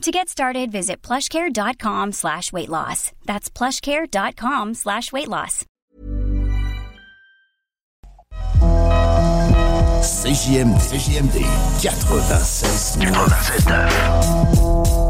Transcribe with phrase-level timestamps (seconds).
[0.00, 3.12] To get started, visit plushcare.com slash weight loss.
[3.26, 5.66] That's plushcare.com slash weight loss.
[10.00, 11.44] CJMD, CJMD
[11.82, 15.09] 96 96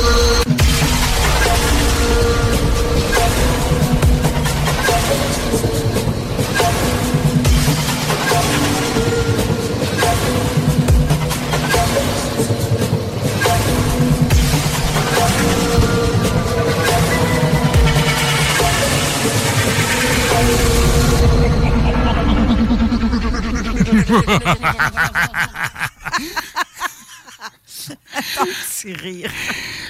[28.93, 29.29] Rire.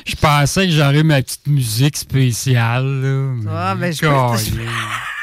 [0.06, 2.86] Je pensais que j'aurais ma petite musique spéciale.
[2.86, 4.02] Là, mais Ah, ben, je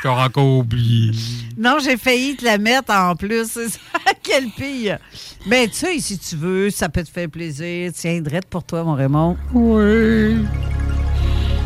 [0.03, 1.13] T'as encore oublié.
[1.57, 3.51] Non, j'ai failli te la mettre en plus.
[3.51, 3.79] C'est ça,
[4.23, 4.99] quelle pire.
[5.47, 7.91] Ben, tu sais, si tu veux, ça peut te faire plaisir.
[7.95, 9.37] Tiens, drette pour toi, mon Raymond.
[9.53, 10.45] Oui.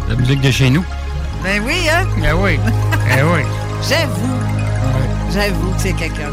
[0.09, 0.85] La musique de chez nous.
[1.43, 2.07] Ben oui, hein?
[2.21, 2.59] Ben oui.
[3.09, 3.41] Ben oui.
[3.89, 4.41] J'avoue.
[5.33, 6.31] J'avoue que c'est quelqu'un.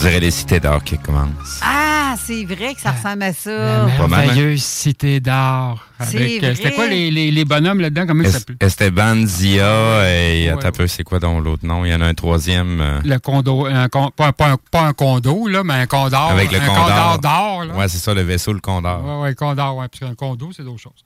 [0.00, 1.60] Dirait les cités d'or qui commencent.
[1.62, 3.86] Ah, c'est vrai que ça ressemble à ça.
[3.98, 4.26] Pas mal, hein?
[4.26, 5.84] Merveilleuse cité d'or.
[6.00, 8.06] Euh, C'était quoi les, les, les bonhommes là-dedans?
[8.06, 8.56] Comment ils Es- s'appelaient?
[8.60, 10.48] Esteban Zia et Ouais.
[10.50, 11.84] attends un peu, c'est quoi dans l'autre nom?
[11.84, 12.80] Il y en a un troisième.
[12.80, 16.30] euh, Le condo, un con- pas, pas un, pas un condo, là, mais un condor.
[16.30, 17.18] avec le un condor.
[17.20, 17.76] d'or.
[17.76, 19.04] Ouais, c'est ça, le vaisseau, le condor.
[19.04, 21.04] Ouais, ouais, condor, ouais, parce qu'un condo, c'est d'autres choses.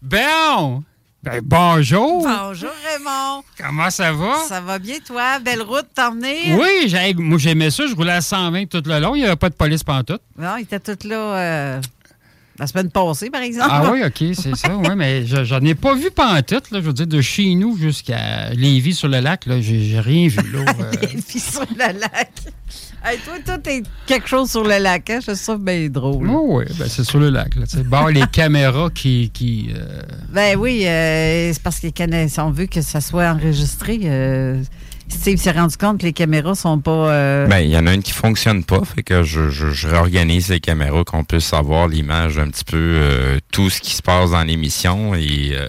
[0.00, 0.82] Bon!
[1.30, 2.22] Ben, bonjour!
[2.26, 3.42] Bonjour, Raymond.
[3.60, 4.34] Comment ça va?
[4.48, 5.38] Ça va bien, toi?
[5.40, 6.54] Belle route t'emmener?
[6.54, 9.50] Oui, moi j'aimais ça, je roulais à 120 tout le long, il n'y avait pas
[9.50, 10.22] de police pantoute.
[10.38, 11.80] Non, il était tout là euh,
[12.58, 13.68] la semaine passée, par exemple.
[13.70, 16.86] Ah oui, OK, c'est ça, oui, mais je- j'en ai pas vu pantoute, là, je
[16.86, 20.60] veux dire, de chez nous jusqu'à Lévis sur le lac, là, j'ai rien vu, là.
[20.80, 21.18] euh.
[21.28, 22.30] Sur le lac.
[23.10, 25.18] Hey, toi, toi, t'es quelque chose sur le lac, hein?
[25.20, 26.28] Je trouve ça bien drôle.
[26.28, 27.64] Oh, oui, ben, c'est sur le lac, là.
[27.86, 29.30] Bon, les caméras qui...
[29.32, 33.30] qui euh, Ben oui, euh, c'est parce que les Canadiens ont vu que ça soit
[33.30, 34.00] enregistré.
[34.04, 34.62] euh,
[35.08, 36.90] Steve s'est rendu compte que les caméras sont pas.
[37.10, 39.88] euh, Ben, il y en a une qui fonctionne pas, fait que je, je, je
[39.88, 44.02] réorganise les caméras qu'on puisse avoir l'image un petit peu euh, tout ce qui se
[44.02, 45.66] passe dans l'émission et euh,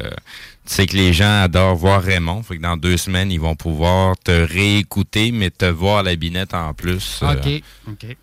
[0.74, 4.16] sais que les gens adorent voir Raymond, fait que dans deux semaines ils vont pouvoir
[4.18, 7.20] te réécouter mais te voir la binette en plus.
[7.24, 8.18] euh, OK, OK.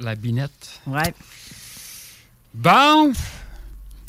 [0.00, 0.80] La binette.
[0.86, 1.12] Ouais.
[2.54, 3.12] Bon,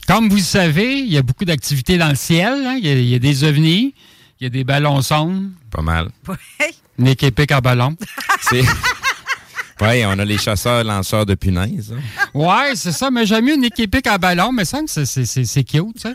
[0.07, 2.65] comme vous le savez, il y a beaucoup d'activités dans le ciel.
[2.65, 2.75] hein.
[2.79, 3.93] Il, y a, il y a des ovnis,
[4.39, 6.09] il y a des ballons sondes, Pas mal.
[6.97, 7.95] une équipe en ballon.
[8.41, 8.63] C'est
[9.81, 11.91] Ouais, on a les chasseurs lanceurs de punaises.
[11.97, 12.27] hein.
[12.35, 15.43] Ouais, c'est ça, mais j'aime mieux une équipe en ballon, mais ça, c'est- c'est c'est-
[15.45, 16.11] c'est cute, ça.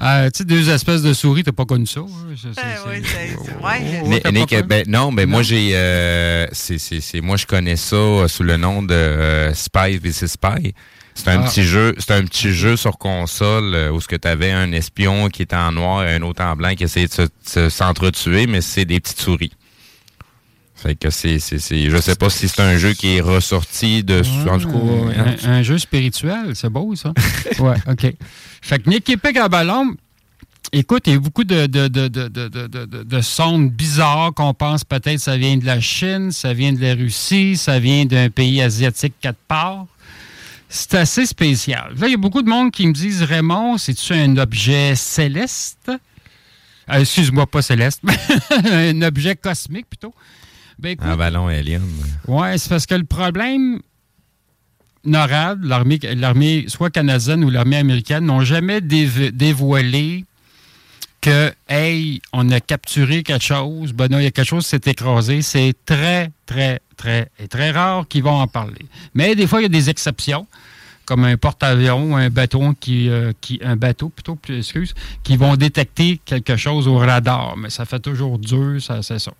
[0.00, 2.00] Euh, tu sais, deux espèces de souris, t'as pas connu ça?
[2.00, 2.04] hein?
[4.04, 4.20] Ben.
[4.62, 8.28] Oh, ben, non, mais moi j'ai euh, c'est c'est c'est moi je connais ça euh,
[8.28, 10.74] sous le nom de euh, Spy vs Spy.
[11.14, 11.48] C'est un Ah.
[11.48, 14.70] petit jeu, c'est un petit jeu sur console euh, où ce que tu avais un
[14.70, 17.68] espion qui était en noir et un autre en blanc qui essayait de se- se-
[17.68, 19.50] s'entretuer, mais c'est des petites souris.
[20.80, 24.04] Fait que c'est c'est c'est je sais pas si c'est un jeu qui est ressorti
[24.04, 25.46] de en tout cas.
[25.48, 27.12] Un, un jeu spirituel, c'est beau, ça.
[27.58, 28.14] ouais, OK.
[28.62, 29.94] Fait que Nick Epic à ballon,
[30.72, 33.70] écoute, il y a beaucoup de, de, de, de, de, de, de- de- de sondes
[33.72, 37.80] bizarres qu'on pense peut-être ça vient de la Chine, ça vient de la Russie, ça
[37.80, 39.86] vient d'un pays asiatique quatre parts.
[40.68, 41.94] C'est assez spécial.
[41.98, 45.90] Là, il y a beaucoup de monde qui me disent Raymond, c'est-tu un objet céleste?
[45.90, 48.16] Euh, Excuse-moi, pas céleste, mais
[48.70, 50.14] un objet cosmique plutôt.
[50.78, 51.82] Ben, écoute, Un ballon alien.
[52.28, 53.80] oui, c'est parce que le problème,
[55.04, 60.24] NORAD, l'armée, l'armée soit canadienne ou l'armée américaine, n'ont jamais dév- dévoilé
[61.20, 64.70] que, hey, on a capturé quelque chose, ben non, il y a quelque chose qui
[64.70, 65.42] s'est écrasé.
[65.42, 68.86] C'est très, très, très, et très rare qu'ils vont en parler.
[69.14, 70.46] Mais des fois, il y a des exceptions,
[71.06, 75.56] comme un porte-avions un bateau qui, euh, qui, un bateau plutôt, plus, excuse, qui vont
[75.56, 77.56] détecter quelque chose au radar.
[77.56, 79.32] Mais ça fait toujours dur, ça, c'est ça.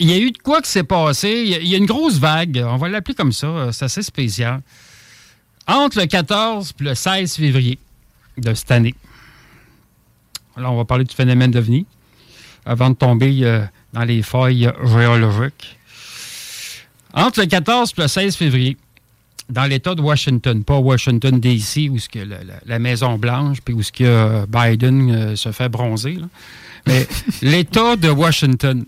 [0.00, 1.44] Il y a eu de quoi qui s'est passé.
[1.46, 2.62] Il y a- une grosse vague.
[2.66, 3.46] On va l'appeler comme ça.
[3.46, 4.60] euh, C'est assez spécial.
[5.66, 7.78] Entre le 14 et le 16 février
[8.36, 8.94] de cette année.
[10.56, 11.86] Là, on va parler du phénomène d'OVNI
[12.66, 15.78] avant de tomber euh, dans les feuilles géologiques.
[17.12, 18.76] Entre le 14 et le 16 février,
[19.48, 23.82] dans l'État de Washington, pas Washington, D.C., où que la, la- la Maison-Blanche, puis où
[23.82, 26.18] ce que euh, Biden se fait bronzer,
[26.86, 27.06] mais
[27.42, 28.84] l'État de Washington.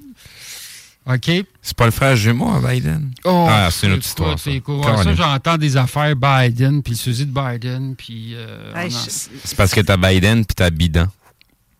[1.08, 1.30] OK?
[1.62, 3.12] C'est pas le frère jumeau à Biden?
[3.24, 4.38] Oh, ah, c'est une autre écoute, histoire.
[4.38, 4.50] Ça.
[4.50, 8.96] ouais, ça, j'entends des affaires Biden, puis le suicide de Biden, puis euh, Hey, je-
[9.44, 11.06] C'est parce que t'as Biden puis t'as Bidon.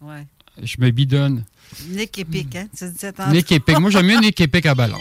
[0.02, 0.26] ouais.
[0.62, 1.44] je me bidonne.
[1.90, 2.66] Nick Epic, hein?
[2.76, 3.30] Tu dis ça tantôt.
[3.32, 3.78] Nick Epic.
[3.80, 4.96] Moi, j'aime mieux Nick Epic à ballon.
[4.96, 5.00] en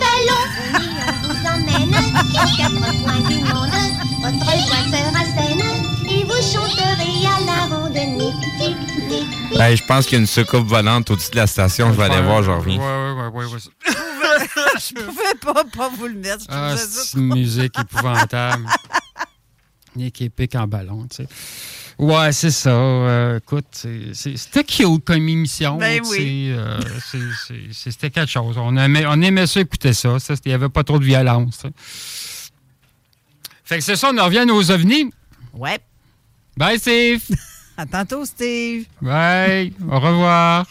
[0.00, 0.42] ballon.
[1.06, 2.24] On vous emmène aux
[2.56, 3.76] quatre coins du monde.
[4.22, 4.54] Votre voix
[4.90, 5.66] sera saine
[6.10, 7.92] et vous chanterez à la ronde.
[7.92, 9.19] Nick, nick, nick,
[9.60, 11.92] Ben, je pense qu'il y a une soucoupe volante au-dessus de la station.
[11.92, 12.78] Je vais aller voir, je reviens.
[12.78, 13.58] Ouais, ouais, ouais, ouais.
[14.80, 16.44] Je pouvais pas, pas vous le mettre.
[16.44, 18.64] Je Ah, c'est une musique épouvantable.
[19.96, 21.28] Nick Epic en ballon, tu sais.
[21.98, 22.70] Ouais, c'est ça.
[22.70, 25.76] Euh, écoute, c'était cute comme émission.
[25.76, 26.52] Ben oui.
[26.56, 26.80] euh,
[27.70, 28.56] C'était quelque chose.
[28.56, 30.16] On aimait, on aimait ça écouter ça.
[30.30, 31.64] Il n'y avait pas trop de violence.
[33.62, 35.10] Fait que c'est ça, on revient nos ovnis.
[35.52, 35.78] Ouais.
[36.56, 37.20] Bye, Steve.
[37.80, 38.84] À tantôt, Steve.
[39.00, 39.72] Bye.
[39.90, 40.66] Au revoir.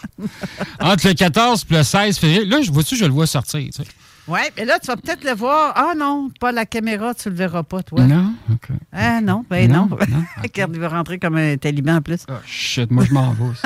[0.79, 2.45] Entre le 14 et le 16 février.
[2.45, 3.61] Là, je vois-tu, je le vois sortir.
[3.61, 3.83] tu sais.
[4.27, 5.73] Ouais, mais là, tu vas peut-être le voir.
[5.75, 8.03] Ah non, pas la caméra, tu le verras pas, toi.
[8.03, 8.35] Non?
[8.53, 8.67] OK.
[8.91, 9.87] Ah non, ben non.
[9.89, 9.97] Non,
[10.73, 12.25] il va rentrer comme un taliban en plus.
[12.29, 13.61] Ah, shit, moi, je m'en vais aussi.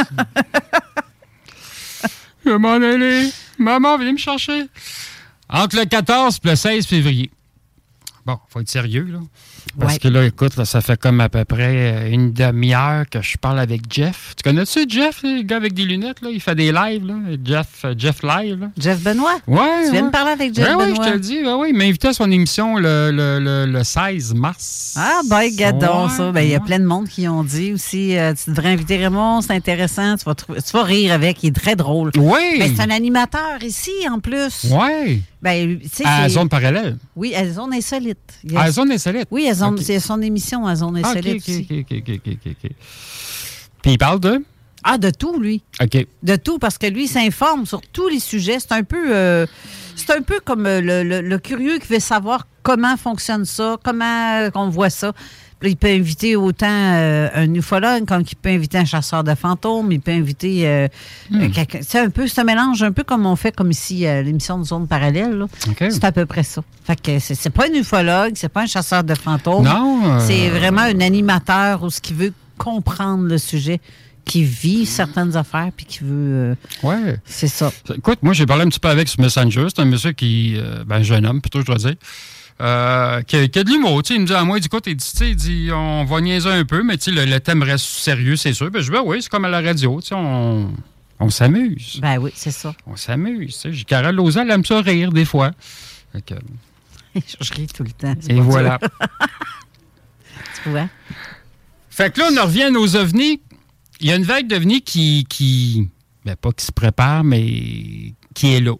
[2.45, 3.29] je vais m'en aller.
[3.59, 4.67] Maman, venez me chercher.
[5.49, 7.29] Entre le 14 et le 16 février.
[8.25, 9.19] Bon, faut être sérieux, là.
[9.79, 9.99] Parce Ouais.
[9.99, 13.37] que là, écoute, là, ça fait comme à peu près euh, une demi-heure que je
[13.37, 14.33] parle avec Jeff.
[14.37, 16.29] Tu connais-tu Jeff, le gars avec des lunettes, là?
[16.31, 17.15] Il fait des lives, là.
[17.43, 18.67] Jeff, euh, Jeff Live, là.
[18.77, 19.37] Jeff Benoît?
[19.47, 19.59] Ouais.
[19.85, 20.07] Tu viens ouais.
[20.07, 21.05] de parler avec Jeff Ben oui, je Benoît?
[21.07, 21.39] te le dis.
[21.43, 24.93] Oui, il m'a invité à son émission le, le, le, le 16 mars.
[24.97, 26.31] Ah, ben, gadon, ça.
[26.31, 28.97] Ben, il y a plein de monde qui ont dit aussi euh, tu devrais inviter
[28.97, 32.11] Raymond, c'est intéressant, tu vas, tu vas rire avec, il est très drôle.
[32.17, 32.59] Oui.
[32.59, 34.65] Ben, c'est un animateur ici, en plus.
[34.71, 35.19] Ouais.
[35.43, 36.97] Ben, À zone parallèle?
[37.17, 38.17] Oui, à Zone Insolite.
[38.55, 39.27] A- À la zone insolite?
[39.29, 39.81] Oui, à zone- Ok.
[39.83, 41.67] c'est son émission à Zone Ah, Insolite ok, aussi.
[41.69, 42.71] ok, ok, ok, ok, ok, ok.
[43.81, 44.41] Puis il parle de?
[44.85, 45.61] Ah, de tout, lui.
[45.81, 46.07] OK.
[46.23, 48.57] De tout, parce que lui, il s'informe sur tous les sujets.
[48.59, 49.45] C'est un peu, euh,
[49.97, 53.77] c'est un peu comme euh, le, le- le curieux qui veut savoir comment fonctionne ça,
[53.83, 55.11] comment euh, on voit ça.
[55.65, 59.91] Il peut inviter autant euh, un ufologue comme il peut inviter un chasseur de fantômes,
[59.91, 60.87] il peut inviter euh,
[61.33, 61.79] euh, quelqu'un.
[61.81, 64.59] C'est un peu, c'est un mélange, un peu comme on fait comme ici à l'émission
[64.59, 65.45] de Zone Parallèle.
[65.79, 66.61] C'est à peu près ça.
[66.83, 69.63] Fait que c'est, pas un ufologue, c'est pas un chasseur de fantômes.
[69.63, 70.01] Non.
[70.05, 73.79] euh, C'est vraiment un animateur ou ce qui veut comprendre le sujet,
[74.25, 76.07] qui vit certaines affaires, puis qui veut.
[76.11, 77.17] euh, Ouais.
[77.25, 77.71] c'est ça.
[77.95, 79.67] Écoute, moi, j'ai parlé un petit peu avec ce Messenger.
[79.73, 80.55] C'est un monsieur qui.
[80.57, 81.95] euh, ben, un jeune homme, plutôt, je dois dire.
[82.61, 84.85] Euh, qui, a, qui a de l'humour, il me dit à moi, il dit, écoute,
[84.87, 88.35] il dit, il dit, on va niaiser un peu, mais le, le thème reste sérieux,
[88.35, 88.69] c'est sûr.
[88.71, 90.71] Ben, je dis, ben oui, c'est comme à la radio, on,
[91.19, 91.99] on s'amuse.
[92.01, 92.73] Ben oui, c'est ça.
[92.87, 95.51] On s'amuse, Carole Lausanne, elle aime ça rire, des fois.
[96.25, 96.35] Que-
[97.41, 98.15] Je ris tout le temps.
[98.29, 98.79] et voilà.
[100.63, 100.87] Tu vois?
[101.89, 103.41] Fait que là, on en revient à nos ovnis.
[103.99, 105.89] Il y a une vague d'ovnis qui, qui
[106.25, 108.73] ben pas qui se prépare, mais qui est là.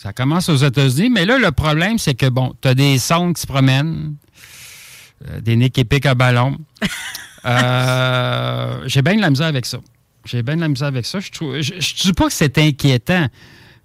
[0.00, 3.34] Ça commence aux États-Unis, mais là, le problème, c'est que, bon, tu as des sondes
[3.34, 4.14] qui se promènent.
[5.28, 6.56] euh, des nez qui piquent à ballon.
[7.44, 9.78] Euh, J'ai bien de la misère avec ça.
[10.24, 11.20] J'ai bien de la misère avec ça.
[11.20, 13.26] Je ne dis pas que c'est inquiétant,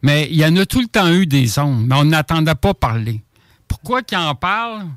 [0.02, 2.74] mais il y en a tout le temps eu des ondes, mais on n'attendait pas
[2.74, 3.22] parler.
[3.68, 4.88] Pourquoi qu'ils en parlent?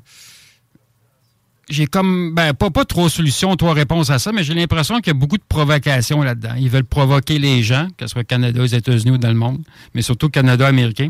[1.69, 4.97] J'ai comme, ben, pas, pas trop de solutions, trois réponses à ça, mais j'ai l'impression
[4.97, 6.55] qu'il y a beaucoup de provocations là-dedans.
[6.57, 9.61] Ils veulent provoquer les gens, que ce soit Canada, aux États-Unis ou dans le monde,
[9.93, 11.09] mais surtout Canada américain,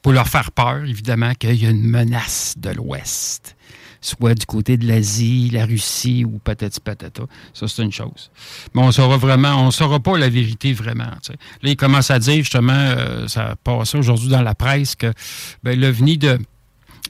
[0.00, 3.56] pour leur faire peur, évidemment, qu'il y a une menace de l'Ouest
[4.00, 7.24] soit du côté de l'Asie, la Russie ou patati patata.
[7.52, 8.30] Ça, c'est une chose.
[8.74, 11.04] Mais on saura vraiment, on saura pas la vérité vraiment.
[11.04, 15.12] Là, ils commencent à dire, justement, euh, ça a passé aujourd'hui dans la presse, que
[15.62, 16.38] ben, l'OVNI de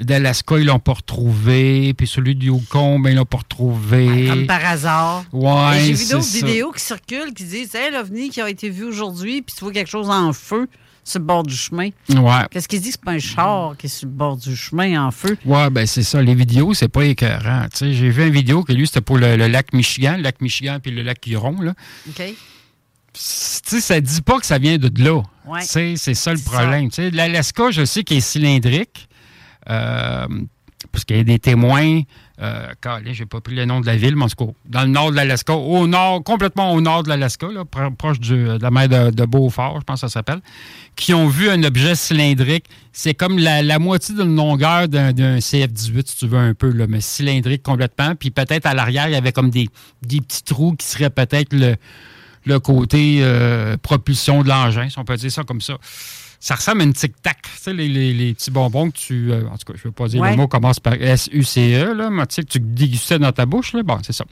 [0.00, 4.26] d'Alaska, ils l'ont pas retrouvé, puis celui du Yukon, ben, ils l'ont pas retrouvé.
[4.28, 5.24] Comme par hasard.
[5.32, 8.84] Ouais, J'ai vu d'autres vidéos qui circulent qui disent Hey, l'OVNI qui a été vu
[8.84, 10.68] aujourd'hui, puis tu vois quelque chose en feu
[11.04, 11.88] sur le bord du chemin.
[12.10, 12.44] Ouais.
[12.50, 12.96] Qu'est-ce qu'ils disent?
[12.96, 15.36] Que c'est pas un char qui est sur le bord du chemin en feu?
[15.44, 16.20] Ouais, ben c'est ça.
[16.22, 17.66] Les vidéos, c'est pas écœurant.
[17.80, 20.78] J'ai vu une vidéo que lui, c'était pour le, le lac Michigan, le lac Michigan
[20.82, 21.60] puis le lac Huron.
[21.62, 21.72] Là.
[22.08, 22.22] OK?
[23.14, 25.22] Tu sais, ça dit pas que ça vient de là.
[25.46, 25.62] Ouais.
[25.62, 26.90] C'est ça le problème.
[27.12, 29.07] L'Alaska, je sais qu'il est cylindrique.
[29.68, 30.26] Euh,
[30.92, 32.02] parce qu'il y a des témoins.
[32.40, 32.68] Euh,
[33.06, 35.10] j'ai pas pris le nom de la ville, mais en tout cas, dans le nord
[35.10, 37.48] de l'Alaska, au nord, complètement au nord de l'Alaska,
[37.98, 40.40] proche de la mer de, Beaufort, je pense que ça s'appelle,
[40.94, 42.66] qui ont vu un objet cylindrique.
[42.92, 46.54] C'est comme la, la moitié de la longueur d'un d'un CF-18, si tu veux, un
[46.54, 48.14] peu, là, mais cylindrique complètement.
[48.14, 49.68] Puis peut-être à l'arrière, il y avait comme des,
[50.00, 51.74] petits trous qui seraient peut-être le,
[52.46, 55.76] le côté euh, propulsion de l'engin, si on peut dire ça comme ça.
[56.40, 59.32] Ça ressemble à une tic-tac, tu sais, les, les- les petits bonbons que tu...
[59.32, 60.30] euh, en tout cas, je ne veux pas dire Ouais.
[60.30, 63.72] le mot commence par S-U-C-E, là, mais tu sais, que tu dégustais dans ta bouche,
[63.72, 64.24] là, bon, c'est ça.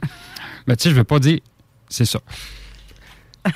[0.68, 1.40] Mais tu sais, je ne veux pas dire...
[1.88, 2.20] C'est ça.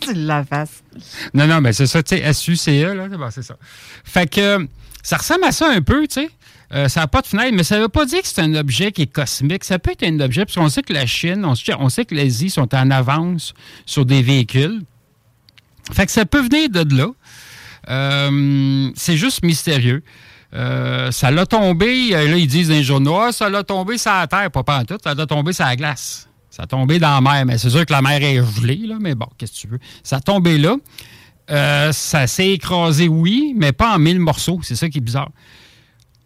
[0.00, 0.44] Tu la.
[1.34, 3.56] Non, non, mais c'est ça, tu sais, S-U-C-E, là, bon, c'est ça.
[4.04, 4.64] Fait que euh,
[5.02, 6.30] ça ressemble à ça un peu, tu sais.
[6.72, 8.54] Euh, ça n'a pas de fenêtre, mais ça ne veut pas dire que c'est un
[8.54, 9.64] objet qui est cosmique.
[9.64, 12.04] Ça peut être un objet, parce qu'on sait que la Chine, on sait, on sait
[12.04, 13.54] que l'Asie sont en avance
[13.86, 14.82] sur des véhicules.
[15.92, 17.08] Fait que ça peut venir de là.
[17.88, 20.02] Euh, c'est juste mystérieux.
[20.52, 23.98] Euh, ça l'a tombé, euh, là, ils disent dans les journaux, ah, ça l'a tombé
[23.98, 26.28] sur la terre, pas en tout, ça l'a tombé sur la glace.
[26.50, 28.96] Ça a tombé dans la mer, mais c'est sûr que la mer est gelée, là,
[29.00, 29.78] mais bon, qu'est-ce que tu veux.
[30.02, 30.76] Ça a tombé là.
[31.92, 34.60] Ça s'est écrasé, oui, mais pas en mille morceaux.
[34.62, 35.30] C'est ça qui est bizarre.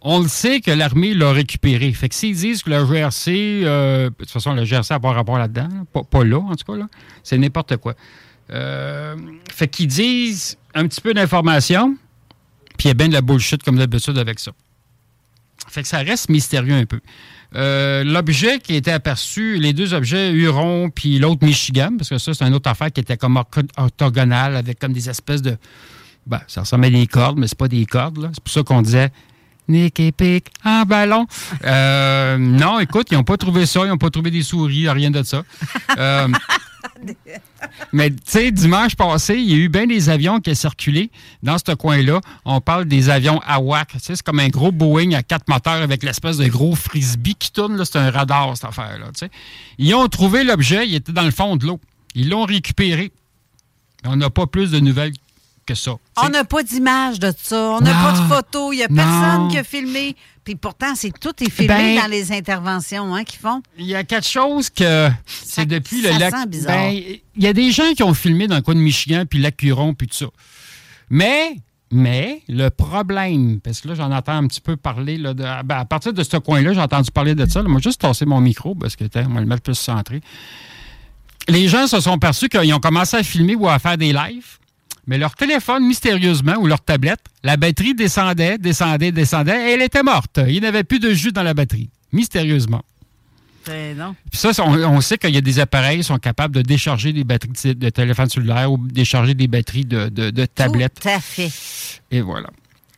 [0.00, 1.92] On le sait que l'armée l'a récupéré.
[1.92, 5.38] Fait que s'ils disent que le GRC, de toute façon, le GRC n'a pas rapport
[5.38, 5.84] là-dedans, là.
[5.92, 6.86] pas, pas là, en tout cas, là.
[7.22, 7.94] c'est n'importe quoi.
[8.50, 9.16] Euh,
[9.52, 11.96] fait qu'ils disent un petit peu d'informations,
[12.76, 14.52] puis il y a bien de la bullshit comme d'habitude avec ça.
[15.68, 17.00] Fait que ça reste mystérieux un peu.
[17.54, 22.34] Euh, L'objet qui était aperçu, les deux objets, Huron puis l'autre Michigan, parce que ça,
[22.34, 25.56] c'est une autre affaire qui était comme ortho- orthogonale avec comme des espèces de.
[26.26, 28.30] Ben, ça ressemble à des cordes, mais c'est pas des cordes.
[28.34, 29.10] C'est pour ça qu'on disait
[29.68, 31.26] Nick et Pic en ballon.
[31.64, 35.10] Euh, non, écoute, ils n'ont pas trouvé ça, ils n'ont pas trouvé des souris, rien
[35.10, 35.42] de ça.
[35.98, 36.28] Euh,
[37.92, 41.10] mais tu sais, dimanche passé, il y a eu bien des avions qui ont circulé
[41.42, 42.20] dans ce coin-là.
[42.44, 43.92] On parle des avions AWAC.
[43.92, 47.34] Tu sais, c'est comme un gros Boeing à quatre moteurs avec l'espèce de gros frisbee
[47.34, 47.82] qui tourne.
[47.84, 49.06] C'est un radar, cette affaire-là.
[49.06, 49.30] tu sais.
[49.78, 51.80] Ils ont trouvé l'objet, il était dans le fond de l'eau.
[52.14, 53.12] Ils l'ont récupéré.
[54.04, 55.12] On n'a pas plus de nouvelles
[55.64, 55.92] que ça.
[56.22, 57.76] On n'a pas d'image de ça.
[57.78, 58.72] On n'a pas de photo.
[58.72, 58.96] Il n'y a Non.
[58.96, 60.16] personne qui a filmé.
[60.44, 63.62] Puis pourtant, c'est tout est filmé Ben- dans les interventions hein, qu'ils font.
[63.78, 66.34] Il y a quelque chose que c'est depuis ça le lac.
[66.66, 69.38] Ben, il y a des gens qui ont filmé dans le coin de Michigan, puis
[69.38, 70.26] le lac Huron, puis tout ça.
[71.08, 71.56] Mais,
[71.90, 75.76] mais, le problème, parce que là, j'en entends un petit peu parler, là, de- ben,
[75.78, 77.62] à partir de ce coin-là, j'ai entendu parler de ça.
[77.62, 77.68] là.
[77.68, 80.20] moi, juste tasser mon micro, parce que, tiens, on va le mettre plus centré.
[81.48, 84.58] Les gens se sont perçus qu'ils ont commencé à filmer ou à faire des lives.
[85.06, 90.02] Mais leur téléphone, mystérieusement, ou leur tablette, la batterie descendait, descendait, descendait, et elle était
[90.02, 90.40] morte.
[90.48, 91.90] Il n'y avait plus de jus dans la batterie.
[92.12, 92.82] Mystérieusement.
[93.66, 94.14] Ben non.
[94.30, 97.12] Puis ça, on, on sait qu'il y a des appareils qui sont capables de décharger
[97.12, 101.00] des batteries de, téléphone cellulaire ou décharger des batteries de, de, de tablettes.
[101.00, 101.50] Tout à fait.
[102.10, 102.50] Et voilà.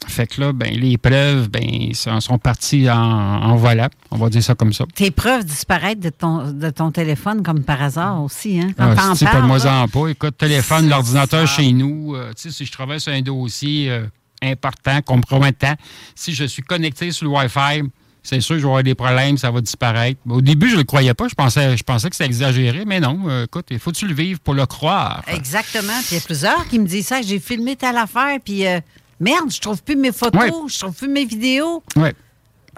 [0.08, 3.88] Fait que là, ben, les preuves ben, sont, sont parties en, en voilà.
[4.10, 4.84] On va dire ça comme ça.
[4.94, 8.60] Tes preuves disparaissent de ton, de ton téléphone comme par hasard aussi.
[8.60, 8.70] Hein?
[8.76, 9.82] Quand Ah, si, parles, pas moi là.
[9.82, 10.08] en pas.
[10.08, 12.14] Écoute, téléphone, l'ordinateur chez nous.
[12.14, 14.06] euh, tu sais, si je travaille sur un dossier euh,
[14.42, 15.74] important, compromettant,
[16.14, 17.82] si je suis connecté sur le Wi-Fi,
[18.22, 20.20] c'est sûr que je vais avoir des problèmes, ça va disparaître.
[20.28, 21.26] Au début, je ne le croyais pas.
[21.28, 23.20] Je pensais, je pensais que c'était exagéré, mais non.
[23.28, 25.22] euh, écoute, il faut-tu le vivre pour le croire?
[25.28, 25.92] Exactement.
[26.06, 27.22] Puis il y a plusieurs qui me disent ça.
[27.22, 28.80] J'ai filmé telle affaire, puis euh,
[29.20, 30.50] merde, je trouve plus mes photos, Ouais.
[30.68, 31.82] je trouve plus mes vidéos.
[31.96, 32.14] Ouais.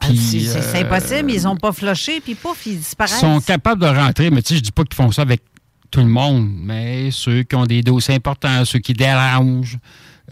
[0.01, 1.31] Ah, c'est euh, impossible.
[1.33, 3.19] Ils n'ont pas flushé, puis pouf, ils Ils disparaissent.
[3.21, 5.43] sont capables de rentrer, mais tu sais, je dis pas qu'ils font ça avec
[5.91, 9.79] tout le monde, mais ceux qui ont des dossiers importants, ceux qui dérangent,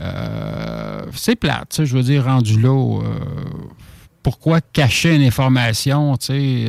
[0.01, 2.69] euh, c'est plate, tu sais, je veux dire, rendu là,
[3.03, 3.19] euh,
[4.23, 6.65] pourquoi cacher une information, tu sais.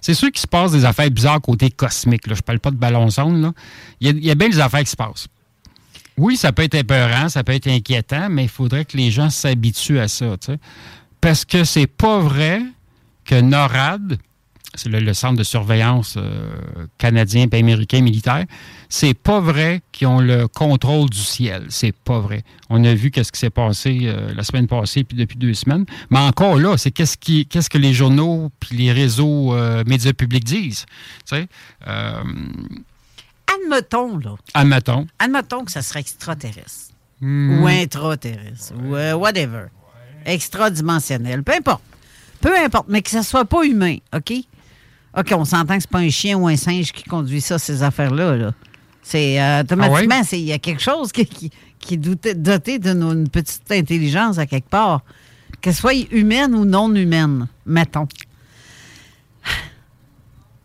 [0.00, 2.34] c'est sûr qu'il se passe des affaires bizarres côté cosmique, là.
[2.34, 3.52] Je parle pas de ballon sonde, là.
[4.00, 5.26] Il y, a, il y a bien des affaires qui se passent.
[6.16, 9.30] Oui, ça peut être épeurant, ça peut être inquiétant, mais il faudrait que les gens
[9.30, 10.36] s'habituent à ça.
[11.20, 12.62] Parce que c'est pas vrai
[13.24, 14.18] que NORAD,
[14.74, 16.56] c'est le, centre de surveillance euh,
[16.98, 18.44] canadien et américain militaire,
[18.88, 21.66] c'est pas vrai qu'ils ont le contrôle du ciel.
[21.68, 22.42] C'est pas vrai.
[22.70, 25.84] On a vu qu'est-ce qui s'est passé euh, la semaine passée puis depuis deux semaines.
[26.10, 30.86] Mais encore là, c'est qu'est-ce que les journaux puis les réseaux euh, médias publics disent.
[33.62, 34.34] Admettons, là.
[34.54, 35.06] admettons.
[35.18, 36.92] Admettons que ça serait extraterrestre.
[37.20, 37.62] Hmm.
[37.62, 38.72] Ou intraterrestre.
[38.84, 39.66] Ou euh, whatever.
[40.44, 41.42] Extradimensionnel.
[41.42, 41.82] Peu importe.
[42.40, 44.32] Peu importe, mais que ça soit pas humain, OK?
[45.16, 47.82] OK, on s'entend que c'est pas un chien ou un singe qui conduit ça, ces
[47.82, 48.36] affaires-là.
[48.36, 48.52] Là.
[49.02, 52.34] C'est euh, automatiquement, Ah c'est- il y a quelque chose qui, qui, qui est doté,
[52.34, 55.02] doté d'une petite intelligence à quelque part.
[55.60, 58.06] Qu'elle soit humaine ou non humaine, mettons.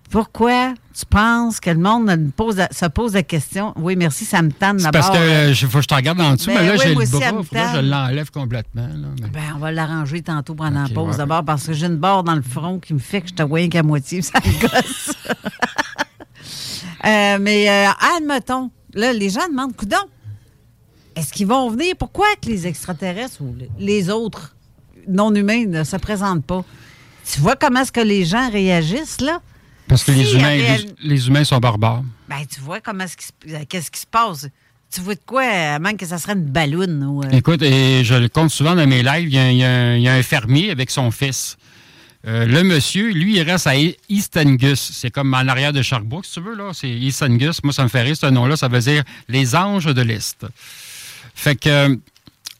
[0.09, 3.73] Pourquoi tu penses que le monde ne pose la- se pose la question?
[3.77, 4.91] Oui, merci, ça me C'est d'abord.
[4.91, 6.79] parce que euh, je- faut que je te regarde en dessous, Ben mais là, oui,
[6.83, 6.95] j'ai le
[7.41, 7.41] bras.
[7.41, 8.87] que je l'enlève complètement.
[8.87, 11.17] là, mais- Ben, on va l'arranger tantôt pendant la pause ouais.
[11.17, 13.43] d'abord parce que j'ai une barre dans le front qui me fait que je te
[13.43, 15.13] vois qu'à moitié, ça me gosse.
[17.05, 19.95] Euh, mais euh, admettons, là, les gens demandent, coudon,
[21.15, 21.93] est-ce qu'ils vont venir?
[21.97, 24.55] Pourquoi que les extraterrestres ou les autres
[25.07, 26.65] non-humains ne se présentent pas?
[27.31, 29.39] Tu vois comment est-ce que les gens réagissent, là?
[29.89, 32.03] Parce que les humains, les, les humains sont barbares.
[32.29, 33.05] Ben, tu vois comment
[33.67, 34.47] qu'est-ce qui se passe?
[34.93, 37.23] Tu vois de quoi, euh, même que ça serait une balloune ou...
[37.23, 40.01] euh, Écoute, et je le compte souvent dans mes lives, il y a, un- y
[40.03, 41.57] y a fermier avec son fils.
[42.27, 43.73] Euh, le monsieur, lui, il reste à
[44.09, 44.91] East Angus.
[44.93, 46.71] C'est comme en arrière de Sherbrooke, si tu veux, là.
[46.73, 47.63] C'est East Angus.
[47.63, 48.57] Moi, ça me fait rire, ce nom-là.
[48.57, 50.45] Ça veut dire les anges de l'Est.
[51.35, 51.95] Fait que euh,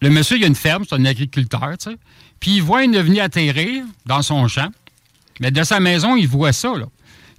[0.02, 1.98] le monsieur, il a une ferme, c'est un agriculteur, tu sais.
[2.40, 4.70] Puis il voit une ovni atterrir dans son champ.
[5.42, 6.86] Mais de sa maison, il voit ça, là.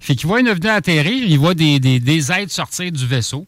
[0.01, 3.45] Fait qu'il voit une ovni atterrir, il voit des, des, des êtres sortir du vaisseau.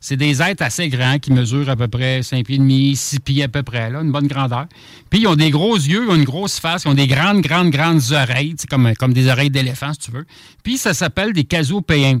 [0.00, 3.20] C'est des êtres assez grands qui mesurent à peu près 5 pieds et demi, 6
[3.20, 4.66] pieds à peu près, là, une bonne grandeur.
[5.10, 7.42] Puis ils ont des gros yeux, ils ont une grosse face, ils ont des grandes,
[7.42, 10.24] grandes, grandes oreilles, comme, comme des oreilles d'éléphant, si tu veux.
[10.64, 12.20] Puis ça s'appelle des casopéens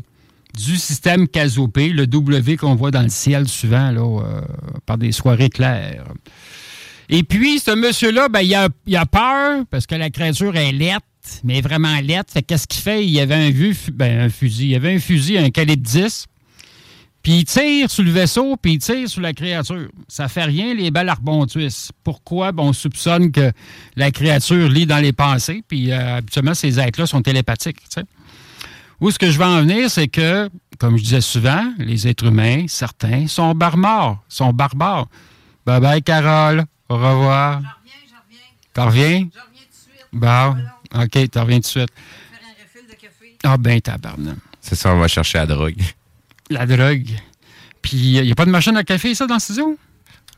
[0.54, 4.42] du système casopé, le W qu'on voit dans le ciel souvent, là, euh,
[4.84, 6.04] par des soirées claires.
[7.08, 10.72] Et puis, ce monsieur-là, ben, il, a, il a peur parce que la créature est
[11.44, 12.30] mais vraiment laite.
[12.30, 13.04] Fait qu'est-ce qu'il fait?
[13.04, 14.64] Il y avait un, vu, ben, un fusil.
[14.64, 16.26] Il y avait un fusil, un calibre 10.
[17.22, 19.88] Puis il tire sur le vaisseau, puis il tire sur la créature.
[20.08, 21.92] Ça fait rien, les balles rebondissent.
[22.02, 22.50] Pourquoi?
[22.50, 23.52] Ben, on soupçonne que
[23.94, 27.78] la créature lit dans les pensées, puis euh, habituellement, ces êtres-là sont télépathiques.
[27.80, 28.04] tu sais.
[29.00, 32.26] Où ce que je veux en venir, c'est que, comme je disais souvent, les êtres
[32.26, 34.22] humains, certains, sont barbares.
[34.28, 35.06] Sont barbares.
[35.64, 36.64] Bye bye, Carole.
[36.88, 37.60] Au revoir.
[37.60, 38.38] Je reviens, je reviens.
[38.74, 39.04] T'en reviens?
[39.04, 40.06] Je reviens tout de suite.
[40.12, 40.56] Bon.
[40.94, 41.90] OK, t'en reviens tout de suite.
[43.44, 44.36] Ah ben, tabarnak.
[44.60, 45.80] C'est ça, on va chercher la drogue.
[46.50, 47.08] La drogue.
[47.80, 49.76] Puis, il n'y a pas de machine à café, ça, dans le studio?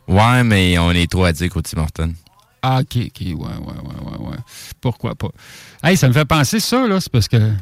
[0.09, 2.14] Ouais, mais on est trop addicts au Tim Hortons.
[2.62, 4.37] Ah, OK, OK, ouais, ouais, ouais, ouais, ouais.
[4.81, 5.29] Pourquoi pas?
[5.83, 7.53] Hey, ça me fait penser ça, là, c'est parce que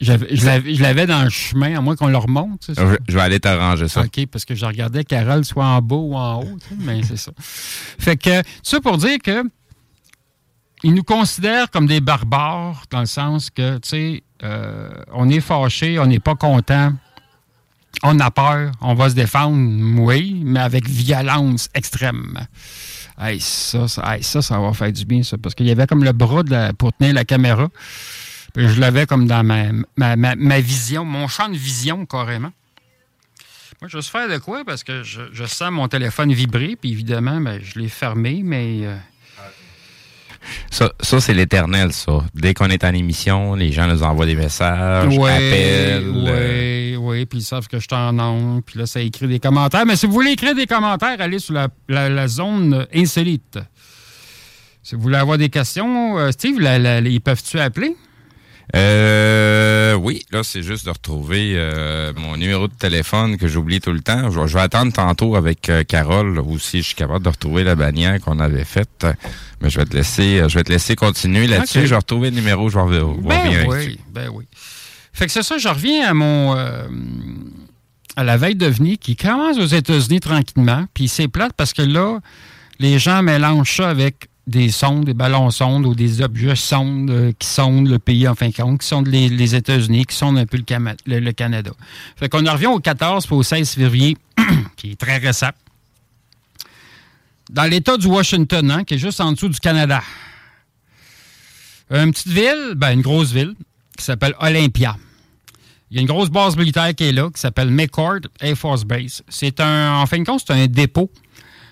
[0.00, 2.64] je l'avais- dans le chemin, à moins qu'on le remonte.
[2.64, 2.72] ça?
[2.76, 4.02] Je, je vais aller t'arranger ça.
[4.02, 7.16] OK, parce que je regardais Carole soit en bas ou en haut, tu mais c'est
[7.16, 7.32] ça.
[7.38, 9.42] Fait que, ça pour dire que
[10.82, 15.40] ils nous considèrent comme des barbares, dans le sens que, tu sais, euh, on est
[15.40, 16.92] fâché, on n'est pas content,
[18.02, 19.56] on a peur, on va se défendre,
[20.00, 22.46] oui, mais avec violence extrême.
[23.18, 26.04] Hey, ça, ça, ça, ça va faire du bien, ça, parce qu'il y avait comme
[26.04, 26.42] le bras
[26.76, 27.68] pour tenir la caméra.
[28.52, 32.52] Puis je l'avais comme dans ma, ma, ma- vision, mon champ de vision, carrément.
[33.80, 34.64] Moi, je vais se faire de quoi?
[34.64, 38.80] Parce que je, sens mon téléphone vibrer, puis évidemment, ben, je l'ai fermé, mais...
[38.82, 38.96] euh,
[40.70, 42.24] Ça, ça, c'est l'éternel, ça.
[42.34, 46.12] Dès qu'on est en émission, les gens nous envoient des messages, Oui, appellent.
[46.14, 49.38] euh, oui, oui, puis ils savent que je t'en onde, puis là, ça écrit des
[49.40, 49.86] commentaires.
[49.86, 53.58] Mais si vous voulez écrire des commentaires, allez sur la, la- la zone insolite.
[54.82, 57.96] Si vous voulez avoir des questions, euh, Steve, la- ils peuvent-tu appeler?
[58.74, 63.92] Euh, oui, là, c'est juste de retrouver euh, mon numéro de téléphone que j'oublie tout
[63.92, 64.30] le temps.
[64.30, 66.78] Je, vais- je vais attendre tantôt avec euh, Carole aussi.
[66.78, 69.06] Je suis capable de retrouver la bannière qu'on avait faite.
[69.60, 71.82] Mais je vais te laisser, euh, je vais te laisser continuer là-dessus.
[71.86, 72.68] Je vais retrouver le numéro.
[72.68, 73.04] Je vais revenir.
[73.28, 74.44] Ben oui, ben oui.
[75.12, 76.52] Fait que c'est ça, je reviens à mon...
[78.16, 80.84] à la veille de venir qui commence aux États-Unis tranquillement.
[80.92, 82.18] Puis c'est plate parce que là,
[82.78, 87.32] les gens mélangent ça avec des sondes, des ballons sondes ou des objets sondes euh,
[87.36, 90.46] qui sondent le pays en fin de compte, qui sondent les, États-Unis, qui sondent un
[90.46, 91.72] peu le, Canada.
[92.16, 94.16] Fait qu'on en revient au 14 puis au 16 février,
[94.76, 95.50] qui est très récent.
[97.50, 100.02] Dans l'État du Washington, hein, qui est juste en dessous du Canada.
[101.90, 103.54] Une petite ville, ben une grosse ville,
[103.96, 104.96] qui s'appelle Olympia.
[105.90, 108.84] Il y a une grosse base militaire qui est là, qui s'appelle McCord Air Force
[108.84, 109.22] Base.
[109.28, 111.10] C'est un, en fin de compte, c'est un dépôt.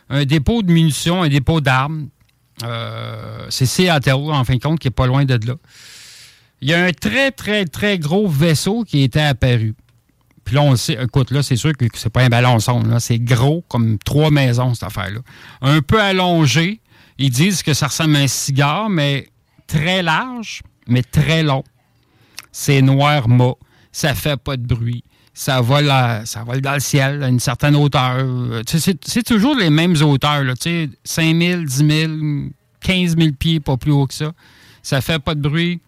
[0.09, 2.09] Un dépôt de munitions, un dépôt d'armes.
[2.63, 5.55] Euh, c'est Seattle, en fin de compte, qui est pas loin de là.
[6.61, 9.75] Il y a un très, très, très gros vaisseau qui était apparu.
[10.45, 13.01] Puis là, on le sait, écoute, là, c'est sûr que c'est pas un ballon là.
[13.01, 15.21] C'est gros comme trois maisons, cette affaire-là.
[15.63, 16.81] Un peu allongé.
[17.19, 19.29] Ils disent que ça ressemble à un cigare, mais
[19.67, 21.65] très large, mais très long.
[22.53, 23.55] C'est noir mat.
[23.93, 25.05] Ça fait pas de bruit.
[25.37, 25.93] Ça vole,
[26.27, 28.19] ça vole dans le ciel à une certaine hauteur.
[28.19, 30.45] Euh, C'est toujours les mêmes hauteurs.
[30.45, 32.13] Là, tu sais, 5 000, 10 000,
[32.81, 34.33] 15 000 pieds, pas plus haut que ça.
[34.83, 35.81] Ça fait pas de bruit.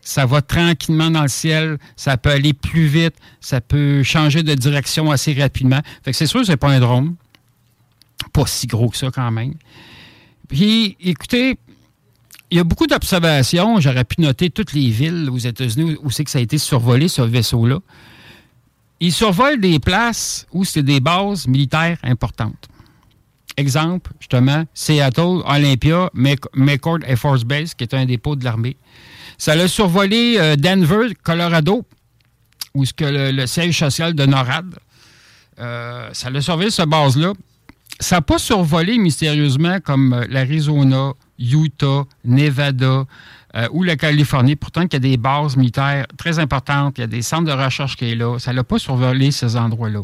[0.00, 1.78] Ça va tranquillement dans le ciel.
[1.96, 3.14] Ça peut aller plus vite.
[3.40, 5.80] Ça peut changer de direction assez rapidement.
[6.12, 7.16] C'est sûr que c'est pas un drone.
[8.32, 9.54] Pas si gros que ça quand même.
[10.48, 11.58] Puis, écoutez,
[12.50, 13.80] il y a beaucoup d'observations.
[13.80, 17.08] J'aurais pu noter toutes les villes aux États-Unis où c'est que ça a été survolé,
[17.08, 17.80] ce vaisseau-là.
[19.04, 22.68] Ils survolent des places où c'est des bases militaires importantes.
[23.58, 28.78] Exemple, justement, Seattle, Olympia, Mc- McCord Air Force Base, qui est un dépôt de l'armée.
[29.36, 31.84] Ça a survolé euh, Denver, Colorado,
[32.72, 34.74] où que le, siège social de NORAD.
[35.58, 37.34] Euh, ça a survolé cette base-là.
[38.00, 43.04] Ça n'a pas survolé mystérieusement comme euh, l'Arizona, Utah, Nevada
[43.56, 44.56] euh, ou la Californie.
[44.56, 47.52] Pourtant, il y a des bases militaires très importantes, il y a des centres de
[47.52, 48.38] recherche qui est là.
[48.40, 50.00] Ça n'a pas survolé ces endroits-là.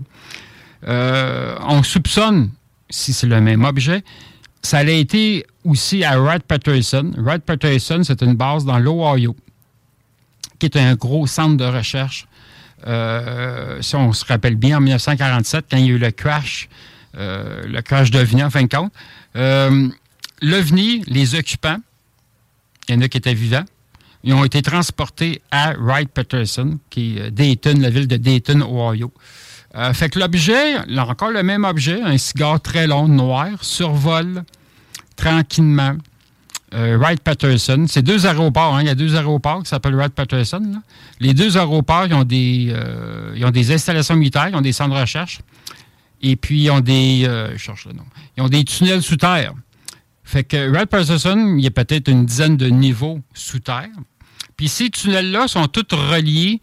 [0.87, 2.51] Euh, on soupçonne,
[2.89, 4.05] si c'est le même objet,
[4.63, 7.11] ça a été aussi à Wright-Patterson.
[7.17, 9.35] Wright-Patterson, c'est une base dans l'Ohio,
[10.61, 12.29] qui est un gros centre de recherche.
[12.87, 16.69] Euh, si on se rappelle bien, en 1947, quand il y a eu le crash,
[17.15, 18.93] le crash d'OVNI, en fin de compte,
[20.41, 21.79] l'OVNI, les occupants,
[22.89, 23.65] il y en a qui étaient vivants,
[24.23, 29.13] ils ont été transportés à Wright-Patterson, qui est euh, Dayton, la ville de Dayton, Ohio.
[29.77, 34.43] Euh, fait que l'objet, encore le même objet, un cigare très long, noir, survole
[35.17, 35.97] tranquillement
[36.75, 37.87] euh, Wright-Patterson.
[37.89, 38.83] C'est deux aéroports, hein.
[38.83, 40.83] il y a deux aéroports qui s'appellent Wright-Patterson.
[41.21, 42.75] Les deux aéroports, ils ont, des,
[43.37, 45.41] ils ont des installations militaires, ils ont des centres de recherche,
[46.21, 48.05] et puis ils ont des, je cherche le nom,
[48.37, 49.53] ils ont des tunnels sous terre.
[50.31, 53.89] Fait que Wright-Patterson, il y a peut-être une dizaine de niveaux sous terre.
[54.57, 56.61] Puis ces tunnels-là sont tous reliés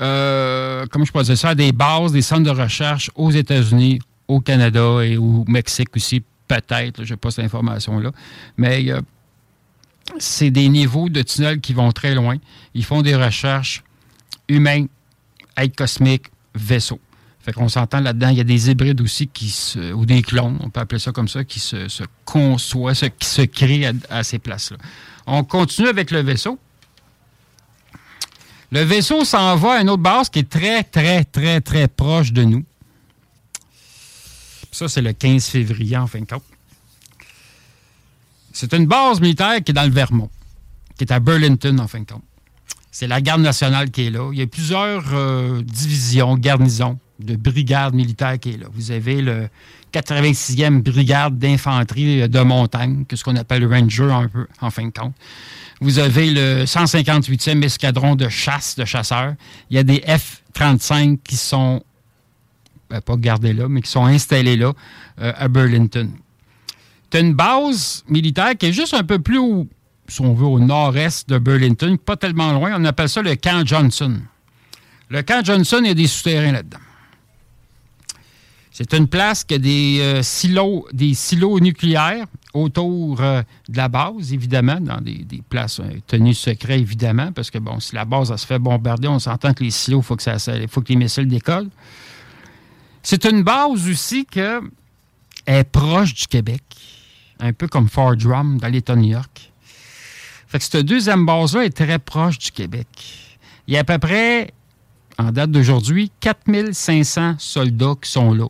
[0.00, 4.40] euh, comment je dire ça, à des bases, des centres de recherche aux États-Unis, au
[4.40, 7.04] Canada et au Mexique aussi, peut-être.
[7.04, 8.10] Je n'ai pas cette information-là.
[8.56, 9.00] Mais euh,
[10.18, 12.36] c'est des niveaux de tunnels qui vont très loin.
[12.74, 13.84] Ils font des recherches
[14.48, 14.86] humains,
[15.56, 17.00] aides cosmiques, vaisseaux.
[17.48, 18.28] Fait qu'on s'entend là-dedans.
[18.28, 21.28] Il y a des hybrides aussi qui ou des clones, on peut appeler ça comme
[21.28, 24.76] ça, qui se, se conçoivent, se- qui se créent à, à ces places-là.
[25.26, 26.58] On continue avec le vaisseau.
[28.70, 32.34] Le vaisseau s'en va à une autre base qui est très, très, très, très proche
[32.34, 32.66] de nous.
[34.70, 36.44] Ça, c'est le 15 février, en fin de compte.
[38.52, 40.28] C'est une base militaire qui est dans le Vermont,
[40.98, 42.24] qui est à Burlington, en fin de compte.
[42.90, 44.28] C'est la garde nationale qui est là.
[44.34, 48.66] Il y a plusieurs euh, divisions, garnisons de brigades militaires qui est là.
[48.72, 49.48] Vous avez le
[49.92, 54.86] 86e brigade d'infanterie de montagne, que ce qu'on appelle le Ranger un peu, en fin
[54.86, 55.14] de compte.
[55.80, 59.34] Vous avez le 158e escadron de chasse, de chasseurs.
[59.70, 61.82] Il y a des F-35 qui sont,
[62.90, 64.72] ben, pas gardés là, mais qui sont installés là,
[65.20, 66.10] euh, à Burlington.
[67.10, 69.40] Tu as une base militaire qui est juste un peu plus,
[70.08, 72.72] si on veut, au nord-est de Burlington, pas tellement loin.
[72.76, 74.20] On appelle ça le camp Johnson.
[75.08, 76.78] Le camp Johnson, il y a des souterrains là-dedans.
[78.78, 83.88] C'est une place qui a des, euh, silos, des silos nucléaires autour euh, de la
[83.88, 88.30] base, évidemment, dans des, places euh, tenues secrètes, évidemment, parce que, bon, si la base
[88.30, 91.70] elle se fait bombarder, on s'entend que les silos, il faut, que les missiles décollent.
[93.02, 94.60] C'est une base aussi que
[95.44, 96.62] est proche du Québec,
[97.40, 99.50] un peu comme Fort Drum dans l'État de New York.
[100.46, 102.86] Fait que cette deuxième base-là est très proche du Québec.
[103.66, 104.52] Il y a à peu près,
[105.18, 108.46] en date d'aujourd'hui, 4500 soldats qui sont là,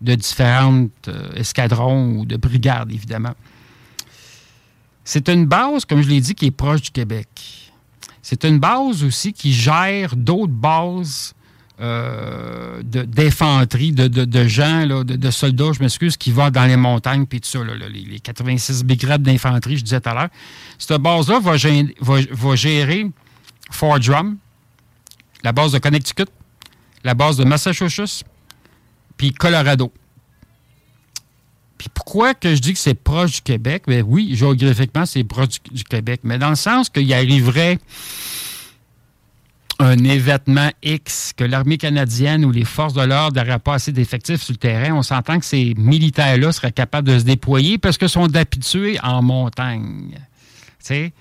[0.00, 3.34] de différentes euh, escadrons ou de brigades, évidemment.
[5.04, 7.28] C'est une base, comme je l'ai dit, qui est proche du Québec.
[8.22, 11.32] C'est une base aussi qui gère d'autres bases
[11.80, 16.76] euh, d'infanterie, de, de- de gens, là, de, soldats, je m'excuse, qui vont dans les
[16.76, 20.28] montagnes, puis tout ça, les, les 86 brigades d'infanterie, je disais tout à l'heure.
[20.78, 21.52] Cette base-là va,
[22.00, 23.10] va- va gérer
[23.70, 24.38] Fort Drum,
[25.44, 26.24] la base de Connecticut,
[27.04, 28.24] la base de Massachusetts,
[29.16, 29.92] puis Colorado.
[31.78, 33.84] Puis pourquoi que je dis que c'est proche du Québec?
[33.86, 37.78] Ben oui, géographiquement, c'est proche du, Québec, mais dans le sens qu'il arriverait
[39.78, 44.42] un événement X, que l'armée canadienne ou les forces de l'ordre n'auraient pas assez d'effectifs
[44.42, 48.08] sur le terrain, on s'entend que ces militaires-là seraient capables de se déployer parce qu'ils
[48.08, 50.12] sont habitués en montagne.
[50.12, 50.22] Tu
[50.80, 51.12] sais,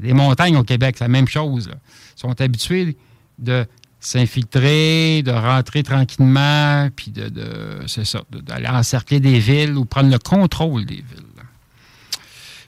[0.00, 1.70] des montagnes au Québec, c'est la même chose.
[1.72, 2.96] Ils sont habitués
[3.38, 3.66] de
[4.06, 10.10] s'infiltrer, de rentrer tranquillement, puis de, de- c'est ça, d'aller encercler des villes ou prendre
[10.10, 11.04] le contrôle des villes.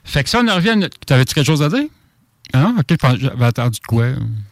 [0.03, 0.81] Fait que ça, on en revient.
[0.83, 1.83] à T'avais-tu quelque chose à dire?
[2.53, 4.07] Ah, ok, j'avais entendu de quoi?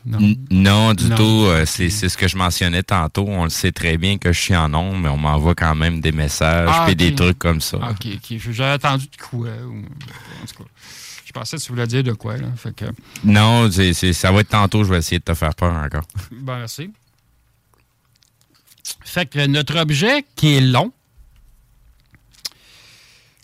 [0.05, 0.35] Non.
[0.51, 1.15] Non, du Non.
[1.15, 1.45] tout.
[1.47, 3.23] euh, c'est ce que je mentionnais tantôt.
[3.25, 6.01] On le sait très bien que je suis en nombre, mais on m'envoie quand même
[6.01, 6.97] des messages Ah, et ok.
[6.97, 7.79] des trucs comme ça.
[7.81, 8.37] Ah, OK, OK.
[8.51, 9.47] J'avais entendu de quoi.
[9.47, 10.69] en tout cas,
[11.35, 12.37] pensais que tu voulais dire de quoi.
[12.37, 12.47] Là.
[12.55, 12.85] Fait que,
[13.23, 14.83] Non, ça va être tantôt.
[14.83, 16.05] Je vais essayer de te faire peur encore.
[16.31, 16.91] ben, merci.
[19.03, 20.91] Fait que notre objet qui est long,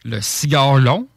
[0.04, 1.08] le cigare long,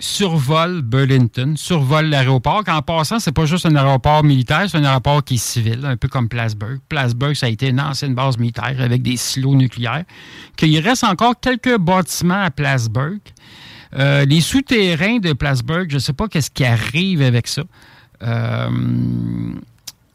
[0.00, 2.62] survole Burlington, survole l'aéroport.
[2.66, 5.96] En passant, c'est pas juste un aéroport militaire, c'est un aéroport qui est civil, un
[5.96, 6.80] peu comme Plattsburgh.
[6.88, 10.04] Plattsburgh, ça a été une ancienne base militaire avec des silos nucléaires.
[10.56, 13.20] Qu'il reste encore quelques bâtiments à Plattsburgh.
[13.96, 17.62] Euh, les souterrains de Plattsburgh, je ne sais pas qu'est-ce qui arrive avec ça.
[18.22, 18.68] Euh,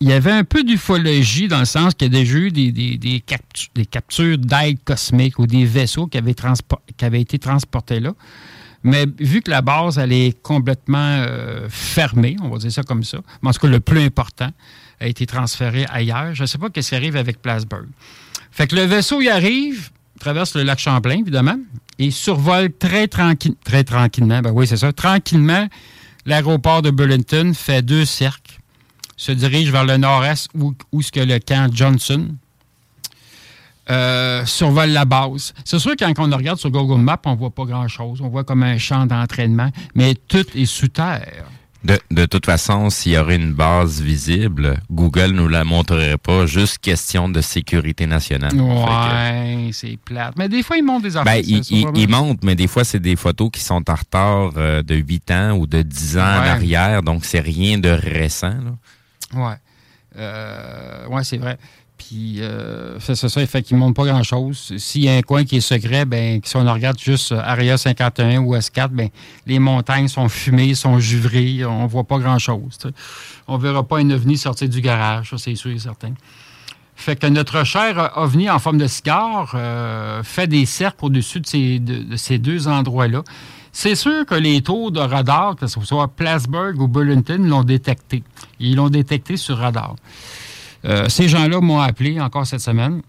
[0.02, 2.72] il y avait un peu d'ufologie dans le sens qu'il y a déjà eu des,
[2.72, 8.13] des- des captu- des captures d'aides cosmiques ou des vaisseaux qui avaient, été transportés là.
[8.82, 13.04] Mais vu que la base, elle est complètement euh, fermée, on va dire ça comme
[13.04, 14.52] ça, mais en tout cas, le plus important
[15.02, 16.34] a été transféré ailleurs.
[16.34, 17.88] Je ne sais pas qu'est-ce qui arrive avec Plattsburgh.
[18.52, 21.58] Fait que le vaisseau, il arrive, traverse le lac Champlain, évidemment,
[21.97, 25.67] et survole très, tranquille, très tranquillement, ben oui, c'est ça, tranquillement,
[26.25, 28.60] l'aéroport de Burlington, fait deux cercles,
[29.17, 32.27] se dirige vers le nord-est où, où le camp Johnson
[33.89, 35.53] euh, survole la base.
[35.65, 38.21] C'est sûr que quand on regarde sur Google Maps, on voit pas grand-chose.
[38.21, 41.45] On voit comme un champ d'entraînement, mais tout est sous terre.
[41.82, 46.46] De, de toute façon, s'il y aurait une base visible, Google nous la montrerait pas.
[46.46, 48.54] Juste question de sécurité nationale.
[48.54, 50.34] Ouais, c'est plate.
[50.38, 51.34] Mais des fois, ils montent des affaires.
[51.36, 52.18] Ben, il, ça, ça il- va il bien.
[52.18, 55.52] montre, mais des fois, c'est des photos qui sont en retard euh, de 8 ans
[55.58, 58.56] ou de 10 ans en arrière, donc c'est rien de récent.
[59.34, 59.39] là.
[59.48, 59.56] Ouais.
[60.18, 61.58] Euh, ouais, c'est vrai.
[61.99, 64.73] Puis, euh, c'est ça, ça, ne montrent pas grand-chose.
[64.77, 67.77] S'il y a un coin qui est secret, ben, si on regarde juste euh, Area
[67.77, 69.09] 51 ou S4, ben,
[69.45, 72.77] les montagnes sont fumées, sont juvrées, on voit pas grand-chose.
[73.49, 76.13] On verra pas un ovni sortir du garage, ça, c'est sûr et certain.
[76.95, 81.47] Fait que notre cher ovni en forme de cigare euh, fait des cercles au-dessus de
[81.47, 83.23] ces, de, de ces deux endroits-là.
[83.73, 88.23] C'est sûr que les tours de radar, que ce soit Plattsburgh ou Burlington, l'ont détecté.
[88.59, 89.95] Ils l'ont détecté sur radar.
[90.86, 93.02] Euh, ces gens-là m'ont appelé encore cette semaine.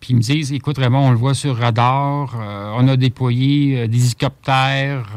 [0.00, 3.80] Puis ils me disent, écoute Raymond, on le voit sur radar, euh, on a déployé
[3.80, 5.08] euh, des hélicoptères,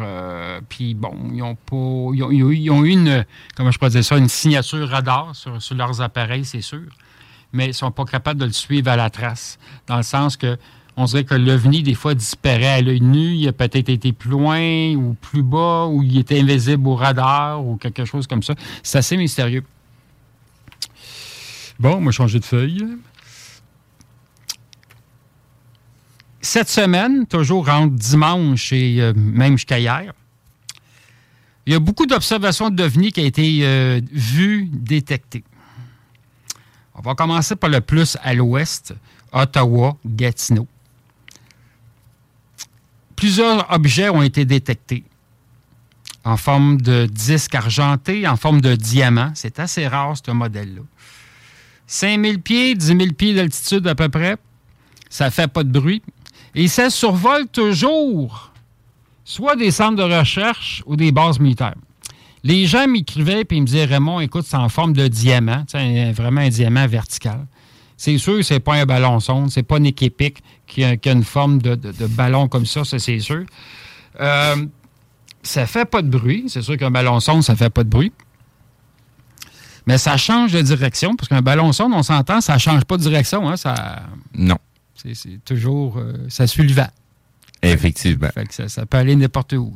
[0.70, 4.18] puis bon, ils ont pas, ils ont, ils ont eu- une, comment je pourrais ça,
[4.18, 6.82] une signature radar sur, sur leurs appareils, c'est sûr,
[7.54, 10.36] mais ils ne sont pas capables de le suivre à la trace, dans le sens
[10.36, 10.58] que
[10.98, 14.30] on dirait que l'OVNI, des fois, disparaît à l'œil nu, il a peut-être été plus
[14.32, 18.56] loin ou plus bas, ou il était invisible au radar, ou quelque chose comme ça.
[18.84, 19.64] C'est assez mystérieux.
[21.82, 22.86] Bon, on va changer de feuille.
[26.40, 30.14] Cette semaine, toujours entre dimanche et euh, même jusqu'à hier,
[31.66, 35.44] il y a beaucoup d'observations d'OVNI qui ont été euh, vues, détectées.
[36.94, 38.94] On va commencer par le plus à l'ouest,
[39.32, 40.68] Ottawa, Gatineau.
[43.16, 45.04] Plusieurs objets ont été détectés
[46.24, 49.32] en forme de disque argenté, en forme de diamant.
[49.34, 50.84] C'est assez rare, ce modèle-là.
[51.92, 54.38] 5000 pieds, 10 000 pieds d'altitude à peu près.
[55.10, 56.02] Ça fait pas de bruit.
[56.56, 58.52] Et ça survole toujours
[59.26, 61.76] soit des centres de recherche ou des bases militaires.
[62.44, 66.42] Les gens m'écrivaient et me disaient Raymond, écoute, c'est en forme de diamant, un- vraiment
[66.42, 67.46] un diamant vertical.
[67.98, 71.10] C'est sûr que c'est pas un ballon sonde, c'est pas Nick Epic qui a, qui
[71.10, 71.76] a une forme de
[72.08, 73.44] ballon comme ça, ça c'est sûr.
[74.20, 74.56] Euh,
[75.44, 76.46] ça fait pas de bruit.
[76.48, 78.12] C'est sûr qu'un ballon sonde, ça fait pas de bruit.
[79.88, 83.04] Mais ça change de direction, parce qu'un ballon sonde, on s'entend, ça change pas de
[83.04, 83.50] direction.
[83.50, 84.04] Hein, ça,
[84.36, 84.58] Non,
[84.96, 85.98] c'est, toujours.
[85.98, 86.90] euh, ça suit le vent.
[87.62, 88.30] effectivement.
[88.34, 89.76] Fait que ça, ça peut aller n'importe où.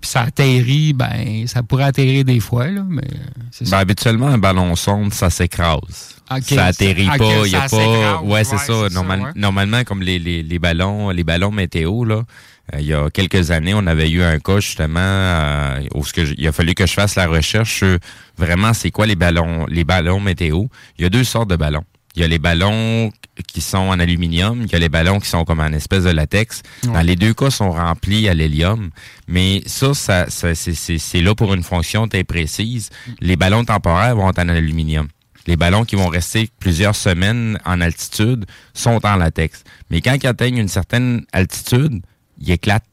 [0.00, 3.06] Puis ça atterrit, ben, ça pourrait atterrir des fois, là, mais
[3.50, 6.16] c'est Ben, habituellement, un ballon sonde, ça s'écrase.
[6.42, 7.46] Ça atterrit ça- pas.
[7.46, 8.22] Il a pas.
[8.22, 8.64] Ouais, c'est ça.
[8.66, 9.30] c'est ça, Normal- ouais.
[9.36, 12.22] Normalement, comme les, les, les ballons, les ballons météo, là.
[12.72, 16.12] Euh, il y a quelques années, on avait eu un cas justement euh, où ce
[16.12, 17.98] que j- il a fallu que je fasse la recherche sur
[18.38, 20.64] vraiment c'est quoi les ballons, les ballons météo.
[20.98, 21.84] Il y a deux sortes de ballons.
[22.16, 23.10] Il y a les ballons
[23.48, 26.10] qui sont en aluminium, il y a les ballons qui sont comme en espèce de
[26.10, 26.62] latex.
[26.84, 28.90] Dans les deux cas, sont remplis à l'hélium.
[29.26, 32.90] Mais ça, ça, ça c'est là pour une fonction très précise.
[33.20, 35.08] Les ballons temporaires vont être en aluminium.
[35.48, 39.64] Les ballons qui vont rester plusieurs semaines en altitude sont en latex.
[39.90, 42.00] Mais quand ils atteignent une certaine altitude,
[42.44, 42.84] ils éclatent.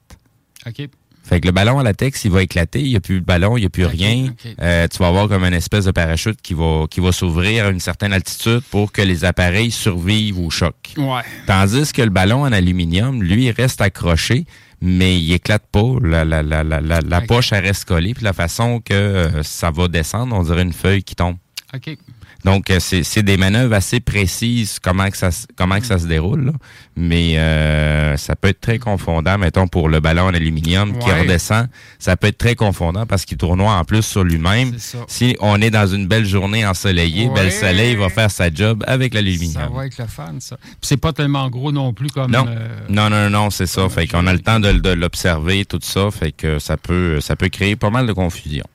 [0.65, 0.87] OK.
[1.23, 3.55] Fait que le ballon à latex, il va éclater, il n'y a plus de ballon,
[3.55, 4.33] il n'y a plus rien.
[4.61, 7.69] Euh, tu vas avoir comme une espèce de parachute qui va, qui va s'ouvrir à
[7.69, 10.75] une certaine altitude pour que les appareils survivent au choc.
[10.97, 11.21] Ouais.
[11.45, 14.45] Tandis que le ballon en aluminium, lui, il reste accroché,
[14.81, 15.93] mais il éclate pas.
[16.01, 19.69] La, la, la, la, la, poche, elle reste collée, puis la façon que euh, ça
[19.69, 21.37] va descendre, on dirait une feuille qui tombe.
[21.73, 21.97] OK.
[22.43, 26.07] Donc, euh, c'est des manœuvres assez précises, comment que ça, se- comment que ça se
[26.07, 26.45] déroule.
[26.45, 26.51] là.
[26.95, 31.67] Mais euh, ça peut être très confondant, mettons, pour le ballon en aluminium qui redescend.
[31.99, 34.77] Ça peut être très confondant parce qu'il tournoie en plus sur lui-même.
[34.77, 34.97] Ça.
[35.07, 37.51] Si on est dans une belle journée ensoleillée, ben, le Ouais.
[37.51, 39.73] soleil va faire sa job avec Ça l'aluminium.
[39.73, 40.57] va être le fun, ça.
[40.57, 42.31] Puis c'est pas tellement gros non plus comme...
[42.31, 42.45] Non.
[42.47, 43.87] euh, Non, non, non, c'est ça.
[43.89, 46.09] Fait qu'on a le temps de, de l'observer, tout ça.
[46.11, 48.65] Fait que ça peut, ça peut créer pas mal de confusion.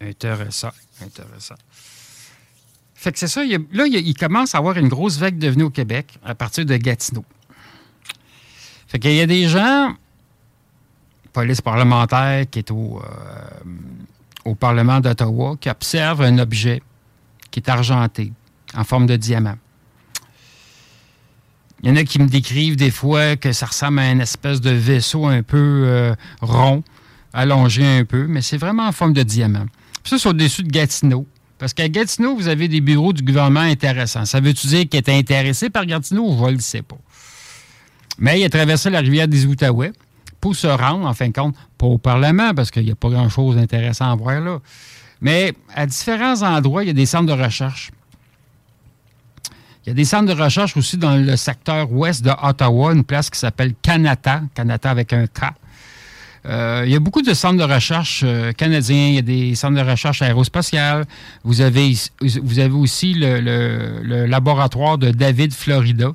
[0.00, 0.70] Intéressant,
[1.02, 1.54] intéressant.
[3.04, 5.70] Fait que c'est ça, là, il, commence à avoir une grosse vague de venus au
[5.70, 7.22] Québec à partir de Gatineau.
[8.86, 9.94] Fait qu'il y a des gens,
[11.34, 13.02] police parlementaire qui est au,
[14.46, 16.80] euh, Parlement d'Ottawa, qui observent un objet
[17.50, 18.32] qui est argenté,
[18.74, 19.56] en forme de diamant.
[21.82, 24.62] Il y en a qui me décrivent des fois que ça ressemble à une espèce
[24.62, 26.82] de vaisseau un peu euh, rond,
[27.34, 29.66] allongé un peu, mais c'est vraiment en forme de diamant.
[30.02, 31.26] Puis ça, c'est au-dessus de Gatineau.
[31.64, 34.26] Parce qu'à Gatineau, vous avez des bureaux du gouvernement intéressants.
[34.26, 36.36] Ça veut-tu dire qu'il était intéressé par Gatineau?
[36.36, 36.98] Je ne le sais pas?
[38.18, 39.92] Mais il a traversé la rivière des Outaouais
[40.42, 43.08] pour se rendre, en fin de compte, pas au Parlement, parce qu'il n'y a pas
[43.08, 44.58] grand-chose d'intéressant à voir là.
[45.22, 47.92] Mais à différents endroits, il y a des centres de recherche.
[49.86, 53.04] Il y a des centres de recherche aussi dans le secteur ouest de Ottawa, une
[53.04, 55.44] place qui s'appelle Canada, Canada avec un K.
[56.46, 59.08] Euh, il y a beaucoup de centres de recherche euh, canadiens.
[59.08, 61.04] Il y a des centres de recherche aérospatiales.
[61.42, 66.12] Vous avez, vous avez aussi le, laboratoire de David, Florida,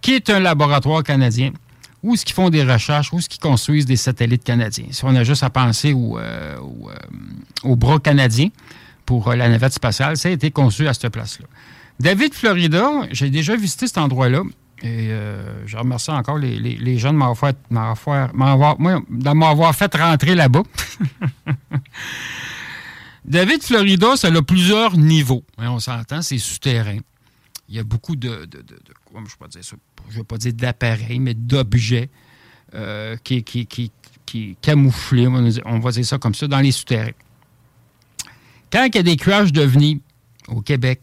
[0.00, 1.52] qui est un laboratoire canadien
[2.00, 4.86] où est-ce qu'ils font des recherches, où est-ce qu'ils construisent des satellites canadiens.
[4.92, 6.56] Si on a juste à penser au, euh,
[7.64, 8.50] au, bras canadien
[9.04, 11.46] pour la navette spatiale, ça a été conçu à cette place-là.
[11.98, 14.42] David, Florida, j'ai déjà visité cet endroit-là.
[14.82, 17.56] Et euh, je remercie encore les, les- les gens de m'avoir fait,
[19.74, 20.62] fait rentrer là-bas.
[23.24, 25.44] David, Florida, ça a plusieurs niveaux.
[25.58, 26.98] Hein, on s'entend, c'est souterrain.
[27.68, 28.76] Il y a beaucoup de, de, de-
[30.08, 32.08] je ne vais pas dire d'appareils, mais d'objets
[32.74, 33.90] euh, qui, qui, qui,
[34.24, 37.10] qui camouflés, on va dire- ça comme ça, dans les souterrains.
[38.72, 39.98] Quand il y a des cuages de venir
[40.48, 41.00] au Québec,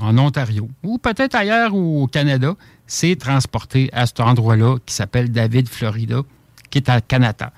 [0.00, 2.54] en Ontario, ou peut-être ailleurs au Canada,
[2.88, 6.22] c'est transporté à cet endroit-là qui s'appelle David, Florida,
[6.70, 7.52] qui est à Canada.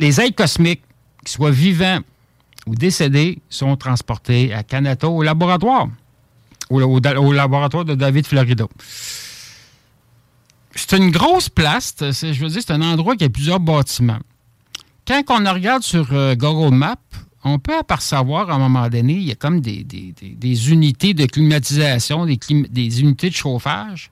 [0.00, 0.82] Les êtres cosmiques,
[1.20, 2.00] qu'ils soient vivants
[2.66, 5.88] ou décédés, sont transportés à Canada au laboratoire,
[6.70, 6.80] au,
[7.32, 8.66] laboratoire de David, Florida.
[10.74, 14.20] C'est une grosse place, je veux dire, c'est un endroit qui a plusieurs bâtiments.
[15.06, 16.74] Quand on regarde sur euh, Google
[17.44, 22.26] on peut apercevoir à un moment donné, il y a comme des, unités de climatisation,
[22.26, 24.10] des, unités de chauffage,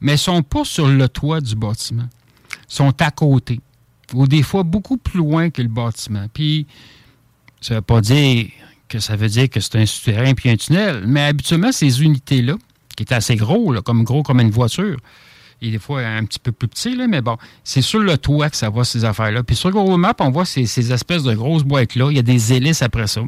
[0.00, 2.08] mais elles ne sont pas sur le toit du bâtiment.
[2.68, 3.60] Sont à côté,
[4.14, 6.26] ou des fois beaucoup plus loin que le bâtiment.
[6.32, 6.66] Puis,
[7.60, 8.46] ça ne veut pas dire
[8.88, 12.56] que ça veut dire que c'est un souterrain puis un tunnel, mais habituellement, ces unités-là,
[12.96, 14.98] qui est assez gros, comme gros comme une voiture,
[15.62, 18.50] et des fois un petit peu plus petit, là, mais bon, c'est sur le toit
[18.50, 19.42] que ça va, ces affaires-là.
[19.42, 22.08] Puis sur Google Maps, on voit ces, ces espèces de grosses boîtes-là.
[22.10, 23.22] Il y a des hélices après ça.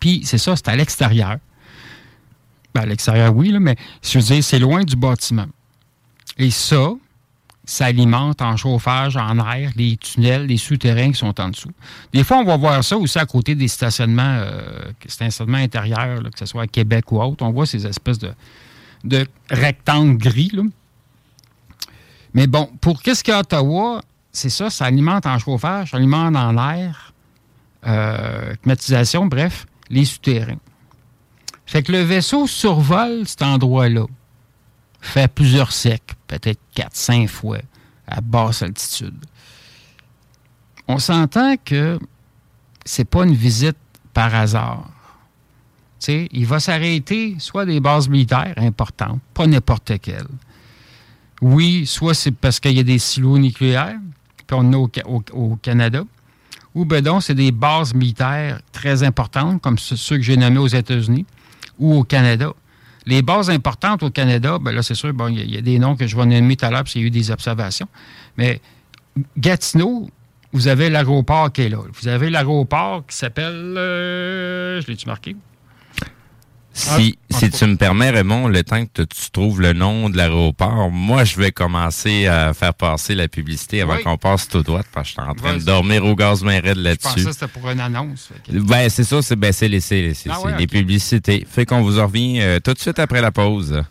[0.00, 1.38] Puis c'est ça, c'est à l'extérieur.
[2.74, 5.46] Ben, à l'extérieur, oui, mais je veux dire, c'est loin du bâtiment.
[6.36, 6.90] Et ça,
[7.64, 11.72] ça alimente en chauffage, en air, les tunnels, les souterrains qui sont en dessous.
[12.12, 16.30] Des fois, on va voir ça aussi à côté des stationnements, euh, stationnements intérieurs, là,
[16.30, 17.44] que ce soit à Québec ou autre.
[17.44, 18.32] On voit ces espèces de,
[19.06, 20.50] de rectangles gris.
[20.52, 20.62] là.
[22.34, 25.92] Mais bon, pour qu'est-ce qu'il y a à Ottawa, c'est ça, ça alimente en chauffage,
[25.92, 27.14] ça alimente en air,
[27.86, 30.58] euh, climatisation, bref, les souterrains.
[31.64, 34.04] Fait que le vaisseau survole cet endroit-là,
[35.00, 37.58] fait plusieurs siècles, peut-être 4-5 fois,
[38.06, 39.24] à basse altitude.
[40.88, 41.98] On s'entend que
[42.84, 43.76] c'est pas une visite
[44.12, 44.88] par hasard.
[45.98, 50.26] Tu sais, il va s'arrêter soit des bases militaires importantes, pas n'importe quelles.
[51.42, 53.98] Oui, soit c'est parce qu'il y a des silos nucléaires,
[54.46, 56.02] puis on en a au, Ca- au- au Canada,
[56.74, 60.66] ou ben donc c'est des bases militaires très importantes, comme ceux que j'ai nommés aux
[60.66, 61.24] États-Unis,
[61.78, 62.52] ou au Canada.
[63.06, 65.58] Les bases importantes au Canada, ben là, c'est sûr, bon, il y, a- il y
[65.58, 67.10] a des noms que je vais nommer tout à l'heure, parce qu'il y a eu
[67.10, 67.88] des observations.
[68.36, 68.60] Mais
[69.38, 70.10] Gatineau,
[70.52, 71.78] vous avez l'aéroport qui est là.
[72.00, 73.74] Vous avez l'aéroport qui s'appelle.
[73.78, 75.36] euh, je l'ai-tu marqué?
[76.78, 80.18] Si, Ah, si tu me permets, Raymond, le temps que tu trouves le nom de
[80.18, 84.02] l'aéroport, moi, je vais commencer à faire passer la publicité avant Oui.
[84.02, 86.60] qu'on passe tout droit, parce que je suis en train de dormir au gaz main
[86.60, 87.24] raide Je pensais là-dessus.
[87.24, 88.28] que c'était pour une annonce.
[88.46, 91.46] que- Ben, c'est ça, c'est ben, c'est les, c'est- c'est- Ah ouais, les publicités.
[91.50, 93.82] Fait qu'on vous en revient euh, tout de suite après la pause.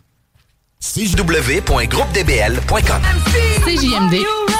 [0.96, 3.02] www.groupedbl.com
[3.64, 4.24] CJMD,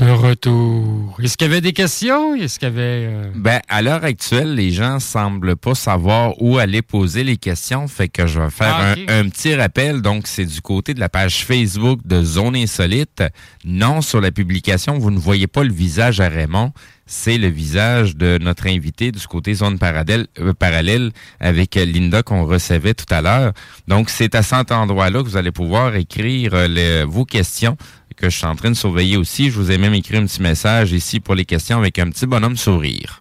[0.00, 1.14] De retour.
[1.22, 2.34] Est-ce qu'il y avait des questions?
[2.34, 2.80] Est-ce qu'il y avait.
[3.06, 7.86] euh, Ben, à l'heure actuelle, les gens semblent pas savoir où aller poser les questions,
[7.86, 10.00] fait que je vais faire Ah, un- un, petit rappel.
[10.00, 13.22] Donc, c'est du côté de la page Facebook de Zone Insolite.
[13.66, 16.72] Non, sur la publication, vous ne voyez pas le visage à Raymond.
[17.12, 22.46] C'est le visage de notre invité du côté Zone Parallèle, euh, parallèle avec Linda qu'on
[22.46, 23.52] recevait tout à l'heure.
[23.88, 27.76] Donc, c'est à cet endroit-là que vous allez pouvoir écrire euh, vos questions
[28.16, 29.50] que je suis en train de surveiller aussi.
[29.50, 32.26] Je vous ai même écrit un petit message ici pour les questions avec un petit
[32.26, 33.20] bonhomme sourire.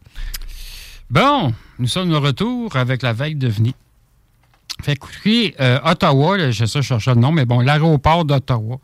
[1.09, 3.73] Bon, nous sommes de retour avec la veille de Veni.
[4.83, 4.99] Fait
[5.59, 8.79] euh, Ottawa, là, je sais, je cherchais le nom, mais bon, l'aéroport d'Ottawa.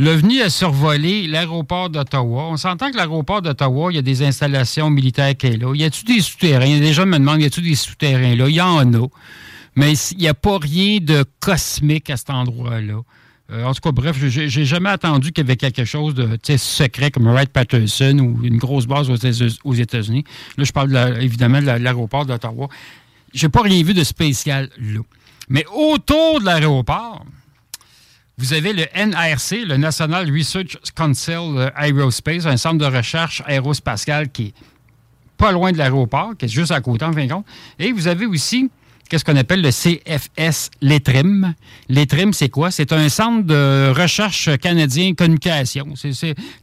[0.00, 2.48] L'OVNI a survolé l'aéroport d'Ottawa.
[2.50, 5.74] On s'entend que l'aéroport d'Ottawa, il y a des installations militaires qui est là.
[5.74, 6.78] Y a-tu des souterrains?
[6.78, 8.48] Les gens me demandent, y a-tu des souterrains là?
[8.48, 9.06] Il y en a.
[9.76, 13.02] Mais il n'y a pas rien de cosmique à cet endroit-là.
[13.52, 17.10] Euh, en tout cas, bref, j'ai jamais attendu qu'il y avait quelque chose de secret
[17.10, 20.24] comme Wright Patterson ou une grosse base aux États- aux États-Unis.
[20.56, 22.68] Là, je parle de la- évidemment de la- l'aéroport d'Ottawa.
[23.34, 25.00] J'ai pas rien vu de spécial là.
[25.50, 27.26] Mais autour de l'aéroport,
[28.40, 34.30] vous avez le NRC, le National Research Council euh, Aerospace, un centre de recherche aérospatiale
[34.30, 34.54] qui est
[35.36, 37.44] pas loin de l'aéroport, qui est juste à côté, en fin de compte.
[37.78, 38.70] Et vous avez aussi
[39.10, 41.54] qu'est-ce qu'on appelle le CFS Letrim.
[41.90, 42.70] Letrim, c'est quoi?
[42.70, 45.92] C'est un centre de recherche canadien communication.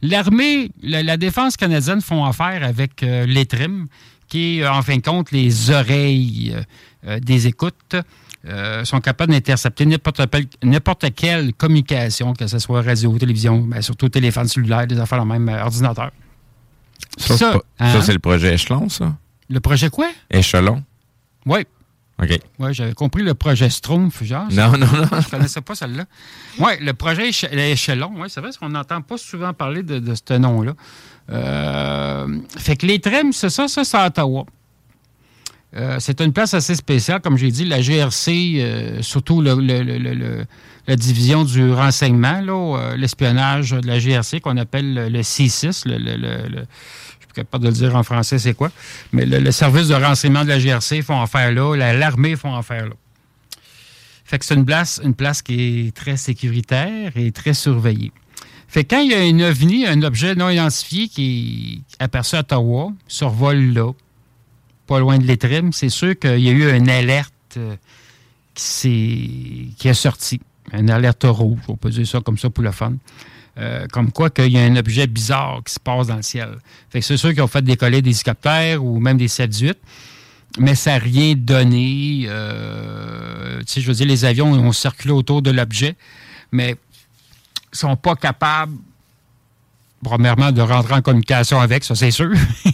[0.02, 3.86] L'armée, la, défense canadienne font affaire avec euh, Letrim,
[4.28, 6.62] qui est, en fin de compte, les oreilles euh,
[7.06, 7.94] euh, des écoutes.
[8.48, 14.48] Euh, sont capables d'intercepter n'importe, quelle- communication, que ce soit radio, télévision, ben, surtout téléphone
[14.48, 16.10] cellulaire, des affaires, même euh, ordinateur.
[17.18, 18.00] Ça, c'est Ça, hein?
[18.00, 19.14] c'est le projet Échelon, ça?
[19.50, 20.08] Le projet quoi?
[20.30, 20.82] Échelon?
[21.46, 21.60] Oui.
[22.20, 22.30] OK.
[22.58, 24.48] Oui, j'avais compris le projet Schtroumpf, genre.
[24.50, 25.20] Non, non, non.
[25.20, 26.04] Je connaissais pas celle-là.
[26.58, 29.98] Oui, le projet éche- échelon, oui, c'est vrai, parce qu'on n'entend pas souvent parler de,
[30.00, 30.72] de ce nom-là.
[31.30, 34.44] Euh, fait que les trèmes, c'est ça, ça, c'est à Ottawa.
[35.76, 41.44] Euh, c'est une place assez spéciale, comme j'ai dit, la GRC, euh, surtout la division
[41.44, 47.34] du renseignement, euh, l'espionnage de la GRC, qu'on appelle le, le C6, le, je suis
[47.34, 48.70] capable de le dire en français, c'est quoi,
[49.12, 52.86] mais le, service de renseignement de la GRC font affaire là, la- l'armée font affaire
[52.86, 52.94] là.
[54.24, 58.12] Fait que c'est une place, une place qui est très sécuritaire et très surveillée.
[58.68, 62.36] Fait que quand il y a un ovni, un objet non identifié qui est aperçu
[62.36, 63.92] à Ottawa, survole là,
[64.88, 67.76] pas loin de l'Étrim, c'est sûr qu'il y a eu une alerte euh,
[68.54, 70.40] qui, est sortie.
[70.72, 72.94] Une alerte rouge, on peut dire ça comme ça pour le fun.
[73.58, 76.56] Euh, comme quoi qu'il y a un objet bizarre qui se passe dans le ciel.
[76.90, 79.74] C'est sûr qu'ils ont fait décoller des hélicoptères ou même des 7-8,
[80.58, 82.24] mais ça n'a rien donné.
[82.28, 85.96] Euh, je veux dire, les avions ont circulé autour de l'objet,
[86.50, 86.76] mais
[87.72, 88.74] ils sont pas capables,
[90.02, 92.30] premièrement, de rentrer en communication avec, ça c'est sûr,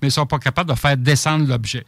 [0.00, 1.84] mais ils sont pas capables de faire descendre l'objet.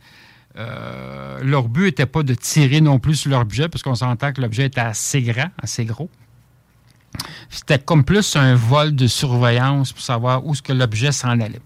[0.59, 4.41] Euh, leur but n'était pas de tirer non plus sur l'objet, parce qu'on s'entend que
[4.41, 6.11] l'objet était assez grand, assez gros.
[7.51, 11.61] C'était comme plus un vol de surveillance pour savoir où est-ce que l'objet s'en allait.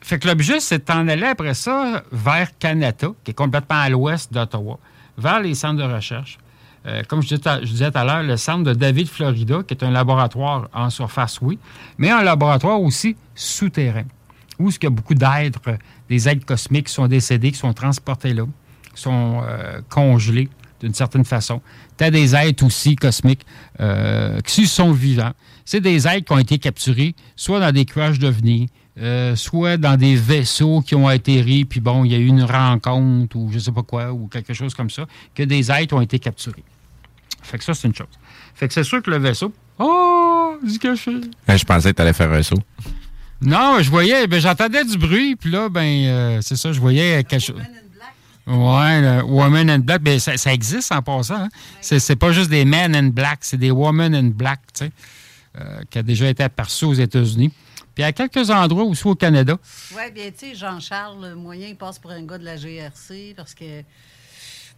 [0.00, 4.32] Fait que l'objet s'est en allé après ça vers Canada, qui est complètement à l'ouest
[4.32, 4.78] d'Ottawa,
[5.16, 6.38] vers les centres de recherche.
[6.86, 9.90] Euh, comme je disais, tout à l'heure, le centre de David, Florida, qui est un
[9.90, 11.58] laboratoire en surface, oui,
[11.98, 14.04] mais un laboratoire aussi souterrain,
[14.58, 15.60] où il y a beaucoup d'êtres,
[16.08, 18.44] des êtres cosmiques qui sont décédés, qui sont transportés là,
[18.94, 20.48] qui sont euh, congelés
[20.80, 21.60] d'une certaine façon.
[21.98, 23.44] Tu as des êtres aussi cosmiques
[23.80, 25.32] euh, qui sont vivants.
[25.64, 28.68] C'est des êtres qui ont été capturés, soit dans des crashs d'ovnis,
[28.98, 32.42] euh, soit dans des vaisseaux qui ont atterri, puis bon, il y a eu une
[32.42, 36.00] rencontre ou je sais pas quoi, ou quelque chose comme ça, que des êtres ont
[36.00, 36.64] été capturés.
[37.42, 38.08] Fait que ça, c'est une chose.
[38.54, 39.52] Fait que c'est sûr que le vaisseau.
[39.78, 41.12] Oh, du café.
[41.46, 42.62] Ben, je pensais que tu allais faire un saut.
[43.40, 47.24] Non, je voyais, ben, j'entendais du bruit, puis là, ben, euh, c'est ça, je voyais
[47.24, 47.62] quelque chose.
[48.46, 51.44] Ouais, le Woman in Black, ben, ça, ça existe en passant.
[51.44, 51.48] Hein.
[51.80, 54.92] C'est, c'est pas juste des Men in Black, c'est des Women in Black, tu sais,
[55.58, 57.52] euh, qui a déjà été aperçu aux États-Unis.
[57.94, 59.56] Puis à quelques endroits aussi au Canada.
[59.94, 63.34] Oui, bien, tu sais, Jean-Charles, le moyen, il passe pour un gars de la GRC
[63.36, 63.82] parce que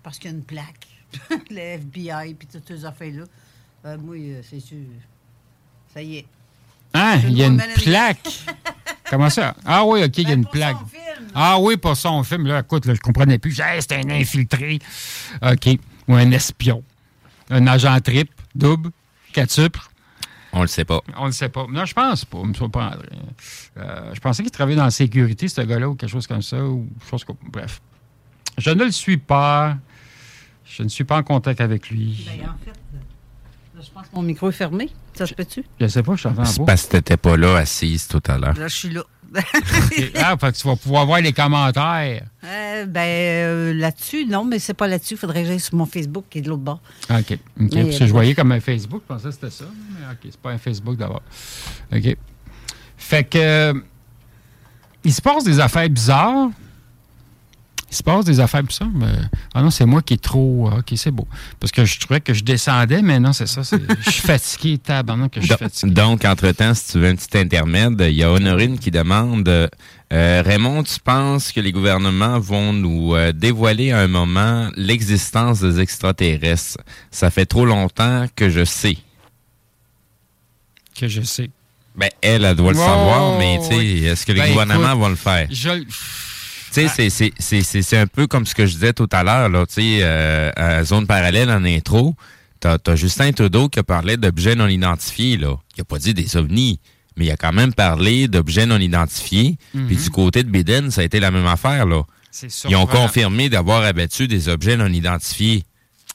[0.02, 0.88] parce qu'il y a une plaque.
[1.50, 3.24] le FBI, puis toutes ces affaires-là.
[3.84, 4.78] Euh, moi, euh, c'est sûr.
[5.92, 6.26] Ça y est.
[6.94, 7.20] Hein?
[7.24, 8.44] Il y a une plaque?
[9.10, 9.54] Comment ça?
[9.64, 10.76] Ah oui, OK, il y a une plaque.
[11.34, 12.46] Ah oui, pour son film.
[12.46, 13.58] Là, écoute, là, je comprenais plus.
[13.60, 14.78] Hey, c'est un infiltré.
[15.42, 15.78] OK.
[16.08, 16.82] Ou un espion.
[17.50, 18.90] Un agent trip, double,
[19.32, 19.80] quatuple.
[20.52, 21.00] On le sait pas.
[21.16, 21.66] On ne sait pas.
[21.68, 22.38] Non, je pense pas.
[22.42, 22.52] Me.
[23.78, 26.62] Euh, je pensais qu'il travaillait dans la sécurité, ce gars-là, ou quelque chose comme ça.
[26.62, 27.36] Ou chose comme...
[27.50, 27.80] Bref.
[28.58, 29.76] Je ne le suis pas.
[30.76, 32.26] Je ne suis pas en contact avec lui.
[32.26, 34.90] Ben, en fait, euh, là, je pense que mon micro est fermé.
[35.14, 35.64] Ça se peut-tu?
[35.78, 38.22] Je ne sais pas, je suis en C'est parce que t'étais pas là assise tout
[38.26, 38.54] à l'heure.
[38.54, 39.02] Là, je suis là.
[40.16, 42.24] Ah, fait que tu vas pouvoir voir les commentaires.
[42.44, 45.14] Euh, ben, euh, là-dessus, non, mais c'est pas là-dessus.
[45.14, 46.80] Il faudrait que j'aille sur mon Facebook qui est de l'autre bord.
[47.08, 47.38] OK.
[47.56, 49.64] Mais, Parce que je voyais comme un Facebook, je pensais que c'était ça.
[49.90, 51.22] Mais OK, c'est pas un Facebook d'abord.
[51.94, 52.16] OK.
[52.96, 53.38] Fait que.
[53.38, 53.74] euh,
[55.04, 56.50] il se passe des affaires bizarres.
[57.92, 59.12] Il se passe des affaires bizarres, mais.
[59.52, 60.70] Ah non, c'est moi qui est trop.
[60.72, 61.28] ah, OK, c'est beau.
[61.60, 63.60] Parce que je trouvais que je descendais, mais non, c'est ça.
[63.62, 65.92] Je suis fatigué, tabarnak, que je suis Donc, fatigué.
[65.92, 69.68] donc, entre-temps, si tu veux un petit intermède, il y a Honorine qui demande euh,
[70.42, 75.78] Raymond, tu penses que les gouvernements vont nous euh, dévoiler à un moment l'existence des
[75.78, 76.78] extraterrestres?
[77.10, 78.96] Ça fait trop longtemps que je sais.
[80.98, 81.50] Que je sais.
[81.94, 84.04] Ben, elle, elle doit le Oh, savoir, mais tu sais, oui.
[84.06, 85.46] est-ce que les Ben, gouvernements écoute, vont le faire?
[85.50, 85.84] Je.
[86.72, 89.08] Tu sais, c'est- c'est- c'est c'est- c'est un peu comme ce que je disais tout
[89.12, 92.14] à l'heure, là, tu sais, euh, à Zone Parallèle en intro,
[92.60, 95.56] t'as as Justin Trudeau qui a parlé d'objets non identifiés, là.
[95.76, 96.80] Il a pas dit des ovnis,
[97.16, 99.56] mais il a quand même parlé d'objets non identifiés.
[99.74, 99.86] Mhm.
[99.86, 102.02] Puis du côté de Biden, ça a été la même affaire, là.
[102.30, 105.64] C'est Ils ont confirmé d'avoir abattu des objets non identifiés.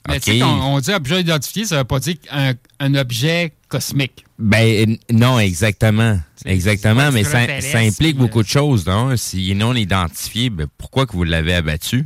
[0.07, 3.53] Mais tu sais, quand on dit objet identifié, ça veut pas dire un, un objet
[3.67, 4.23] cosmique.
[4.39, 6.19] Ben n- non, exactement.
[6.45, 9.15] Exactement, mais ça, implique mais- beaucoup de choses, non?
[9.17, 12.05] S'il est non identifié, ben, pourquoi que vous l'avez abattu?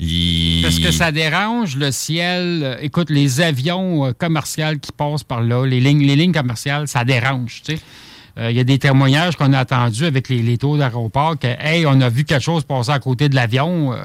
[0.00, 2.60] Il- Parce que ça dérange le ciel.
[2.62, 6.86] Euh, Écoute, les avions euh, commerciaux qui passent par là, les lignes, les lignes commerciales,
[6.86, 7.82] ça dérange, tu sais.
[8.38, 11.48] Euh, Il y a des témoignages qu'on a entendus avec les, les tours d'aéroport que,
[11.48, 13.92] hey, on a vu quelque chose passer à côté de l'avion.
[13.92, 13.96] euh,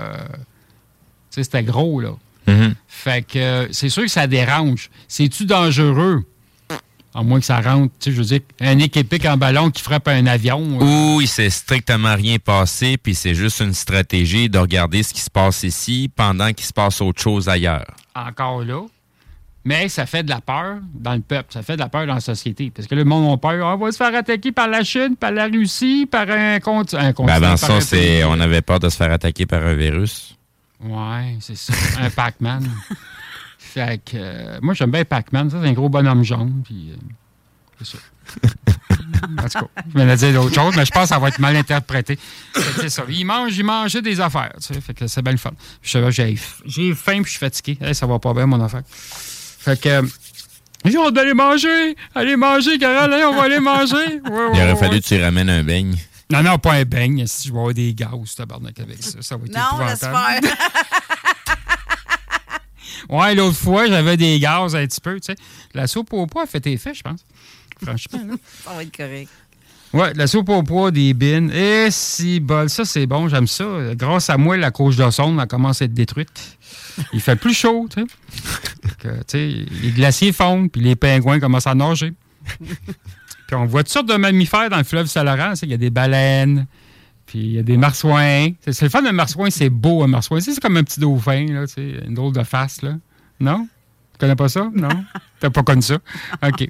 [1.30, 2.14] tu sais, c'était gros, là.
[2.48, 2.76] Mhm.
[2.88, 4.90] Fait que c'est sûr que ça dérange.
[5.08, 6.24] C'est-tu dangereux?
[7.16, 9.84] À moins que ça rentre, tu sais, je veux dire, un équipique en ballon qui
[9.84, 10.80] frappe un avion.
[10.82, 15.14] euh, Ou il s'est strictement rien passé, puis c'est juste une stratégie de regarder ce
[15.14, 17.86] qui se passe ici pendant qu'il se passe autre chose ailleurs.
[18.16, 18.82] encore là.
[19.66, 22.16] Mais ça fait de la peur dans le peuple, ça fait de la peur dans
[22.16, 22.70] la société.
[22.76, 23.66] Parce que le monde a peur.
[23.66, 26.96] Ah, on va se faire attaquer par la Chine, par la Russie, par un, conti-
[26.98, 27.36] un Ben continent.
[27.36, 30.36] avant ça, un on avait peur de se faire attaquer par un virus.
[30.84, 31.74] Ouais, c'est ça.
[32.00, 32.70] un Pac-Man.
[33.58, 35.50] fait que, euh, moi, j'aime bien Pac-Man.
[35.50, 36.62] Ça, c'est un gros bonhomme jaune.
[36.64, 36.96] Puis, euh,
[37.82, 38.04] c'est ça.
[39.24, 41.28] En tout cas, je venais de dire d'autres choses, mais je pense que ça va
[41.30, 42.18] être mal interprété.
[42.80, 43.04] C'est ça.
[43.10, 44.54] Il mange, il mangeait des affaires.
[44.62, 45.52] Tu sais, fait que c'est bien le fun.
[45.82, 46.36] J'ai,
[46.94, 47.78] faim puis je suis fatigué.
[47.82, 48.82] Hey, ça va pas bien, mon affaire.
[48.88, 49.90] Fait que.
[49.90, 50.02] euh,
[50.86, 51.96] Ils ont d'aller manger!
[52.16, 53.96] Allez manger, Carole, hein, on va aller manger!
[53.96, 54.32] Ouais, Il
[54.62, 55.96] aurait ouais, fallu que tu ramènes un beigne.
[56.32, 57.26] Non, non, pas un beigne.
[57.28, 59.22] Si je vais avoir des gaz, tabarnak, avec ça.
[59.22, 60.48] Ça va être Non, épouvantable.
[63.10, 65.36] Ouais, l'autre fois, j'avais des gaz un petit peu, tu sais.
[65.74, 67.26] La soupe au pois a fait effet, je pense.
[67.84, 68.20] Franchement.
[68.26, 68.36] là.
[68.64, 69.30] Ça va être correct.
[69.92, 71.52] Ouais, la soupe au pois, des bines.
[71.52, 73.64] Et si bol, ça c'est bon, j'aime ça.
[73.94, 76.58] Grâce à moi, la couche de sonde a commencé à être détruite.
[77.14, 78.04] Il fait plus chaud, tu
[79.28, 79.38] sais.
[79.84, 82.14] Les glaciers fondent, puis les pingouins commencent à nager.
[83.48, 85.54] Puis on voit toutes sortes de mammifères dans le fleuve Saint-Laurent.
[85.64, 86.66] Il y a des baleines,
[87.26, 88.50] puis il y a des marsouins.
[88.62, 90.40] C'est le fun d'un marsouin, c'est beau un marsouin.
[90.40, 92.96] C'est comme un petit dauphin, là, tu sais, une drôle de face, là.
[93.40, 93.68] Non?
[94.14, 94.70] Tu connais pas ça?
[94.74, 95.04] Non?
[95.40, 95.98] T'as pas connu ça?
[96.42, 96.70] OK.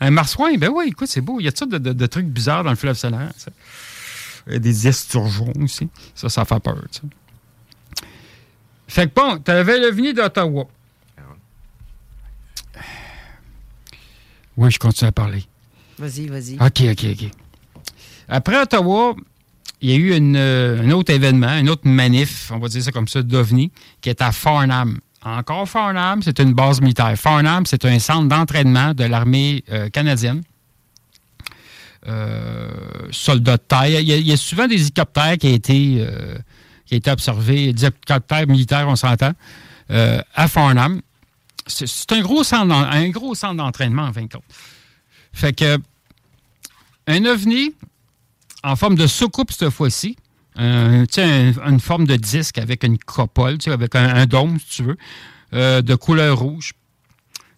[0.00, 1.40] Un marsouin, ben oui, écoute, c'est beau.
[1.40, 3.30] Il y a toutes sortes de, de- de trucs bizarres dans le fleuve Saint-Laurent.
[3.36, 3.50] ça.
[4.46, 5.88] Il y a des esturgeons aussi.
[6.14, 7.06] Ça, ça fait peur, tu sais.
[8.88, 10.66] Fait que bon, t'avais le venu d'Ottawa.
[14.56, 15.44] Oui, je continue à parler.
[15.98, 16.54] Vas-y, vas-y.
[16.54, 17.30] OK, OK, OK.
[18.28, 19.14] Après Ottawa,
[19.80, 22.92] il y a eu euh, un autre événement, un autre manif, on va dire ça
[22.92, 23.70] comme ça, d'OVNI,
[24.00, 27.14] qui est à Farnham, encore Farnham, c'est une base militaire.
[27.16, 30.42] Farnham, c'est un centre d'entraînement de l'armée euh, canadienne.
[32.08, 32.68] Euh,
[33.10, 34.02] soldats de taille.
[34.02, 36.06] Il y, a, souvent des hélicoptères qui ont été,
[36.86, 39.32] qui ont été observés, des hélicoptères militaires, on s'entend,
[39.88, 41.00] à Farnham.
[41.66, 44.42] C'est un gros centre d'entraînement, en fin de compte.
[45.32, 45.78] Fait que
[47.06, 47.74] un ovni
[48.62, 50.16] en forme de soucoupe cette fois-ci,
[50.56, 54.96] sais, un- une forme de disque avec une copole, avec un, dôme, si tu veux,
[55.54, 56.72] euh, de couleur rouge.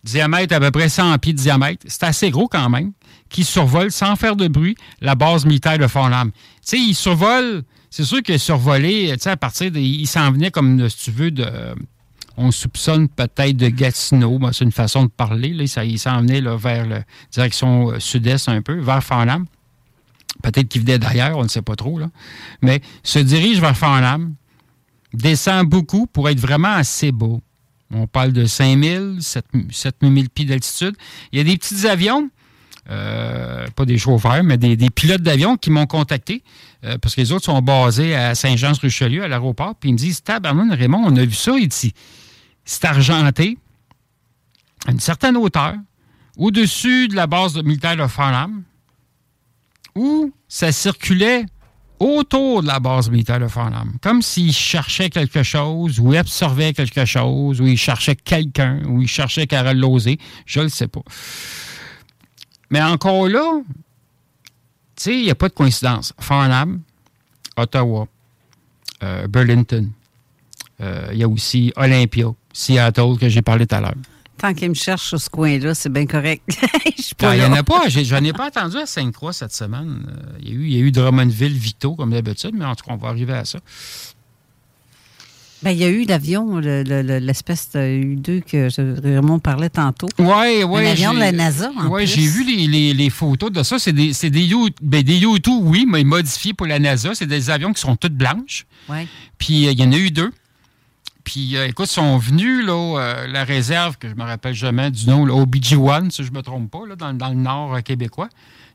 [0.05, 1.85] Diamètre à peu près 100 pieds de diamètre.
[1.89, 2.93] C'est assez gros quand même,
[3.31, 6.31] qui survole sans faire de bruit la base militaire de Farnham.
[6.31, 9.75] Tu sais, il survole, c'est sûr qu'il a survolé, tu sais, à partir.
[9.75, 11.47] Il s'en venait comme, si tu veux, de.
[12.37, 15.53] On soupçonne peut-être de Gatineau, ben, c'est une façon de parler.
[15.53, 19.47] Là, ça, il s'en venait vers la direction euh, sud-est un peu, vers Farnham.
[20.43, 21.99] Peut-être qu'il venait d'ailleurs, on ne sait pas trop.
[21.99, 22.11] Là.
[22.61, 24.35] Mais se dirige vers Farnham,
[25.13, 27.41] descend beaucoup pour être vraiment assez beau.
[27.93, 29.19] On parle de 5000,
[29.71, 30.97] 7000 pieds d'altitude.
[31.33, 32.29] Il y a des petits avions,
[32.91, 36.43] euh, pas des chauffeurs, mais des, pilotes d'avion qui m'ont contacté
[36.85, 39.75] euh, parce que les autres sont basés à Saint-Jean-sur-Richelieu, à l'aéroport.
[39.77, 41.95] Puis ils me disent Tabarnane, Raymond, on a vu ça ici.
[42.65, 43.59] C'est argenté
[44.87, 45.75] à une certaine hauteur,
[46.37, 48.63] au-dessus de la base militaire de Farnham,
[49.95, 51.47] où ça circulait
[52.01, 57.05] autour de la base militaire de Farnham, comme s'il cherchait quelque chose, ou observait quelque
[57.05, 61.03] chose, ou il cherchait quelqu'un, ou il cherchait Carole Lozé, je ne le sais pas.
[62.71, 63.61] Mais encore là,
[64.97, 66.13] tu sais, il n'y a pas de coïncidence.
[66.19, 66.83] Farnham,
[67.57, 68.07] Ottawa,
[69.03, 69.91] euh, Burlington,
[70.81, 73.95] euh, il y a aussi Olympia, Seattle, que j'ai parlé tout à l'heure.
[74.39, 76.43] Tant qu'il me cherche sur ce coin-là, c'est bien correct.
[76.49, 77.83] Je Ah, Il n'y en a pas.
[77.89, 80.07] J'ai- J'en ai pas attendu à Sainte-Croix cette semaine.
[80.09, 82.75] Euh, Il y, a eu, il y a eu Drummondville, Vito, comme d'habitude, mais en
[82.75, 83.59] tout cas, on va arriver à ça.
[85.63, 89.39] Ben, il y a eu l'avion, le- le- le- l'espèce de U2 que je- Raymond
[89.39, 90.09] parlait tantôt.
[90.19, 90.87] Oui, oui.
[90.87, 93.79] Un avion de la NASA, en Oui, j'ai vu les, les- les photos de ça.
[93.79, 94.11] C'est des,
[94.53, 97.15] U, ben, des U2, oui, mais modifiés pour la NASA.
[97.15, 98.67] C'est des avions qui sont toutes blanches.
[98.91, 99.07] Ouais.
[99.39, 100.31] Puis euh, il y en a eu deux.
[101.25, 104.91] Puis euh, écoute, ils sont venus, là, euh, la réserve, que je me rappelle jamais
[104.91, 107.75] du nom, là, OBG-1, si je ne me trompe pas, là, dans, dans le nord
[107.75, 108.29] euh, québécois.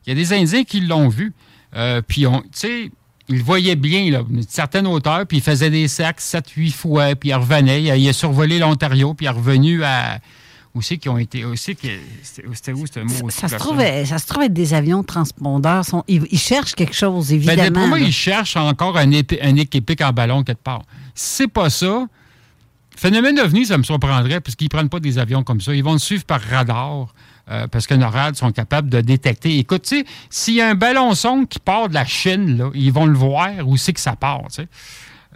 [0.06, 1.32] Il y a des Indiens qui l'ont vu.
[1.76, 2.90] Euh, puis, tu sais,
[3.28, 7.14] ils le voyaient bien, là, une certaine hauteur, puis ils faisaient des sacs 7-8 fois,
[7.14, 7.82] puis ils revenaient.
[7.82, 10.18] Il a, il a survolé l'Ontario, puis il est revenu à.
[10.74, 11.44] Aussi, qui ont été.
[11.44, 11.90] Aussi, qui-
[12.22, 13.28] c'était où, ce mot?
[13.30, 15.84] Ça se, trouve, ça se trouve être des avions transpondeurs.
[15.84, 17.80] Sont, ils, ils cherchent quelque chose, Ben, évidemment.
[17.80, 20.82] pour moi, ils cherchent encore un, épi- un équipique en ballon quelque part.
[21.14, 22.06] Si c'est pas ça,
[23.00, 25.74] phénomène ovni, ça me surprendrait, puisqu'ils ne prennent pas des avions comme ça.
[25.74, 27.14] Ils vont le suivre par radar,
[27.50, 29.58] euh, parce que nos radars sont capables de détecter.
[29.58, 32.70] Écoute, tu sais, s'il y a un ballon sonde qui part de la Chine, là,
[32.74, 34.68] ils vont le voir où c'est que ça part, tu sais.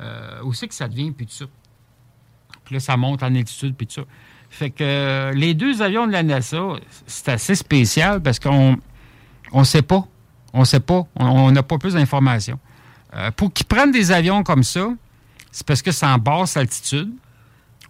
[0.00, 1.46] Euh, où c'est que ça devient, puis tout ça.
[2.64, 4.02] Puis là, ça monte en altitude, puis tout ça.
[4.50, 6.60] Fait que euh, les deux avions de la NASA,
[7.06, 8.76] c'est assez spécial parce qu'on
[9.52, 10.06] on sait pas.
[10.52, 11.06] On sait pas.
[11.16, 12.58] On- n'a pas plus d'informations.
[13.36, 14.88] Pour qu'ils prennent des avions comme ça,
[15.50, 17.12] c'est parce que c'est en basse altitude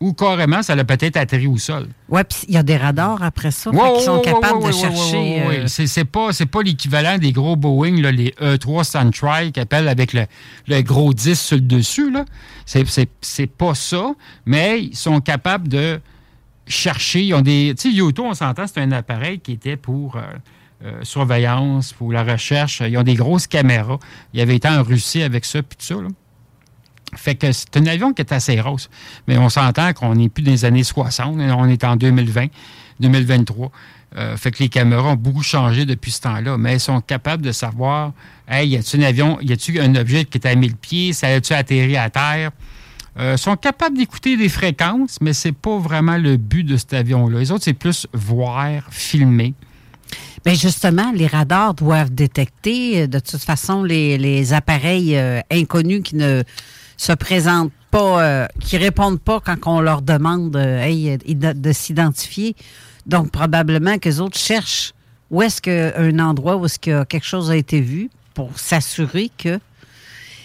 [0.04, 1.88] ou carrément, ça l'a peut-être atterri au sol.
[2.08, 4.72] Oui, puis il y a des radars après ça Ouais, qu'ils sont ouais, capables de
[4.72, 5.42] chercher.
[5.42, 5.66] euh.
[5.66, 10.26] C'est pas, pas l'équivalent des gros Boeing, là, les E3 Suntrike, qui appellent avec le,
[10.68, 12.12] le gros 10 sur le dessus.
[12.66, 14.12] c'est pas ça,
[14.46, 16.00] mais ils sont capables de
[16.66, 17.22] chercher.
[17.24, 17.74] Ils ont des.
[17.78, 20.16] Tu sais, Yoto, on s'entend, c'est un appareil qui était pour.
[20.16, 20.20] euh,
[20.84, 22.82] euh, surveillance, pour la recherche.
[22.86, 23.98] Ils ont des grosses caméras.
[24.34, 25.94] Il avait été en Russie avec ça, puis tout ça.
[25.94, 26.08] là.
[27.16, 28.88] Fait que c'est un avion qui est assez grosse.
[29.28, 31.36] Mais on s'entend qu'on n'est plus dans les années 60.
[31.38, 32.46] On est en 2020,
[33.00, 33.70] 2023.
[34.16, 36.56] Euh, fait que les caméras ont beaucoup changé depuis ce temps-là.
[36.56, 38.12] Mais elles sont capables de savoir,
[38.48, 41.28] hey, y a-tu un avion, y a-tu un objet qui est à 1000 pieds, ça
[41.28, 42.50] a-tu atterri à terre?
[43.16, 47.38] Euh, sont capables d'écouter des fréquences, mais c'est pas vraiment le but de cet avion-là.
[47.38, 49.54] Les autres, c'est plus voir, filmer.
[50.44, 56.02] Bien, justement, les radars doivent détecter, euh, de toute façon, les, les appareils euh, inconnus
[56.02, 56.42] qui ne
[56.96, 61.72] se présentent pas, euh, qui répondent pas quand on leur demande euh, euh, de, de
[61.72, 62.56] s'identifier.
[63.06, 64.92] Donc, probablement que les autres cherchent
[65.30, 69.58] où est-ce qu'un endroit où est-ce que quelque chose a été vu pour s'assurer que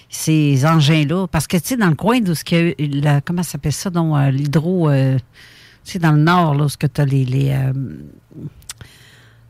[0.10, 3.00] ces engins-là, parce que, tu sais, dans le coin d'où ce qu'il y a eu
[3.02, 6.78] la- comment ça s'appelle ça, donc, l'hydro, tu sais, dans le nord, là, où ce
[6.78, 7.54] que tu as les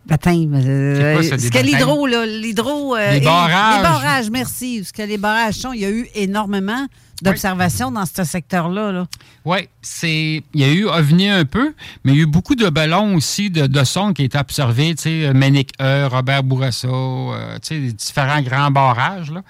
[0.10, 2.96] euh, baptêmes, euh, quoi ça, ce que l'hydro, l'hydro...
[2.96, 3.78] euh, Les barrages.
[3.78, 4.84] Les barrages, merci.
[4.84, 6.86] Ce que les barrages sont, il y a eu énormément
[7.22, 8.92] d'observations dans ce secteur-là.
[8.94, 9.08] Là.
[9.44, 10.42] Oui, c'est.
[10.54, 13.16] Il y a eu OVNI un peu, mais il y a eu beaucoup de ballons
[13.16, 17.60] aussi de, de son qui étaient observés, tu sais, Ménic E, Robert Bourassa, euh, tu
[17.68, 19.42] sais, les différents grands barrages, là.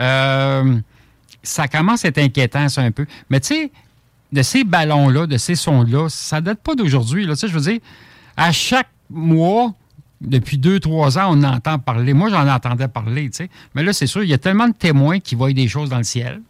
[0.00, 0.78] Euh,
[1.42, 3.04] ça commence à être inquiétant, ça, un peu.
[3.28, 3.72] Mais tu sais,
[4.32, 7.26] de ces ballons-là, de ces sons-là, ça date pas d'aujourd'hui.
[7.26, 7.34] là.
[7.34, 7.80] Tu sais, je veux dire,
[8.38, 9.74] à chaque mois,
[10.22, 12.14] depuis deux, trois ans, on entend parler.
[12.14, 13.50] Moi, j'en entendais parler, tu sais.
[13.74, 15.98] Mais là, c'est sûr, il y a tellement de témoins qui voient des choses dans
[15.98, 16.40] le ciel.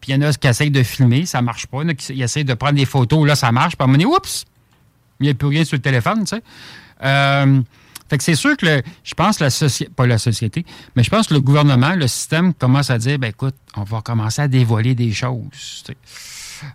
[0.00, 1.78] Puis il y en a qui essayent de filmer, ça marche pas.
[1.78, 3.76] Il y en a qui essayent de prendre des photos, là, ça marche.
[3.76, 4.44] Puis à un moment donné, oups,
[5.20, 6.42] il n'y a plus rien sur le téléphone, tu sais.
[7.02, 7.60] Euh,
[8.08, 10.66] fait que c'est sûr que je pense la société, pas la société,
[10.96, 14.00] mais je pense que le gouvernement, le système commence à dire, ben écoute, on va
[14.00, 15.84] commencer à dévoiler des choses.
[15.84, 15.96] tu sais.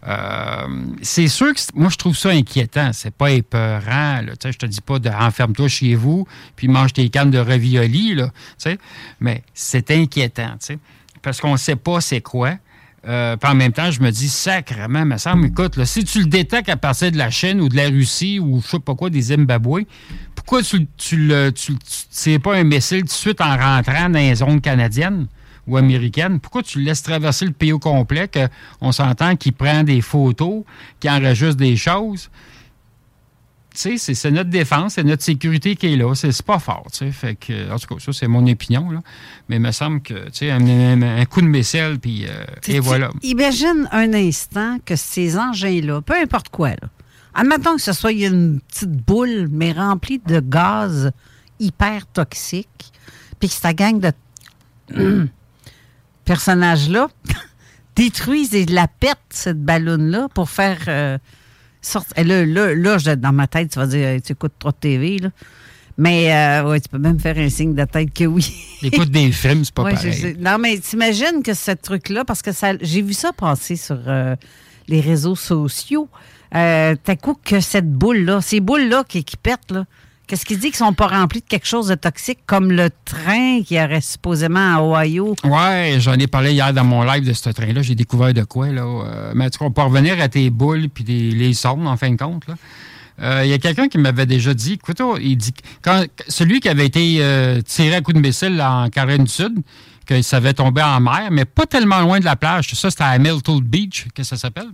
[0.08, 0.68] Euh,
[1.02, 2.92] c'est sûr que moi je trouve ça inquiétant.
[2.94, 4.22] C'est pas épeurant.
[4.22, 4.34] Là.
[4.42, 8.16] Sais, Je te dis pas de enferme-toi chez vous puis mange tes cannes de ravioli,
[8.16, 8.78] là, sais.
[9.20, 10.80] mais c'est inquiétant, sais,
[11.22, 12.58] parce qu'on sait pas c'est quoi.
[13.08, 16.70] Euh, en même temps, je me dis, sacrément, me semble, écoute, si tu le détectes
[16.70, 19.22] à partir de la Chine ou de la Russie ou je sais pas quoi, des
[19.22, 19.82] Zimbabwe,
[20.34, 21.76] pourquoi tu, le tu,
[22.10, 25.28] tires pas un missile tout de suite en rentrant dans les zones canadiennes?
[25.68, 26.40] Ou américaines?
[26.40, 28.30] Pourquoi tu le laisses traverser le pays au complet,
[28.80, 30.64] qu'on s'entend qu'il prend des photos,
[31.00, 32.30] qu'il enregistre des choses?
[33.78, 36.16] Tu sais, c'est- notre défense, c'est notre sécurité qui est là.
[36.16, 37.12] C'est pas fort, tu sais.
[37.12, 39.02] Fait que, en tout cas, ça, c'est mon opinion, là.
[39.50, 42.26] Mais il me semble que, tu sais, un, un- un coup de missile, puis...
[42.26, 43.10] euh, et voilà.
[43.22, 46.88] Imagine un instant que ces engins-là, peu importe quoi, là,
[47.34, 51.12] admettons que ce soit une petite boule, mais remplie de gaz
[51.60, 52.94] hyper toxique,
[53.42, 54.12] puis que cette gang de
[56.26, 57.08] personnages-là
[57.96, 61.18] détruisent et la pètent, cette ballonne-là, pour faire euh,
[61.82, 62.14] sortir.
[62.18, 65.30] Et Là, là, dans ma tête, tu vas dire, tu écoutes trop de TV, là.
[65.98, 68.54] Mais euh, ouais, tu peux même faire un signe de tête que oui.
[68.84, 70.36] Écoute des films, c'est pas Ouais, pareil.
[70.40, 74.36] Non, mais t'imagines que ce truc-là, parce que ça, j'ai vu ça passer sur euh,
[74.90, 76.10] les réseaux sociaux.
[76.54, 79.86] Euh, T'as coup que cette boule-là, ces boules-là qui, qui pètent, là,
[80.28, 83.62] qu'est-ce qui dit qu'ils sont pas remplis de quelque chose de toxique comme le train
[83.64, 85.36] qui aurait supposément à Ohio?
[85.44, 87.82] Ouais, j'en ai parlé hier dans mon live de ce train-là.
[87.82, 88.84] J'ai découvert de quoi, là.
[88.84, 92.18] Euh, mais tu on peut revenir à tes boules puis les sondes, en fin de
[92.18, 92.56] compte, là.
[93.22, 96.60] Euh, Il y a quelqu'un qui m'avait déjà dit, écoute, oh, il dit, quand, celui
[96.60, 99.54] qui avait été euh, tiré à coup de missile en Caroline du Sud,
[100.06, 102.74] que ça avait tombé en mer, mais pas tellement loin de la plage.
[102.74, 104.70] Ça, c'était à Myrtle Beach, que ça s'appelle.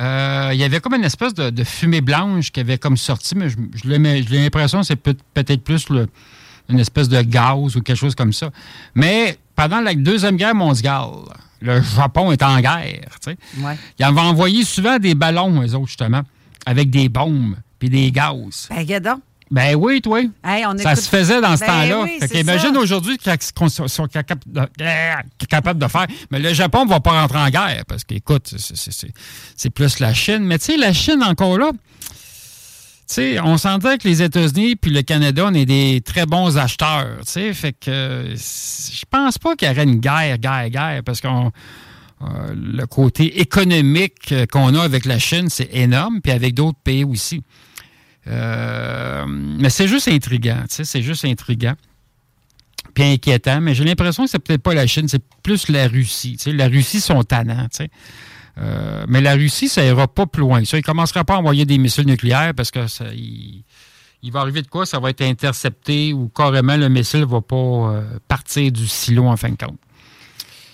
[0.00, 3.34] Euh, il y avait comme une espèce de, de fumée blanche qui avait comme sorti,
[3.36, 6.08] mais je, je l'ai j'ai l'impression que c'est peut- peut-être plus le-
[6.70, 8.50] une espèce de gaz ou quelque chose comme ça.
[8.94, 11.08] Mais pendant la Deuxième Guerre mondiale,
[11.60, 13.18] le Japon est en guerre.
[13.22, 13.36] tu sais.
[13.62, 13.76] Ouais.
[13.98, 16.22] Ils avaient envoyé souvent des ballons, eux autres, justement,
[16.64, 18.68] avec des bombes puis des gaz.
[18.70, 19.20] Ben.
[19.50, 20.20] Ben oui, toi.
[20.44, 22.02] Hey, on Ça écoute- se faisait dans ce Ben temps-là.
[22.02, 22.80] oui, ça.
[22.80, 26.06] aujourd'hui qu'on soit soit capable de, faire.
[26.30, 30.44] Mais le Japon ne va pas rentrer en guerre parce qu'écoute, c'est- plus la Chine.
[30.44, 31.78] Mais tu sais, la Chine encore là, tu
[33.06, 37.18] sais, on s'entend que les États-Unis puis le Canada, on est des très bons acheteurs.
[37.26, 41.20] Tu sais, fait que je pense pas qu'il y aurait une guerre, guerre, guerre, parce
[41.20, 41.50] qu'on
[42.22, 46.78] euh, le côté économique euh, qu'on a avec la Chine, c'est énorme, puis avec d'autres
[46.84, 47.42] pays aussi.
[48.26, 51.74] Euh, mais c'est juste intriguant, tu sais, c'est juste intriguant.
[52.94, 56.36] Puis inquiétant, mais j'ai l'impression que c'est peut-être pas la Chine, c'est plus la Russie.
[56.36, 57.90] Tu sais, la Russie sont tannants, tu sais.
[58.58, 60.64] Euh, mais la Russie, ça ira pas plus loin.
[60.64, 63.62] Ça, il commencera pas à envoyer des missiles nucléaires parce que ça, il,
[64.22, 64.84] il va arriver de quoi?
[64.86, 69.36] Ça va être intercepté ou carrément le missile va pas euh, partir du silo en
[69.36, 69.78] fin de compte.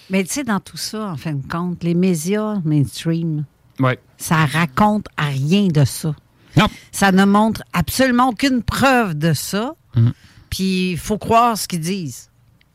[0.08, 3.44] Mais tu sais, dans tout ça, en fin de compte, les médias mainstream,
[3.78, 3.98] Ouais.
[4.16, 6.14] ça raconte à rien de ça.
[6.56, 6.68] Non.
[6.92, 9.74] Ça ne montre absolument aucune preuve de ça.
[9.94, 10.12] Mhm.
[10.50, 12.30] Puis il faut croire ce qu'ils disent.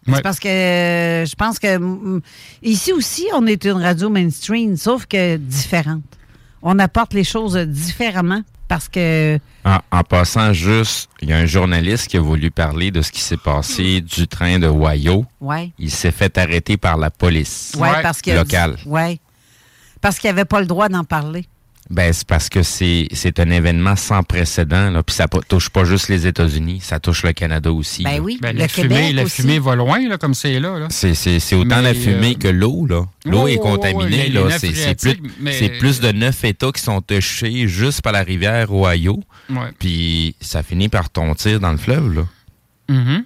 [0.07, 0.15] Ouais.
[0.15, 2.21] C'est parce que euh, je pense que mm,
[2.63, 6.03] ici aussi, on est une radio mainstream, sauf que différente.
[6.63, 11.45] On apporte les choses différemment parce que En, en passant juste, il y a un
[11.45, 15.25] journaliste qui a voulu parler de ce qui s'est passé du train de Wayo.
[15.39, 18.77] ouais, Il s'est fait arrêter par la police ouais, parce locale.
[18.85, 19.19] ouais,
[20.01, 21.47] parce qu'il avait pas le droit d'en parler.
[21.91, 25.03] Ben, c'est parce que c'est c'est un événement sans précédent, là.
[25.03, 28.03] Puis ça touche pas juste les États-Unis, ça touche le Canada aussi.
[28.03, 28.19] Ben là.
[28.21, 29.41] oui, Ben, le la Québec fumée, la aussi.
[29.41, 30.79] fumée va loin, là, comme c'est là.
[30.79, 30.87] là.
[30.89, 33.03] C'est, c'est, c'est autant Mais, la fumée euh, que l'eau, là.
[33.25, 34.57] L'eau Ouais, est ouais, ouais, contaminée, là.
[34.57, 38.23] C'est, c'est plus, mais- c'est plus de neuf États qui sont touchés juste par la
[38.23, 39.19] rivière Ohio.
[39.49, 39.57] Ouais.
[39.77, 42.25] Puis ça finit par tontir dans le fleuve, là.
[42.89, 43.25] Mhm.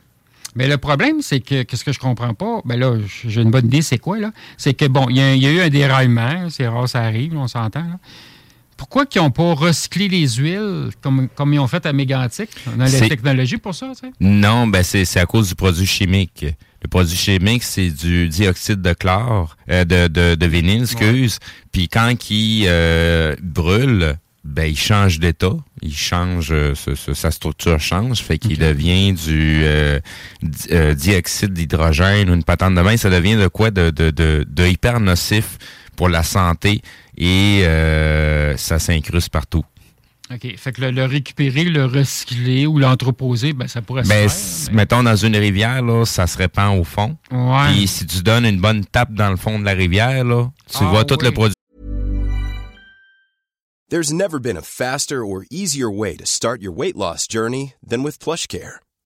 [0.56, 2.62] Mais le problème, c'est que, qu'est-ce que je comprends pas?
[2.66, 2.96] Ben là,
[3.28, 4.32] j'ai une bonne idée, c'est quoi, là?
[4.58, 7.02] C'est que, bon, il y, a- il y a eu un déraillement, c'est rare, ça
[7.02, 8.00] arrive, on s'entend, là.
[8.78, 12.50] Pourquoi qu'ils n'ont pas recyclé les huiles comme, comme ils ont fait à Mégantic?
[12.68, 14.14] On a la technologie pour ça, tu sais?
[14.20, 16.46] Non, ben c'est, à cause du produit chimique.
[16.82, 21.40] Le produit chimique, c'est du dioxyde de chlore, euh, de, de, de vinyle, excuse.
[21.72, 27.32] Puis quand il euh, brûle, ben il change d'état, il change, euh, ce- ce- sa
[27.32, 30.00] structure change, fait qu'il devient du euh,
[30.44, 32.98] di- euh, dioxyde d'hydrogène ou une patente de main.
[32.98, 35.58] Ça devient de quoi de, de, de, de hyper nocif
[35.96, 36.82] pour la santé
[37.18, 39.64] et euh, ça s'incruste partout.
[40.34, 40.56] OK.
[40.58, 44.26] Fait que le, le récupérer, le recycler ou l'entreposer, ben, ça pourrait se Ben, faire.
[44.26, 47.16] s- mettons dans une rivière, là, ça se répand au fond.
[47.32, 47.72] Ouais.
[47.74, 50.78] Puis si tu donnes une bonne tape dans le fond de la rivière, là, tu
[50.82, 51.26] Ah, vois tout oui.
[51.28, 51.54] le produit.
[53.92, 58.02] There's never been a faster or easier way to start your weight loss journey than
[58.04, 58.80] with PlushCare.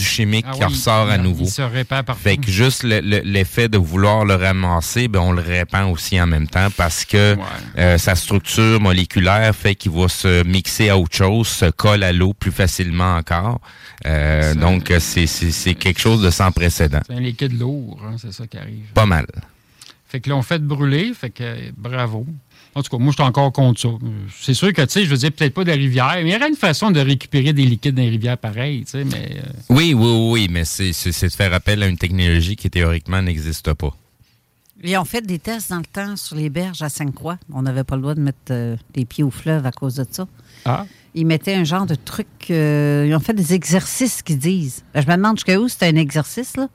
[0.00, 1.44] Du chimique Ah qui oui, ressort à nouveau.
[1.44, 2.22] il se répand partout.
[2.22, 6.20] Fait que juste le- le- l'effet de vouloir le ramasser, ben on le répand aussi
[6.20, 7.36] en même temps parce que
[7.78, 12.12] euh, sa structure moléculaire fait qu'il va se mixer à autre chose, se colle à
[12.12, 13.60] l'eau plus facilement encore.
[14.06, 17.00] Euh, donc euh, c'est quelque chose de sans précédent.
[17.06, 18.84] C'est un liquide lourd, hein, c'est ça qui arrive.
[18.94, 19.26] Pas mal.
[20.08, 22.26] Fait que là, on fait brûler, fait que bravo.
[22.74, 23.88] En tout cas, moi, je suis encore contre ça.
[24.40, 26.36] C'est sûr que, tu sais, je veux dire, peut-être pas des rivières, mais il y
[26.36, 29.38] aurait une façon de récupérer des liquides dans les rivières pareil, tu sais, mais...
[29.38, 30.92] euh, Oui, oui, oui, oui, mais c'est
[31.26, 33.92] de faire appel à une technologie qui théoriquement n'existe pas.
[34.84, 37.38] Ils ont fait des tests dans le temps sur les berges à Sainte-Croix.
[37.52, 40.06] On n'avait pas le droit de mettre euh, les pieds au fleuve à cause de
[40.10, 40.26] ça.
[40.64, 40.86] Ah.
[41.14, 42.28] Ils mettaient un genre de truc.
[42.50, 44.84] euh, ils ont fait des exercices qu'ils disent.
[44.94, 46.68] Ben, je me demande jusqu'à où c'était un exercice, là.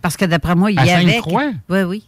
[0.00, 1.12] Parce que d'après moi, il y À avait.
[1.14, 1.50] Sainte-Croix?
[1.68, 2.04] Oui, oui.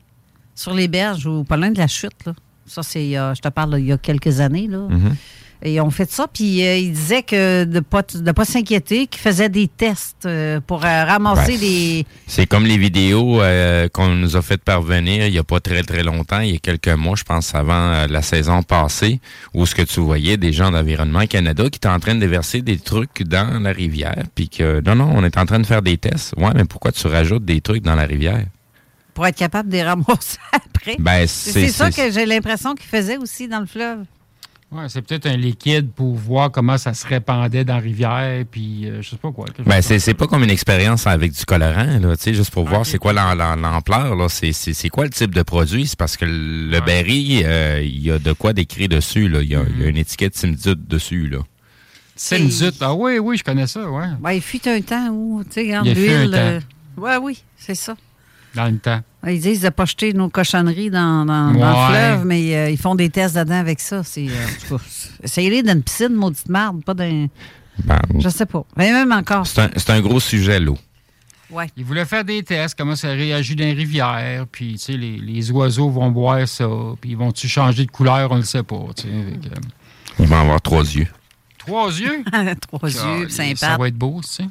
[0.55, 2.33] Sur les berges ou pas loin de la chute, là.
[2.69, 3.17] Ça, c'est.
[3.19, 4.87] euh, je te parle il y a quelques années, là.
[4.89, 5.17] Mhm.
[5.61, 8.45] Et ils ont fait ça, puis euh, ils disaient que de ne pas, de pas
[8.45, 12.07] s'inquiéter, qu'ils faisaient des tests euh, pour euh, ramasser Ben, des.
[12.29, 15.83] C'est comme les vidéos euh, qu'on nous a fait parvenir il n'y a pas très
[15.83, 19.21] très longtemps, il y a quelques mois, je pense avant la saison passée,
[19.53, 22.63] où ce que tu voyais des gens d'Environnement Canada qui étaient en train de déverser
[22.63, 25.83] des trucs dans la rivière, puis que non, non, on est en train de faire
[25.83, 26.35] des tests.
[26.37, 28.45] Ouais, mais pourquoi tu rajoutes des trucs dans la rivière?
[29.19, 30.95] Pour être capable de les ramasser après.
[31.01, 34.05] Ben, c'est ça que j'ai l'impression qu'ils faisaient aussi dans le fleuve.
[34.71, 38.87] Ouais, c'est peut-être un liquide pour voir comment ça se répandait dans la rivière, puis
[38.87, 39.47] euh, je sais pas quoi.
[39.67, 42.65] Ben, c'est, c'est pas comme une expérience avec du colorant, là, tu sais, juste pour
[42.65, 44.29] voir c'est quoi l'am- l'am- l'ampleur, là.
[44.29, 45.89] C'est, c'est, c'est quoi le type de produit?
[45.89, 49.41] C'est parce que le berry, euh, il y a de quoi décrire dessus, là.
[49.43, 51.39] Il y a, y a une étiquette Simdut dessus, là.
[52.15, 52.75] Simzut.
[52.81, 54.07] Ah oui, oui, je connais ça, ouais.
[54.21, 56.31] Ben, il fut un temps où, tu sais, l'huile.
[56.31, 56.37] temps.
[56.37, 56.61] euh,
[56.99, 57.97] ouais, oui, c'est ça.
[58.59, 59.01] Dans le temps.
[59.27, 61.89] Ils disent de pas jeter nos cochonneries dans, dans- dans Ouais.
[61.89, 64.03] le fleuve, mais euh, ils font des tests dedans avec ça.
[64.03, 64.79] C'est, euh,
[65.23, 67.29] essayez-les dans une piscine, maudite marde, pas dans.
[67.85, 68.65] Ben, Je sais pas.
[68.77, 69.47] Mais même encore.
[69.47, 70.77] c'est, un, gros sujet, l'eau.
[71.51, 71.67] Ouais.
[71.77, 75.17] Ils voulaient faire des tests, comment ça réagit dans les rivières, puis tu sais, les,
[75.19, 76.69] les oiseaux vont boire ça,
[77.01, 78.85] puis ils vont-tu changer de couleur, on ne le sait pas.
[78.97, 79.51] tu sais, avec, euh,
[80.19, 81.07] Il va avoir trois yeux.
[81.59, 82.25] Trois yeux?
[82.61, 84.45] Trois yeux, Ah, cinq Ça va être beau, tu sais.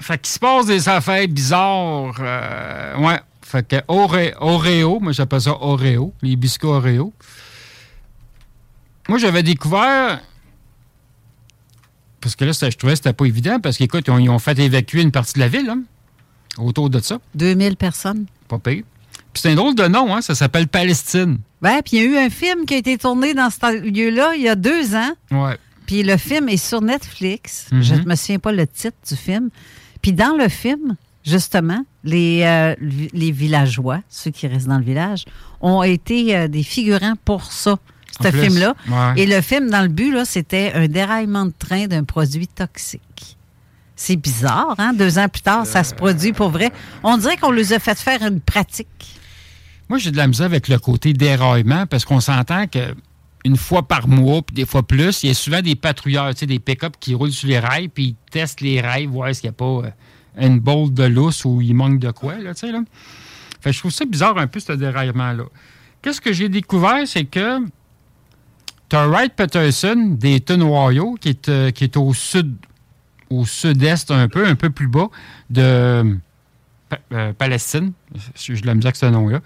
[0.00, 2.14] fait qu'il se passe des affaires bizarres.
[2.20, 3.20] euh, ouais.
[3.42, 7.12] Fait que Oreo, Oreo moi j'appelle ça Oreo, les biscuits Oreo.
[9.08, 10.20] Moi j'avais découvert.
[12.20, 14.28] Parce que là, ça, je trouvais que c'était pas évident, parce qu'écoute, ils ont, ils
[14.28, 15.82] ont fait évacuer une partie de la ville, hein,
[16.58, 17.18] autour de ça.
[17.36, 18.26] 2000 personnes.
[18.48, 18.82] Pas pire.
[19.32, 21.38] Puis c'est un drôle de nom, hein, ça s'appelle Palestine.
[21.62, 24.34] Ben, puis il y a eu un film qui a été tourné dans ce lieu-là
[24.34, 25.12] il y a deux ans.
[25.30, 25.56] Ouais.
[25.86, 27.66] Puis le film est sur Netflix.
[27.70, 27.82] Mhm.
[27.82, 29.48] Je ne me souviens pas le titre du film.
[30.02, 35.24] Puis dans le film, justement, les, euh, les villageois, ceux qui restent dans le village,
[35.60, 37.76] ont été euh, des figurants pour ça,
[38.22, 38.74] ce film-là.
[38.88, 39.22] ouais.
[39.22, 43.36] Et le film, dans le but, là, c'était un déraillement de train d'un produit toxique.
[43.94, 44.92] C'est bizarre, hein?
[44.92, 46.70] Deux ans plus tard, ça se produit pour vrai.
[47.02, 48.86] On dirait qu'on les a fait faire une pratique.
[49.88, 52.94] Moi, j'ai de la misère avec le côté déraillement parce qu'on s'entend que
[53.44, 56.40] une fois par mois, puis des fois plus, il y a souvent des patrouilleurs, tu
[56.40, 59.44] sais, des pick-up qui roulent sur les rails, puis ils testent les rails, voir s'il
[59.44, 59.90] n'y a pas euh,
[60.38, 62.80] une boule de lousse ou il manque de quoi, là, tu sais, là.
[63.60, 65.44] Fait que je trouve ça bizarre un peu, ce déraillement-là.
[66.02, 67.60] Qu'est-ce que j'ai découvert, c'est que
[68.88, 72.56] t'as Wright Peterson des Ohio, qui est, euh, qui est au sud,
[73.30, 75.08] au sud-est un peu, un peu plus bas
[75.50, 76.18] de
[77.12, 77.92] euh, Palestine.
[78.34, 79.40] J'ai de la misère avec ce nom-là.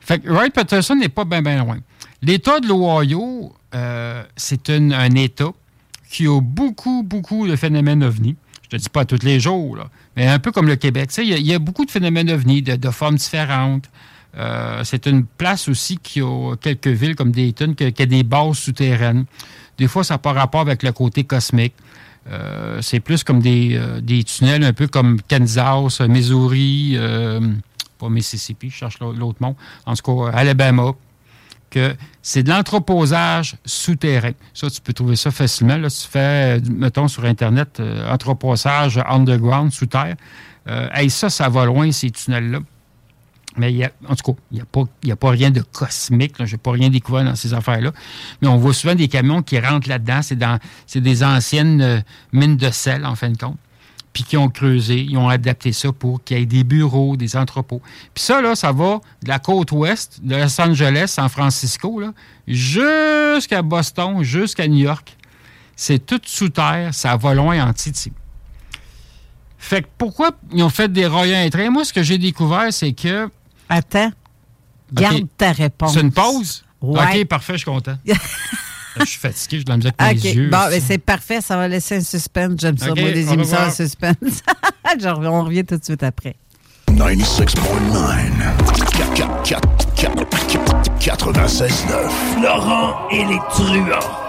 [0.00, 1.78] Fait que Wright Patterson n'est pas bien loin.
[2.24, 5.52] L'État de l'Ohio, euh, c'est un État
[6.10, 8.36] qui a beaucoup, beaucoup de phénomènes ovnis.
[8.62, 9.76] Je te dis pas tous les jours,
[10.16, 11.10] mais un peu comme le Québec.
[11.18, 13.90] Il y, a- beaucoup de phénomènes ovnis, de, formes différentes.
[14.38, 18.22] Euh, c'est une place aussi qui a quelques villes comme Dayton, qui, qui a des
[18.22, 19.26] bases souterraines.
[19.76, 21.74] Des fois, ça n'a pas rapport avec le côté cosmique.
[22.30, 26.96] Euh, c'est plus comme des, des tunnels un peu comme Kansas, Missouri,
[27.98, 29.56] pas Mississippi, je cherche l'autre l'autre mot.
[29.84, 30.92] En tout cas, Alabama,
[32.22, 34.32] c'est de l'entreposage souterrain.
[34.52, 35.76] Ça, tu peux trouver ça facilement.
[35.76, 40.16] Là, tu fais, mettons, sur Internet, euh, entreposage underground, sous terre.
[40.68, 42.60] Euh, ça, ça va loin, ces tunnels-là.
[43.56, 46.34] Mais en tout cas, il n'y a, pas- a pas rien de cosmique.
[46.44, 47.92] Je n'ai pas rien découvert dans ces affaires-là.
[48.42, 50.22] Mais on voit souvent des camions qui rentrent là-dedans.
[50.22, 52.00] C'est, dans, c'est des anciennes euh,
[52.32, 53.58] mines de sel, en fin de compte.
[54.14, 57.36] Puis qui ont creusé, ils ont adapté ça pour qu'il y ait des bureaux, des
[57.36, 57.82] entrepôts.
[58.14, 62.12] Puis ça, là, ça va de la côte ouest, de Los Angeles, San Francisco, là,
[62.46, 65.16] jusqu'à Boston, jusqu'à New York.
[65.76, 68.12] C'est tout sous terre, ça va loin en Titi.
[69.58, 71.70] Fait que pourquoi ils ont fait des royaumes trains?
[71.70, 73.28] Moi, ce que j'ai découvert, c'est que.
[73.68, 74.12] Attends.
[74.92, 75.94] Garde ta réponse.
[75.94, 76.64] C'est une pause?
[76.80, 77.22] Ouais.
[77.22, 77.96] OK, parfait, je suis content.
[79.00, 80.36] je suis fatigué, je de la misère avec mes OK.
[80.36, 80.50] yeux.
[80.50, 81.40] Bon, ben, c'est parfait.
[81.40, 82.60] Ça va laisser un suspense.
[82.60, 84.42] J'aime ça, moi, au émissions à suspense.
[85.06, 86.36] On revient tout de suite après.
[86.88, 88.54] 96.9.
[91.00, 92.42] 96.9.
[92.42, 94.24] Laurent et les truands.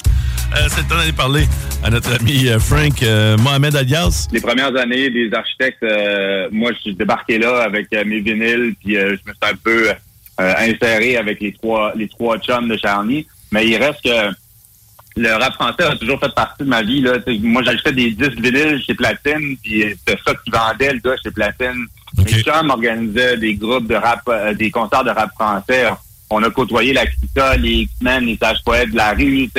[0.55, 1.47] Euh, c'est le temps d'aller parler
[1.83, 4.27] à notre ami euh, Frank euh, Mohamed Alias.
[4.31, 8.73] Les premières années des architectes, euh, moi, je suis débarqué là avec euh, mes vinyles,
[8.83, 12.67] puis euh, je me suis un peu euh, inséré avec les trois les trois chums
[12.67, 13.27] de Charny.
[13.51, 14.31] Mais il reste que
[15.17, 17.01] le rap français a toujours fait partie de ma vie.
[17.01, 17.13] Là.
[17.41, 21.31] Moi, j'achetais des disques vinyles chez Platine, puis c'était ça qui vendait le gars chez
[21.31, 21.85] Platine.
[22.17, 25.85] Mes chums organisaient des groupes de rap, euh, des concerts de rap français.
[26.29, 29.49] On a côtoyé la Clica, les X-Men, les sages poètes de la rue,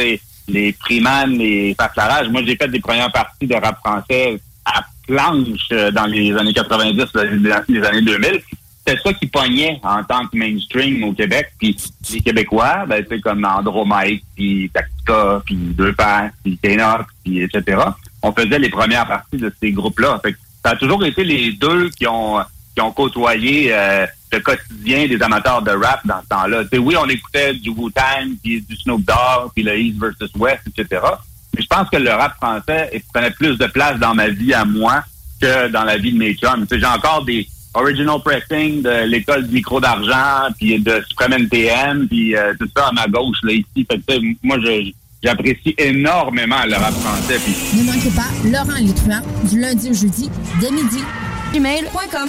[0.49, 2.29] les Freeman, les Faclarage.
[2.29, 6.53] Moi, j'ai fait des premières parties de rap français à planche euh, dans les années
[6.53, 8.43] 90, là, les années 2000.
[8.87, 11.49] C'était ça qui pognait en tant que mainstream au Québec.
[11.59, 11.77] Puis
[12.13, 17.83] les Québécois, ben, sais, comme Andromite, puis Tactica, puis Deux Pères, puis Ténox, puis etc.
[18.23, 20.21] On faisait les premières parties de ces groupes-là.
[20.23, 22.39] Fait ça a toujours été les deux qui ont
[22.75, 26.63] qui ont côtoyé euh, le quotidien des amateurs de rap dans ce temps-là.
[26.79, 31.03] Oui, on écoutait du Wu-Tang, puis du Snoop Dogg, puis le East versus West, etc.
[31.55, 34.65] Mais je pense que le rap français prenait plus de place dans ma vie à
[34.65, 35.03] moi
[35.41, 36.67] que dans la vie de mes chums.
[36.71, 42.35] J'ai encore des original pressing de l'école du micro d'argent, puis de Supreme NTM, puis
[42.37, 43.87] euh, tout ça à ma gauche, là, ici.
[43.91, 44.91] Fait que, moi, je-
[45.23, 47.39] j'apprécie énormément le rap français.
[47.45, 51.01] Puis Ne manquez pas Laurent truands du lundi au jeudi dès midi.
[51.53, 52.29] Gmail.com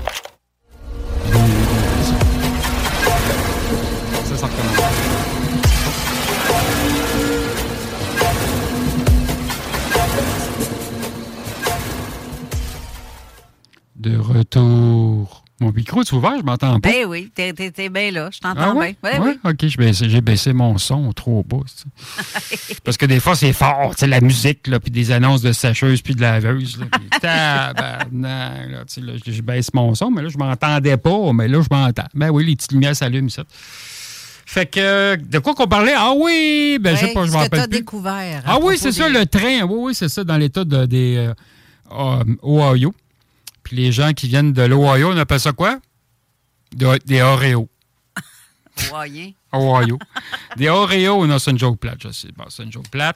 [14.01, 15.43] De retour.
[15.61, 16.89] Mon micro est ouvert, je m'entends pas.
[16.89, 18.29] Ben oui, t'es, bien là.
[18.33, 18.95] Je t'entends Ah ouais?
[19.03, 19.21] bien.
[19.21, 21.57] Ouais, OK, j'ai baissé, mon son trop bas.
[22.83, 26.01] Parce que des fois, c'est fort, tu la musique, là, puis des annonces de sacheuse
[26.01, 26.79] puis de laveuse.
[26.79, 30.97] Là, puis tabarnak, là, tu sais, là, je, baisse mon son, mais là, je m'entendais
[30.97, 32.07] pas, mais là, je m'entends.
[32.15, 33.43] Ben oui, les petites lumières s'allument, ça.
[34.47, 35.93] Fait que, de quoi qu'on parlait?
[35.95, 37.77] Ah oui, ben je sais pas, je m'en rappelle plus.
[37.77, 38.41] découvert.
[38.47, 39.61] Ah oui, c'est ça, le train.
[39.61, 41.33] Oui, oui, c'est ça, dans l'état de, des euh,
[41.91, 42.93] euh, Ohio.
[43.71, 45.79] Puis les gens qui viennent de l'Ohio, on appelle ça quoi?
[46.75, 47.69] De- des Oreos.
[49.53, 49.97] Ohio.
[50.57, 52.27] des Oreos, non, c'est une joke plate, je sais.
[52.35, 53.15] Bon, c'est une joke plate.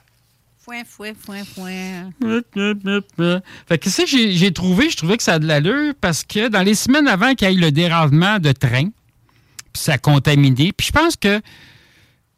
[0.60, 3.41] Fouin, fouin, fouin, fouin.
[3.68, 6.47] Fait que ça, j'ai j'ai trouvé, je trouvais que ça a de l'allure parce que
[6.47, 8.86] dans les semaines avant qu'il y ait eu le déravement de train,
[9.74, 11.41] puis ça a contaminé, puis je pense que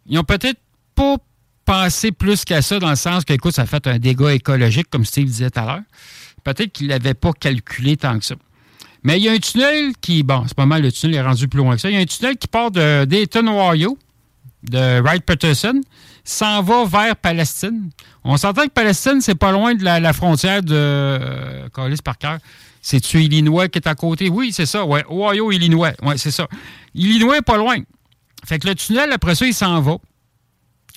[0.07, 0.59] ils ont peut-être
[0.95, 1.17] pas
[1.65, 4.89] pensé plus qu'à ça dans le sens que, écoute, ça a fait un dégât écologique,
[4.89, 5.81] comme Steve disait tout à l'heure.
[6.47, 8.35] Peut-être qu'ils l'avaient pas calculé tant que ça.
[9.03, 11.49] Mais il y a un tunnel qui, bon, c'est pas mal, le tunnel est rendu
[11.49, 11.89] plus loin que ça.
[11.89, 13.97] Il y a un tunnel qui part de Dayton, Ohio,
[14.63, 15.81] de Wright-Patterson,
[16.23, 17.89] s'en va vers Palestine.
[18.23, 21.67] On s'entend que Palestine, c'est pas loin de la, frontière de euh,
[22.01, 22.37] Parker.
[22.81, 24.29] C'est-tu Illinois qui est à côté?
[24.29, 24.85] Oui, c'est ça.
[24.85, 25.03] Ouais.
[25.09, 25.91] Ohio, Illinois.
[26.01, 26.47] Oui, c'est ça.
[26.95, 27.75] Illinois est pas loin.
[28.45, 29.97] Fait que le tunnel, après ça, il s'en va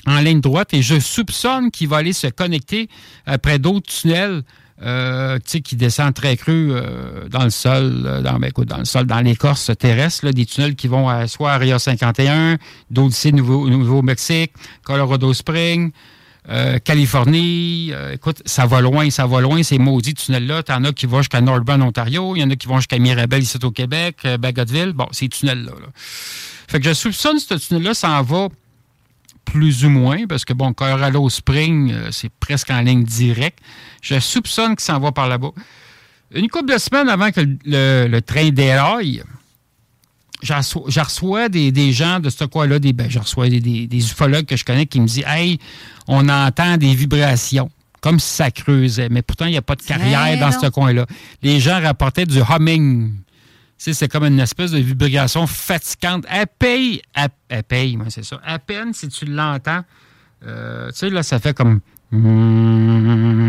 [0.07, 2.89] en ligne droite et je soupçonne qu'il va aller se connecter
[3.27, 4.45] après d'autres tunnels
[4.83, 8.85] euh, qui descendent très creux euh, dans le sol, euh, dans, ben, écoute, dans le
[8.85, 12.57] sol, dans l'écorce terrestre, là, des tunnels qui vont à, soit Rio 51,
[12.91, 14.53] d'autres ici, Nouveau- Nouveau-Mexique,
[14.83, 15.91] Colorado Springs,
[16.49, 17.91] euh, Californie.
[17.93, 20.63] Euh, écoute, ça va loin, ça va loin, ces maudits tunnels-là.
[20.63, 22.35] T'en as qui vont jusqu'à Northbound, Ontario.
[22.35, 24.93] Il y en a qui vont jusqu'à Mirabel, ici au Québec, euh, Bagotville.
[24.95, 25.73] Bon, ces tunnels-là.
[25.73, 25.89] là.
[26.69, 28.49] Fait que je soupçonne ce tunnel-là s'en va
[29.51, 33.59] plus ou moins, parce que, bon, Colorado Spring, euh, c'est presque en ligne directe.
[34.01, 35.51] Je soupçonne qu'il s'en va par là-bas.
[36.35, 39.23] Une couple de semaines avant que le, le- le train déraille,
[40.43, 44.05] je reçois des, des gens de ce coin-là, des, ben, je reçois des, des- des
[44.11, 45.59] ufologues que je connais qui me disent Hey,
[46.07, 47.71] on entend des vibrations,
[48.01, 51.07] comme si ça creusait, mais pourtant, il n'y a pas de carrière dans ce coin-là.
[51.43, 53.13] Les gens rapportaient du humming.
[53.83, 56.27] C'est comme une espèce de vibration fatigante.
[56.29, 58.39] Elle paye, elle, elle paye, c'est ça.
[58.45, 59.81] À peine si tu l'entends,
[60.47, 61.81] euh, tu sais, là, ça fait comme.
[62.11, 62.17] Tu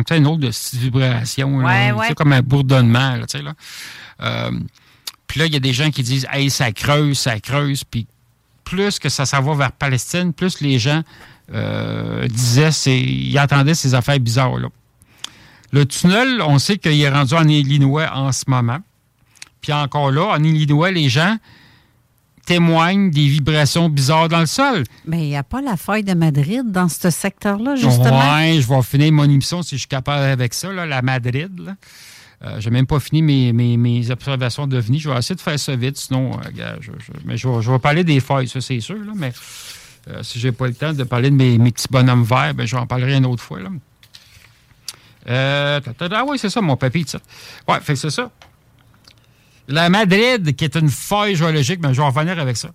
[0.07, 1.57] sais, une autre de vibration.
[1.57, 3.53] Ouais, comme un bourdonnement, tu sais, là.
[4.21, 4.51] Euh,
[5.27, 7.83] puis là, il y a des gens qui disent, hey, ça creuse, ça creuse.
[7.83, 8.07] Puis
[8.63, 11.01] plus que ça s'en va vers Palestine, plus les gens
[11.53, 14.69] euh, disaient, c'est, ils entendaient ces affaires bizarres, là.
[15.73, 18.79] Le tunnel, on sait qu'il est rendu en Illinois en ce moment.
[19.61, 21.37] Puis encore là, en Illinois, les gens
[22.45, 24.83] témoignent des vibrations bizarres dans le sol.
[25.05, 28.35] Mais il n'y a pas la feuille de Madrid dans ce secteur-là, justement?
[28.35, 31.51] Ouais, je vais finir mon émission si je suis capable avec ça, là, la Madrid.
[31.59, 31.75] là.
[32.43, 34.99] Euh, j'ai même pas fini mes, mes, mes observations d'OVNI.
[34.99, 37.61] Je vais essayer de faire ça vite, sinon, euh, gars, je, je- mais je vais,
[37.61, 39.31] je vais parler des feuilles, ça c'est sûr, là, mais
[40.07, 42.65] euh, si j'ai pas le temps de parler de mes, mes petits bonhommes verts, ben,
[42.65, 43.59] je vais en parlerai une autre fois.
[43.59, 43.69] Là.
[45.27, 47.19] Ah oui, c'est ça, mon papy, ça.
[47.67, 48.31] Ouais, fait que c'est ça.
[49.67, 52.69] La Madrid, qui est une feuille géologique, mais je vais en revenir avec ça.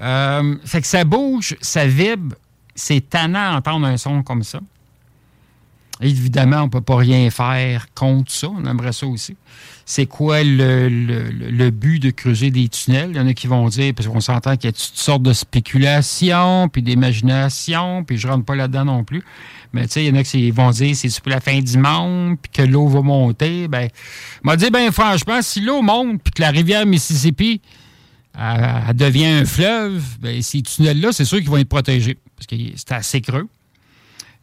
[0.00, 2.34] Euh, fait que ça bouge, ça vibre.
[2.74, 4.60] C'est tannant d'entendre un son comme ça.
[6.02, 8.48] Évidemment, on ne peut pas rien faire contre ça.
[8.48, 9.36] On aimerait ça aussi.
[9.84, 13.10] C'est quoi le, but de creuser des tunnels?
[13.10, 15.22] Il y en a qui vont dire, parce qu'on s'entend qu'il y a toutes sortes
[15.22, 19.22] de spéculations, puis d'imagination, puis je rentre pas là-dedans non plus.
[19.72, 21.76] Mais tu sais, il y en a qui vont dire, c'est pour la fin du
[21.76, 23.68] monde, puis que l'eau va monter?
[23.68, 23.88] Ben,
[24.42, 27.60] m'a dit, ben franchement, si l'eau monte, puis que la rivière Mississippi,
[28.94, 32.92] devient un fleuve, ben, ces tunnels-là, c'est sûr qu'ils vont être protégés, parce que c'est
[32.92, 33.48] assez creux.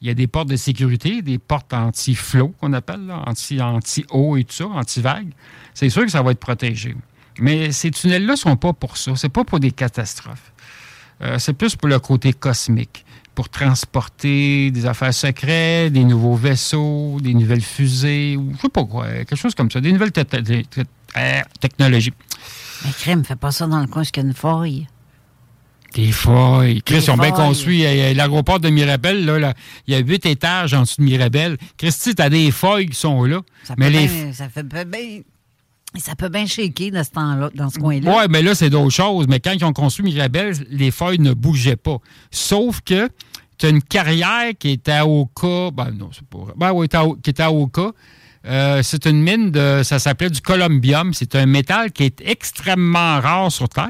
[0.02, 4.54] Il y a des portes de sécurité, des portes anti-flot qu'on appelle, anti-eau et tout
[4.54, 5.30] ça, anti-vague.
[5.74, 6.96] C'est sûr que ça va être protégé.
[7.40, 9.16] Mais ces tunnels-là ne sont pas pour ça.
[9.16, 10.54] C'est pas pour des catastrophes.
[11.22, 17.18] Euh, c'est plus pour le côté cosmique, pour transporter des affaires secrètes, des nouveaux vaisseaux,
[17.22, 21.42] des nouvelles fusées, ou je sais pas quoi, quelque chose comme ça, des nouvelles euh,
[21.60, 22.14] technologies.
[22.86, 24.88] Mais crème, fais pas ça dans le coin, parce qu'il y a une feuille.
[25.94, 26.82] Des feuilles.
[26.84, 27.48] Chris, ils ont bien feuilles.
[27.48, 29.26] construit euh, l'aéroport de Mirabel.
[29.26, 29.54] Là, là,
[29.88, 31.58] il y a huit étages en dessous de Mirabel.
[31.78, 33.42] Christy, t'as des feuilles qui sont là.
[33.64, 35.22] Ça mais peut les bien- ça fait bien.
[35.96, 38.14] Ça peut bien shaker dans ce temps-là, dans ce coin-là.
[38.16, 39.26] Oui, mais là, c'est d'autres choses.
[39.28, 41.98] Mais quand ils ont construit Mirabel, les feuilles ne bougeaient pas.
[42.30, 43.10] Sauf que
[43.58, 45.72] tu as une carrière qui est à Oka.
[45.74, 46.54] Ben non, c'est pas vrai.
[46.58, 46.88] Ben oui,
[47.24, 47.92] qui est à Oka.
[48.46, 49.82] Euh, c'est une mine de.
[49.84, 51.14] Ça s'appelait du columbium.
[51.14, 53.90] C'est un métal qui est extrêmement rare sur Terre.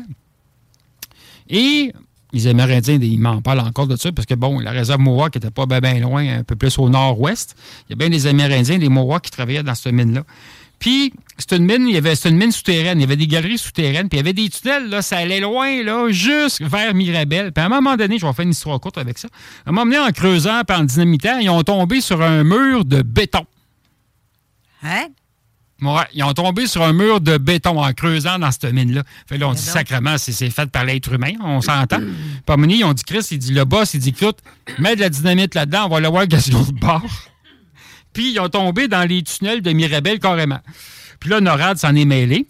[1.49, 1.93] Et
[2.33, 5.51] les Amérindiens, ils m'en parlent encore de ça, parce que, bon, la réserve Mohawk n'était
[5.51, 7.55] pas bien loin, un peu plus au nord-ouest.
[7.87, 10.23] Il y a bien des Amérindiens, des Mohawks qui travaillaient dans cette mine-là.
[10.79, 12.99] Puis, c'est une mine, il avait, une mine souterraine.
[12.99, 15.39] Il y avait des galeries souterraines, puis il y avait des tunnels, là, ça allait
[15.39, 17.51] loin, là, juste vers Mirabel.
[17.51, 19.27] Puis à un moment donné, je vais faire une histoire courte avec ça.
[19.65, 22.85] À un moment donné, en creusant, puis en dynamitant, ils ont tombé sur un mur
[22.85, 23.45] de béton.
[24.83, 25.07] Hein?
[25.81, 29.03] Ouais, ils ont tombé sur un mur de béton en creusant dans cette mine-là.
[29.27, 31.99] Fait là, on dit sacrement, c'est, c'est fait par l'être humain, on s'entend.
[32.47, 34.39] Donné, ils ont dit, Chris, il dit, le boss, il dit, écoute,
[34.79, 37.03] mets de la dynamite là-dedans, on va le voir qu'est-ce de bord.
[38.13, 40.59] Puis ils ont tombé dans les tunnels de Mirabel carrément.
[41.19, 42.47] Puis là, NORAD s'en est mêlé.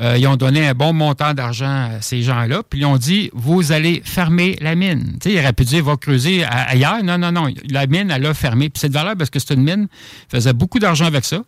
[0.00, 2.62] Euh, ils ont donné un bon montant d'argent à ces gens-là.
[2.68, 5.18] Puis ils ont dit, vous allez fermer la mine.
[5.22, 7.02] Sais, il aurait pu dire, va creuser ailleurs.
[7.04, 7.48] Non, non, non.
[7.68, 8.70] La mine, elle a fermé.
[8.70, 9.88] Puis c'est de valeur parce que c'est une mine.
[10.28, 11.42] Ils faisaient beaucoup d'argent avec ça.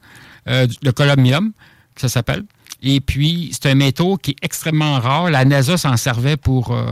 [0.49, 1.53] Euh, le columbium,
[1.95, 2.45] que ça s'appelle.
[2.83, 5.31] Et puis, c'est un métaux qui est extrêmement rare.
[5.31, 6.91] La NASA s'en servait pour euh,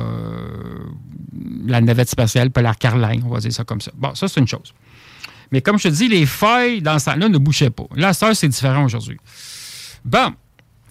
[1.67, 3.91] la navette spatiale Polar Caroline, on va dire ça comme ça.
[3.97, 4.73] Bon, ça, c'est une chose.
[5.51, 7.87] Mais comme je te dis, les feuilles dans ce temps-là ne bougeaient pas.
[7.97, 9.17] Là, ça, c'est différent aujourd'hui.
[10.05, 10.33] Bon.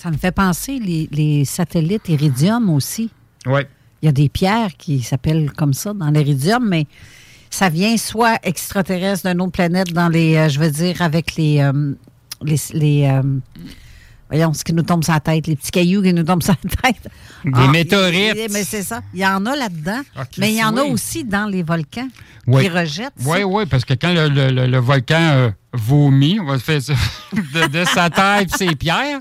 [0.01, 3.09] Ça me fait penser les, les satellites Iridium aussi.
[3.45, 3.61] Oui.
[4.01, 6.87] Il y a des pierres qui s'appellent comme ça dans l'Iridium, mais
[7.49, 11.59] ça vient soit extraterrestre d'une autre planète dans les, euh, je veux dire, avec les,
[11.59, 11.93] euh,
[12.41, 13.21] les, les, euh,
[14.29, 16.55] voyons, ce qui nous tombe sur la tête, les petits cailloux qui nous tombent sur
[16.63, 17.09] la tête.
[17.43, 18.35] Des météorites.
[18.37, 19.01] il- Mais c'est ça.
[19.13, 19.99] Il y en a là-dedans.
[20.15, 22.07] Ah, mais il y en a aussi dans les volcans
[22.47, 22.63] Oui.
[22.63, 23.13] qui rejettent.
[23.19, 23.29] ça.
[23.29, 26.93] Oui, oui, parce que quand le, le- le- le volcan vomit, on va faire ça,
[27.33, 29.19] de, de sa terre et ses pierres,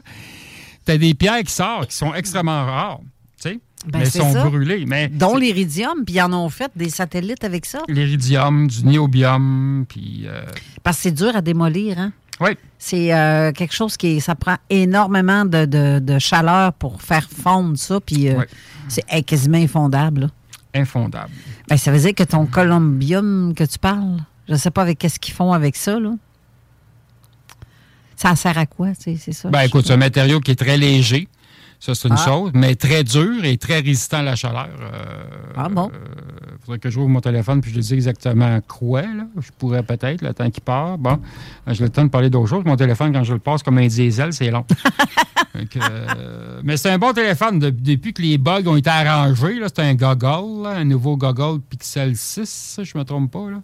[0.89, 3.01] tu as des pierres qui sortent, qui sont extrêmement rares.
[3.40, 3.60] Tu sais?
[3.86, 4.44] Ben, mais sont ça.
[4.44, 4.85] brûlées.
[4.86, 7.81] Mais Dont l'iridium, puis ils en ont fait des satellites avec ça.
[7.89, 10.24] l'iridium, du néobium, puis.
[10.27, 10.43] euh,
[10.82, 12.12] Parce que c'est dur à démolir, hein?
[12.40, 12.51] Oui.
[12.78, 17.77] C'est euh, quelque chose qui ça prend énormément de, de- de chaleur pour faire fondre
[17.77, 18.40] ça, puis euh,
[18.89, 20.20] c'est quasiment infondable.
[20.23, 20.28] là.
[20.81, 21.31] infondable.
[21.69, 24.98] Ben, ça veut dire que ton columbium que tu parles, je ne sais pas avec
[24.98, 26.12] qu'est-ce qu'ils font avec ça, là.
[28.20, 29.49] Ça sert à quoi, tu sais, c'est ça?
[29.49, 31.28] Ben, écoute, c'est un matériau qui est très léger.
[31.81, 32.24] Ça, c'est une Ah.
[32.24, 34.69] chose, mais très dur et très résistant à la chaleur.
[34.81, 35.23] Euh,
[35.57, 35.93] ah bon?
[35.95, 39.03] Il faudrait que j'ouvre mon téléphone puis je dis exactement quoi.
[39.03, 39.27] Là.
[39.40, 40.99] Je pourrais peut-être, le temps qui part.
[40.99, 41.20] Bon,
[41.69, 42.65] euh, j'ai le temps de parler d'autre chose.
[42.65, 44.65] Mon téléphone, quand je le passe comme un diesel, c'est long.
[45.77, 47.59] Euh, mais c'est un bon téléphone.
[47.59, 51.16] De- depuis que les bugs ont été arrangés, là, c'est un goggle, là, un nouveau
[51.16, 53.51] goggle Pixel 6, je ne me trompe pas.
[53.51, 53.61] Là.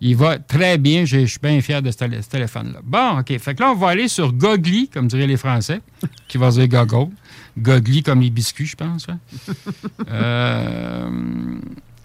[0.00, 1.04] Il va très bien.
[1.04, 2.80] Je je suis bien fier de ce, télé- ce téléphone-là.
[2.84, 3.36] Bon, OK.
[3.38, 5.80] Fait que là, on va aller sur Gogly, comme diraient les Français,
[6.28, 7.10] qui va se dire goggle.
[7.58, 9.06] Gogly comme les biscuits, je pense.
[9.08, 9.16] là.
[10.10, 11.08] Euh,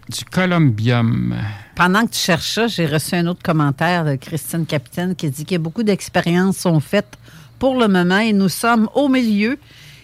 [0.10, 1.36] du columbium.
[1.76, 5.46] Pendant que tu cherches ça, j'ai reçu un autre commentaire de Christine Capitaine qui dit
[5.46, 7.18] que beaucoup d'expériences sont faites
[7.60, 9.58] pour le moment et nous sommes au milieu.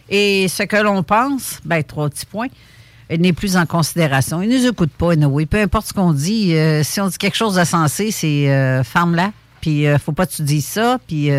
[0.10, 2.48] Et ce que l'on pense, ben trois petits points,
[3.18, 4.42] n'est plus en considération.
[4.42, 5.46] Ils ne nous écoutent pas, anyway.
[5.48, 8.84] Peu importe ce qu'on dit, euh, si on dit quelque chose de sensé, c'est euh,
[8.84, 9.32] ferme-la.
[9.62, 11.00] Puis, euh, faut pas que tu dises ça.
[11.08, 11.30] Puis,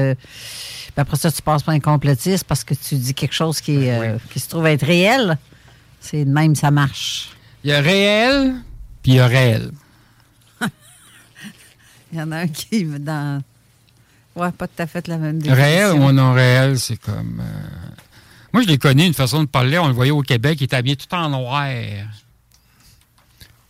[0.97, 4.17] après ça, tu passes pour un complotiste parce que tu dis quelque chose qui, est,
[4.33, 5.39] qui se trouve être réel.
[6.01, 7.31] C'est de même, ça marche.
[7.65, 8.55] Il y a réel,
[9.03, 9.71] puis il y a réel.
[12.13, 13.43] Il y en a un qui dans.
[14.35, 16.07] Ouais, pas tout à fait la même Réel définition.
[16.07, 17.41] ou non réel, c'est comme.
[17.41, 18.00] euh,
[18.53, 19.79] Moi, je l'ai connu, une façon de parler.
[19.79, 21.69] On le voyait au Québec, il était habillé tout en noir.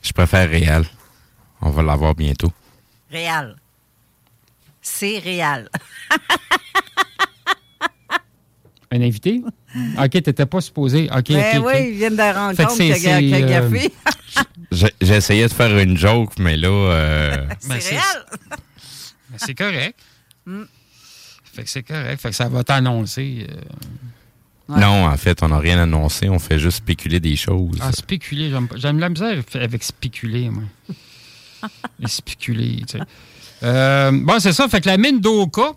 [0.02, 0.84] Je préfère réel.
[1.60, 2.52] On va l'avoir bientôt.
[3.10, 3.56] Réal.
[4.80, 5.68] C'est réal.
[8.92, 9.42] Un invité?
[9.98, 11.08] OK, t'étais pas supposé.
[11.16, 12.72] OK, Ben oui, ils viennent de que rencontre
[13.44, 13.92] euh, gaffé.
[15.00, 16.68] J'ai essayé de faire une joke, mais là.
[16.68, 18.02] euh, Ben, c'est réel.
[19.30, 19.96] Ben, c'est correct.
[20.44, 20.62] Mm.
[21.52, 22.20] Fait que c'est correct.
[22.20, 23.46] Fait que ça va t'annoncer.
[23.48, 23.54] euh,
[24.78, 26.28] Non, en fait, on n'a rien annoncé.
[26.28, 27.78] On fait juste spéculer des choses.
[27.80, 30.62] Ah, spéculer, j'aime la misère avec spéculer, moi.
[32.02, 33.04] Et spéculer, tu sais.
[33.62, 34.68] Euh, bon, c'est ça.
[34.68, 35.72] Fait que la mine d'Oka,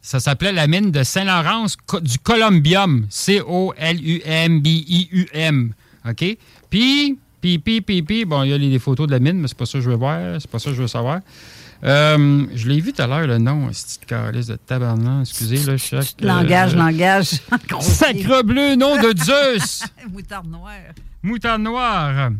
[0.00, 3.06] ça s'appelait la mine de Saint-Laurence Co- du Columbium.
[4.42, 5.72] C-O-L-U-M-B-I-U-M.
[6.08, 6.36] OK?
[6.70, 9.38] Puis, puis, puis, puis, puis, bon, il y a les, les photos de la mine,
[9.40, 10.40] mais c'est pas ça que je veux voir.
[10.40, 11.20] C'est pas ça que je veux savoir.
[11.84, 15.22] Euh, je l'ai vu tout à l'heure, le nom, cette petite calice de tabarnak.
[15.22, 16.20] Excusez, là, chaque.
[16.20, 17.26] Langage, euh, langage.
[17.80, 19.82] Sacre bleu, nom de Zeus!
[20.12, 20.74] Moutarde noire.
[21.22, 22.30] Moutarde noire.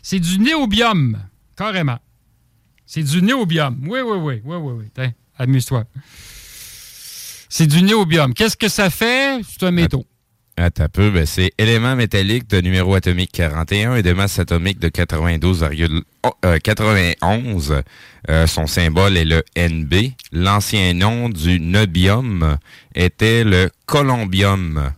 [0.00, 1.18] C'est du néobium,
[1.56, 1.98] carrément.
[2.86, 3.78] C'est du néobium.
[3.88, 4.84] Oui, oui, oui, oui, oui, oui.
[4.94, 5.84] Tiens, amuse-toi.
[7.48, 8.32] C'est du néobium.
[8.32, 9.40] Qu'est-ce que ça fait?
[9.48, 10.06] C'est un métaux.
[10.56, 14.78] Attends un peu, ben, c'est élément métallique de numéro atomique 41 et de masse atomique
[14.78, 17.82] de 92,91.
[18.28, 20.12] Euh, son symbole est le NB.
[20.32, 22.58] L'ancien nom du nobium
[22.94, 24.92] était le colombium,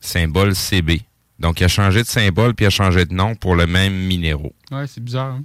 [0.00, 1.00] symbole CB.
[1.40, 3.94] Donc, il a changé de symbole puis il a changé de nom pour le même
[3.94, 4.52] minéraux.
[4.70, 5.32] Ouais, c'est bizarre.
[5.34, 5.42] hein?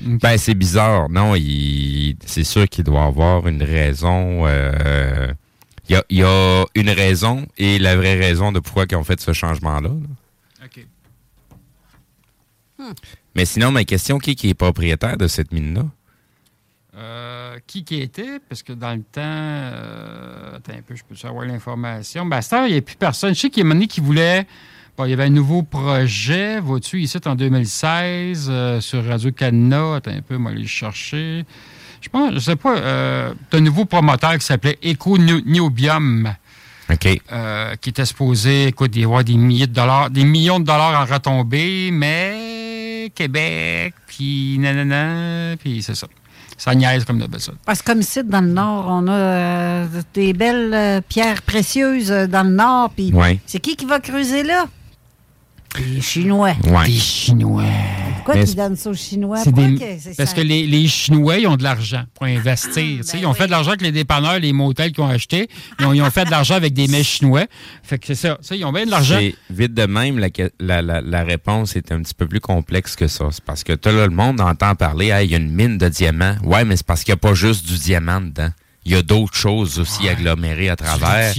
[0.00, 1.08] Ben, c'est bizarre.
[1.08, 4.44] Non, il, c'est sûr qu'il doit avoir une raison.
[4.46, 5.28] euh,
[5.88, 9.20] il, y y a une raison et la vraie raison de pourquoi ils ont fait
[9.20, 9.88] ce changement-là.
[9.88, 10.64] là.
[10.64, 10.86] OK.
[13.34, 15.84] Mais sinon, ma question, qui, qui est propriétaire de cette mine-là?
[16.96, 18.38] Euh, qui qui était?
[18.48, 19.20] Parce que dans le temps...
[19.20, 22.24] euh, attends un peu, je peux savoir l'information.
[22.26, 23.34] Ben, à il n'y a plus personne.
[23.34, 24.46] Je sais qu'il y a une année qui voulait...
[24.96, 29.96] Bon, il y avait un nouveau projet, vois-tu, ici, en 2016, euh, sur Radio-Canada.
[29.96, 31.44] Attends un peu, moi, aller le chercher.
[32.04, 36.34] Je pense, je sais pas, euh, t'as un nouveau promoteur qui s'appelait Eco Niobium.
[36.92, 37.20] OK.
[37.32, 41.00] euh, qui était supposé, écoute, y avoir des milliers de dollars, des millions de dollars
[41.00, 46.06] en retombées, mais Québec, puis nanana, puis c'est ça.
[46.58, 47.54] Ça niaise comme d'habitude.
[47.64, 52.12] Parce que comme ici, dans le Nord, on a euh, des belles euh, pierres précieuses
[52.12, 52.90] euh, dans le Nord.
[52.94, 53.40] Puis Ouais.
[53.46, 54.66] c'est qui qui va creuser là?
[55.78, 56.52] Les Chinois.
[56.86, 57.64] Les Chinois.
[58.16, 59.38] Pourquoi c'est- donnes ça aux Chinois?
[59.38, 60.36] C'est Pourquoi des- que c'est parce ça?
[60.36, 62.70] que les, les Chinois, ils ont de l'argent pour investir.
[62.72, 63.18] tu sais.
[63.18, 65.48] ils ont fait de l'argent avec les dépanneurs, les motels qu'ils ont achetés.
[65.80, 67.46] Ils ont, ils ont fait de l'argent avec des mets chinois.
[67.82, 68.38] Fait que c'est ça.
[68.52, 69.18] Ils ont bien de l'argent.
[69.50, 70.28] Vite de même, la,
[70.60, 73.26] la, la- la réponse est un petit peu plus complexe que ça.
[73.32, 75.88] C'est parce que tout le monde entend parler, Hey, il y a une mine de
[75.88, 76.36] diamants.
[76.44, 78.48] Ouais, mais c'est parce qu'il n'y a pas juste du diamant dedans.
[78.84, 81.32] Il y a d'autres choses aussi agglomérées à travers.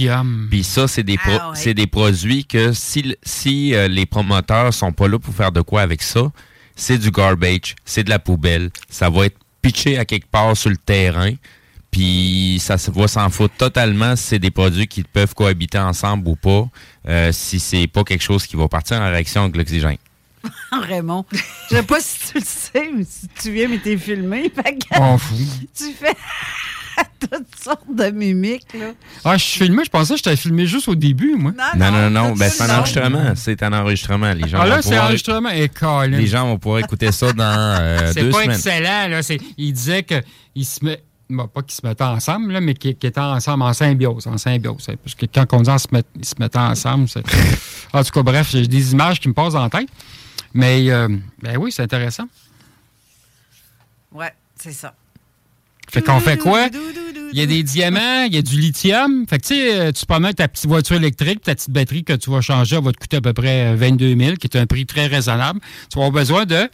[0.50, 1.74] Puis ça, c'est des, pro- Ah ouais.
[1.74, 5.82] des produits que si, si euh, les promoteurs sont pas là pour faire de quoi
[5.82, 6.30] avec ça,
[6.74, 8.70] c'est du garbage, c'est de la poubelle.
[8.90, 11.32] Ça va être pitché à quelque part sur le terrain.
[11.90, 16.28] Puis ça se va s'en foutre totalement si c'est des produits qui peuvent cohabiter ensemble
[16.28, 16.68] ou pas,
[17.08, 19.96] euh, si c'est pas quelque chose qui va partir en réaction avec l'oxygène.
[20.72, 24.52] Raymond, je sais pas si tu le sais, mais si tu viens, mais t'es filmé.
[24.54, 25.36] Fait que On fout.
[25.74, 26.14] tu fais
[27.20, 28.92] toutes sortes de mimiques, là.
[29.24, 31.52] Ah, je suis filmé, je pensais que je t'avais filmé juste au début, moi.
[31.76, 33.32] Non, non, non, ben, c'est un enregistrement.
[33.36, 34.32] C'est un enregistrement.
[34.32, 35.48] Les gens Ah là, vont c'est pouvoir- enregistrement.
[35.50, 36.16] Et Colin.
[36.18, 39.22] Les gens vont pouvoir écouter ça dans euh, C'est pas excellent, là.
[39.22, 41.02] C'est- Il disait qu'il se met.
[41.28, 44.26] bon, pas qu'ils se mettaient ensemble, là, mais qu'ils qu'ils étaient ensemble en symbiose.
[44.26, 44.86] En symbiose.
[44.88, 47.22] hein, Parce que quand on dit qu'ils se, met- ils se mettaient ensemble, c'est.
[47.92, 49.88] En tout cas, bref, j'ai des images qui me passent en tête.
[50.54, 51.08] Mais, euh,
[51.42, 52.24] ben oui, c'est intéressant.
[54.12, 54.94] Ouais, c'est ça.
[55.90, 56.68] Fait qu'on fait quoi?
[57.32, 59.26] Il y a des diamants, il y a du lithium.
[59.28, 62.12] Fait que, tu sais, euh, tu avec ta petite voiture électrique, ta petite batterie que
[62.14, 64.56] tu vas changer, elle va te coûter à peu près euh, 22 000, qui est
[64.56, 65.60] un prix très raisonnable.
[65.90, 66.68] Tu vas avoir besoin de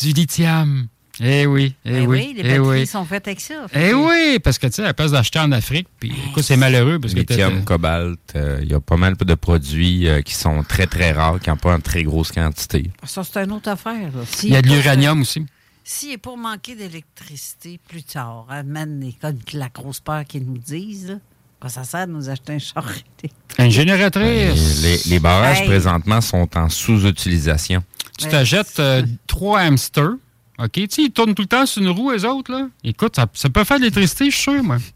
[0.00, 0.88] du lithium.
[1.20, 2.86] Eh oui, eh Ben oui, oui, les eh batteries oui.
[2.86, 3.66] sont faites avec ça.
[3.74, 6.56] Eh oui, parce que, tu sais, à la place d'acheter en Afrique, puis écoute, c'est
[6.56, 10.34] malheureux parce que Lithium, cobalt, euh, il y a pas mal de produits euh, qui
[10.34, 12.90] sont très, très rares, qui n'ont pas en très grosse quantité.
[13.04, 14.10] Ça, c'est une autre affaire.
[14.42, 15.44] il y a de l'uranium aussi.
[15.84, 20.58] S'il est pour manquer d'électricité plus tard, amène les codes, la grosse peur qu'ils nous
[20.58, 21.14] disent, là,
[21.60, 23.32] quoi ça sert de nous acheter un char électrique?
[23.58, 24.82] Une génératrice.
[24.82, 25.66] Les, les barrages, Hey.
[25.66, 27.82] présentement, sont en sous-utilisation.
[28.18, 30.12] Tu t'achètes euh, trois hamsters.
[30.58, 30.70] OK?
[30.72, 32.68] Tu sais, ils tournent tout le temps sur une roue, les autres, là.
[32.84, 34.78] Écoute, ça, ça peut faire de l'électricité, je suis sûr, moi.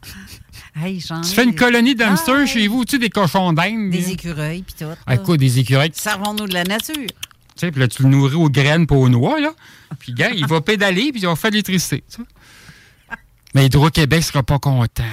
[0.79, 3.91] Hey, Tu ai- fais une colonie d'hamsters chez vous, tu sais, des cochons d'Inde.
[3.91, 4.09] Des là.
[4.11, 4.93] écureuils, puis tout.
[5.07, 5.91] Ah, écoute, des écureuils.
[5.95, 7.07] Servons-nous de la nature.
[7.61, 9.53] Sais, puis là, tu le nourris aux graines pas aux noix, là.
[9.99, 12.03] Puis, gars, il va pédaler, puis il va faire de l'électricité.
[12.11, 12.23] tu.
[13.55, 15.05] Mais Hydro-Québec sera pas content.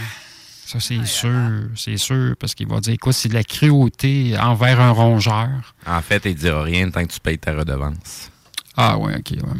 [0.65, 1.69] Ça, c'est sûr.
[1.75, 2.35] C'est sûr.
[2.39, 5.75] Parce qu'il va dire, quoi, c'est de la cruauté envers un rongeur.
[5.85, 8.31] En fait, il ne dira rien tant que tu payes ta redevance.
[8.75, 9.59] Ah, ouais, OK, ouais.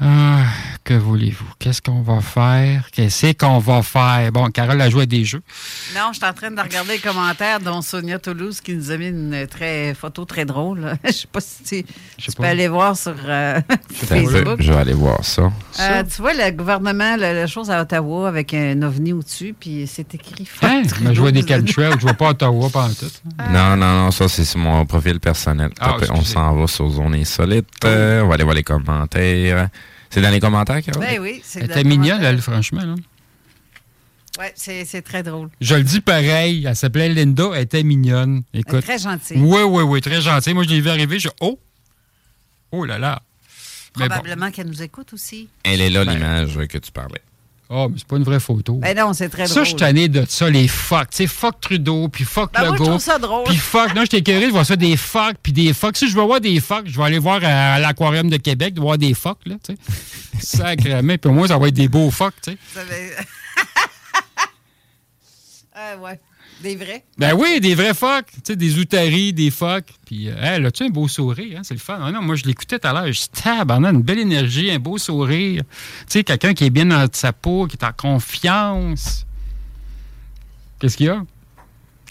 [0.00, 0.44] Ah,
[0.84, 1.46] que voulez-vous?
[1.58, 2.90] Qu'est-ce qu'on va faire?
[2.90, 4.32] Qu'est-ce qu'on va faire?
[4.32, 5.42] Bon, Carole a joué à des jeux.
[5.94, 8.96] Non, je suis en train de regarder les commentaires, dont Sonia Toulouse qui nous a
[8.96, 10.94] mis une très, photo très drôle.
[11.04, 13.60] Je sais pas si tu, tu peux aller voir sur euh,
[13.92, 14.60] Facebook.
[14.60, 15.52] Je vais aller voir ça.
[15.78, 19.86] Euh, tu vois, le gouvernement, la, la chose à Ottawa avec un ovni au-dessus, puis
[19.86, 20.48] c'est écrit.
[20.62, 20.82] Hein?
[21.02, 23.06] Mais je vois des chemtrails, je vois pas Ottawa pendant tout.
[23.50, 25.70] Non, non, non, ça, c'est sur mon profil personnel.
[25.78, 27.68] Ah, on s'en va sur Zone Insolite.
[27.84, 29.68] Euh, on va aller voir les commentaires.
[30.12, 31.02] C'est dans les commentaires, Carole?
[31.02, 32.82] Ben oui, c'est Elle était mignonne, elle, franchement.
[32.84, 32.94] Là.
[34.38, 35.48] Ouais, c'est c'est très drôle.
[35.62, 38.42] Je le dis pareil, elle s'appelait Linda, elle était mignonne.
[38.52, 38.82] Écoute.
[38.82, 39.38] très gentille.
[39.38, 40.52] Oui, oui, oui, très gentille.
[40.52, 41.58] Moi, je l'ai vu arriver, je oh!
[42.72, 43.22] Oh là là!
[43.94, 44.06] Bon.
[44.06, 45.48] Probablement qu'elle nous écoute aussi.
[45.64, 47.22] Elle est là, l'image que tu parlais.
[47.74, 48.74] Oh, mais c'est pas une vraie photo.
[48.74, 49.64] Ben non, c'est très ça, drôle.
[49.64, 51.08] je suis tanné de ça, les fuck.
[51.08, 52.84] Tu sais, fuck Trudeau, puis fuck Ben, moi, je Legault.
[52.84, 53.44] trouve ça drôle.
[53.44, 55.96] Puis fuck, non, j'étais curieux de voir ça, des fuck, puis des fuck.
[55.96, 58.74] Si je veux voir des fuck, je vais aller voir à, à l'aquarium de Québec,
[58.74, 59.78] de voir des fuck, là, tu sais.
[60.58, 61.16] Sacrément.
[61.16, 62.58] Puis au moins, ça va être des beaux fuck, tu sais.
[62.74, 62.94] Ça va-
[65.74, 66.20] Ah, ouais.
[66.62, 67.04] Des vrais?
[67.18, 68.26] Ben oui, des vrais fuck.
[68.32, 69.84] Tu sais, des outaries, des fuck.
[70.06, 71.62] Puis, euh, hey, là-tu un beau sourire, hein?
[71.64, 71.98] C'est le fun.
[72.00, 73.06] Ah non, moi, je l'écoutais tout à l'heure.
[73.12, 75.62] Je dis, tabarnak, une belle énergie, un beau sourire.
[76.00, 79.26] Tu sais, quelqu'un qui est bien dans sa peau, qui est en confiance.
[80.78, 81.22] Qu'est-ce qu'il y a?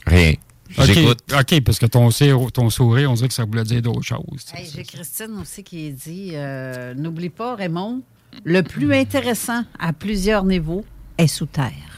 [0.06, 0.34] Rien.
[0.78, 1.20] OK, J'écoute.
[1.38, 4.46] OK, parce que ton, sourire- ton sourire, on dirait que ça voulait dire d'autres choses.
[4.54, 8.02] Hey, J'ai Christine aussi qui dit euh, N'oublie pas, Raymond,
[8.46, 10.86] le plus intéressant à plusieurs niveaux
[11.18, 11.91] est sous terre.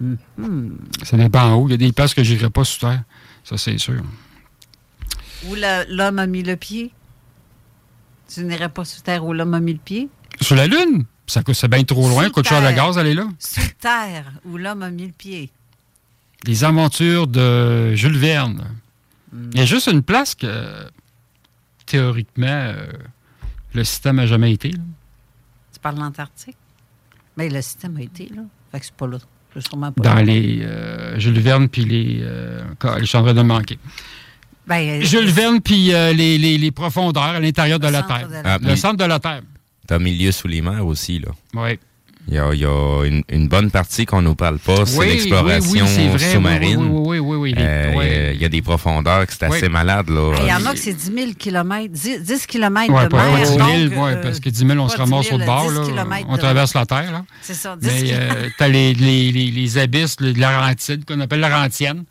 [0.00, 0.78] Mhm.
[1.02, 1.68] Ça dépend en haut.
[1.68, 3.02] Il y a des places que je n'irai pas sous terre.
[3.44, 4.02] Ça, c'est sûr.
[5.46, 5.54] Où
[5.88, 6.92] l'homme a mis le pied?
[8.32, 10.08] Tu n'irais pas sous terre où l'homme a mis le pied?
[10.40, 11.04] Sur la Lune?
[11.26, 12.24] Ça coûte c'est bien trop loin.
[12.26, 12.76] Sous Coûte cher le terre.
[12.86, 13.26] gaz, aller là.
[13.38, 15.50] Sous terre où l'homme a mis le pied.
[16.44, 18.66] Les aventures de Jules Verne.
[19.52, 20.88] Il y a juste une place que,
[21.86, 22.86] théoriquement, euh,
[23.74, 24.70] le système n'a jamais été.
[24.72, 24.78] là.
[25.72, 26.56] Tu parles de l'Antarctique?
[27.36, 28.42] Mais le système a été là.
[28.72, 29.18] Fait que c'est pas là.
[29.54, 32.20] C'est sûrement pas Dans les euh, Jules Verne puis les.
[32.22, 32.62] Euh,
[33.00, 33.78] je suis en train de manquer.
[34.66, 38.28] Ben, euh, Jules Verne puis euh, les, les- les profondeurs à l'intérieur de Terre.
[38.28, 39.42] de la Ah, le centre de la Terre.
[39.86, 41.30] T'as milieu sous les mers aussi, là.
[41.54, 41.78] Oui.
[42.30, 44.96] Il y a, il y a une, une bonne partie qu'on nous parle pas, c'est
[44.96, 46.76] Oui, l'exploration oui, oui, sous-marine.
[46.78, 48.32] Oui, oui, oui, oui, oui, les- Euh.
[48.34, 49.56] Il y a des profondeurs que c'est Oui.
[49.56, 50.32] assez malade, là.
[50.40, 53.24] Il y en a que c'est 10 000 km, 10, 10 km Ouais, de pas-
[53.24, 53.34] mer.
[53.34, 55.42] ouais, 10 000, donc, ouais, euh, parce que 10 000, on se ramasse 10 000,
[55.42, 55.70] au bord.
[55.70, 57.10] 10 Là, on de- traverse la Terre.
[57.10, 57.24] Là.
[57.42, 61.18] C'est ça, 10 Mais euh, tu as les, les, les, les abysses de Laurentide, qu'on
[61.20, 62.04] appelle Laurentienne,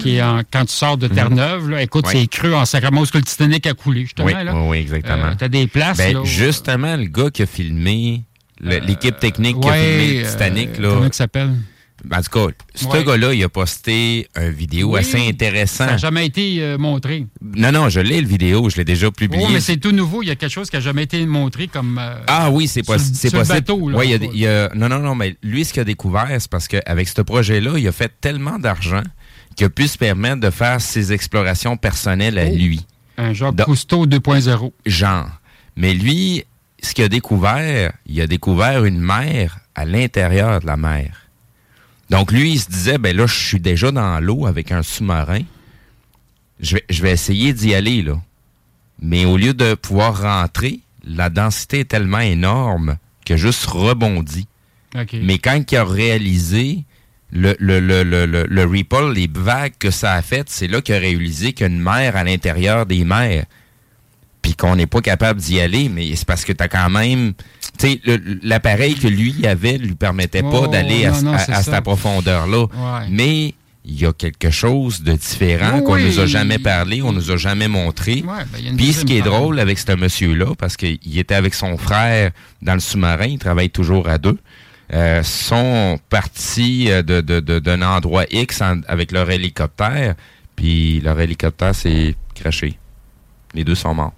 [0.00, 1.68] qui est en- quand tu sors de Terre-Neuve.
[1.68, 2.20] là, Écoute, Oui.
[2.22, 4.26] c'est creux en sacrament où est-ce que le Titanic a coulé, justement.
[4.26, 4.54] Oui, là.
[4.54, 5.26] oui, exactement.
[5.26, 5.98] Euh, t'as des places.
[5.98, 8.22] Ben, là, où- justement, le gars qui a filmé
[8.60, 10.68] l'équipe technique qui a ouais, filmé le Titanic.
[10.78, 10.88] euh, là.
[10.94, 11.50] comment il s'appelle?
[12.14, 13.02] En tout cas, ce Ouais.
[13.04, 15.78] gars-là, il a posté une vidéo Oui, assez intéressant.
[15.84, 17.26] Ça n'a jamais été euh, montré.
[17.42, 19.42] Non, non, je l'ai, le vidéo, je l'ai déjà publié.
[19.44, 20.22] Oh, mais c'est tout nouveau.
[20.22, 21.98] Il y a quelque chose qui n'a jamais été montré comme.
[22.00, 23.48] euh, Ah oui, c'est sur possi- le- c'est possible.
[23.58, 23.98] bateau, là.
[23.98, 25.80] Ouais, il y a des- il y a- non, non, non, mais lui, ce qu'il
[25.80, 29.02] a découvert, c'est parce qu'avec ce projet-là, il a fait tellement d'argent
[29.56, 32.54] qu'il a pu se permettre de faire ses explorations personnelles à Oh.
[32.54, 32.86] lui.
[33.16, 34.72] Un Donc- Cousteau 2.0.
[34.86, 35.28] Genre.
[35.76, 36.44] Mais lui,
[36.82, 41.26] ce qu'il a découvert, il a découvert une mer à l'intérieur de la mer.
[42.10, 45.42] Donc lui, il se disait, ben là, je suis déjà dans l'eau avec un sous-marin.
[46.60, 48.20] Je vais, je vais essayer d'y aller, là.
[49.00, 54.48] Mais au lieu de pouvoir rentrer, la densité est tellement énorme que juste rebondit.
[55.22, 56.84] Mais quand il a réalisé
[57.30, 60.80] le, le, le, le, le, le ripple, les vagues que ça a fait, c'est là
[60.80, 63.44] qu'il a réalisé qu'il y a une mer à l'intérieur des mers.
[64.48, 67.34] Puis qu'on n'est pas capable d'y aller, mais c'est parce que tu as quand même.
[67.78, 68.00] Tu sais,
[68.42, 72.62] l'appareil que lui avait lui permettait pas d'aller à, non, cette profondeur-là.
[72.62, 73.06] Ouais.
[73.10, 73.52] Mais
[73.84, 77.30] il y a quelque chose de différent Oui, qu'on nous a jamais parlé, on nous
[77.30, 78.24] a jamais montré.
[78.26, 81.52] Ouais, ben, il Puis ce qui est drôle avec ce monsieur-là, parce qu'il était avec
[81.52, 82.30] son frère
[82.62, 84.38] dans le sous-marin, ils travaillent toujours à deux,
[84.94, 90.14] euh, sont partis euh, de- de- de- d'un endroit X en- avec leur hélicoptère,
[90.56, 92.78] puis leur hélicoptère s'est craché.
[93.52, 94.14] Les deux sont morts.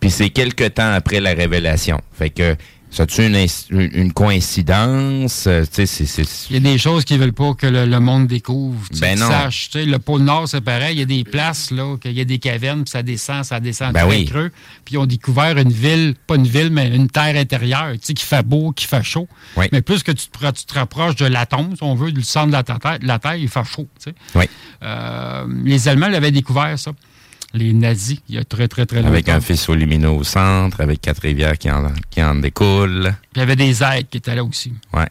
[0.00, 2.00] Puis c'est quelques temps après la révélation.
[2.12, 2.56] Fait que,
[2.90, 5.44] ça tu une, une, coïncidence?
[5.46, 6.22] Euh, c'est- c'est...
[6.50, 8.80] Il y a des choses qu'ils veulent pas que le, le monde découvre.
[9.00, 9.28] Ben non.
[9.50, 10.96] sais, le pôle Nord, c'est pareil.
[10.96, 13.60] Il y a des places, là, qu'il y a des cavernes, puis ça descend, ça
[13.60, 14.24] descend Ben très oui.
[14.24, 14.50] creux.
[14.84, 18.14] Puis ils ont découvert une ville, pas une ville, mais une terre intérieure, tu sais,
[18.14, 19.28] qui fait beau, qui fait chaud.
[19.56, 19.66] Oui.
[19.70, 22.48] Mais plus que tu te, tu te rapproches de l'atome, si on veut, du centre
[22.48, 24.14] de la terre, de la terre il fait chaud, tu sais.
[24.34, 24.46] Oui.
[24.82, 26.90] Euh, les Allemands l'avaient découvert, ça.
[27.52, 29.08] Les nazis, il y a très, très, très longtemps.
[29.08, 33.12] Avec un faisceau lumineux au centre, avec quatre rivières qui en, qui en découlent.
[33.22, 34.72] Puis il y avait des aides qui étaient là aussi.
[34.92, 35.08] Ouais.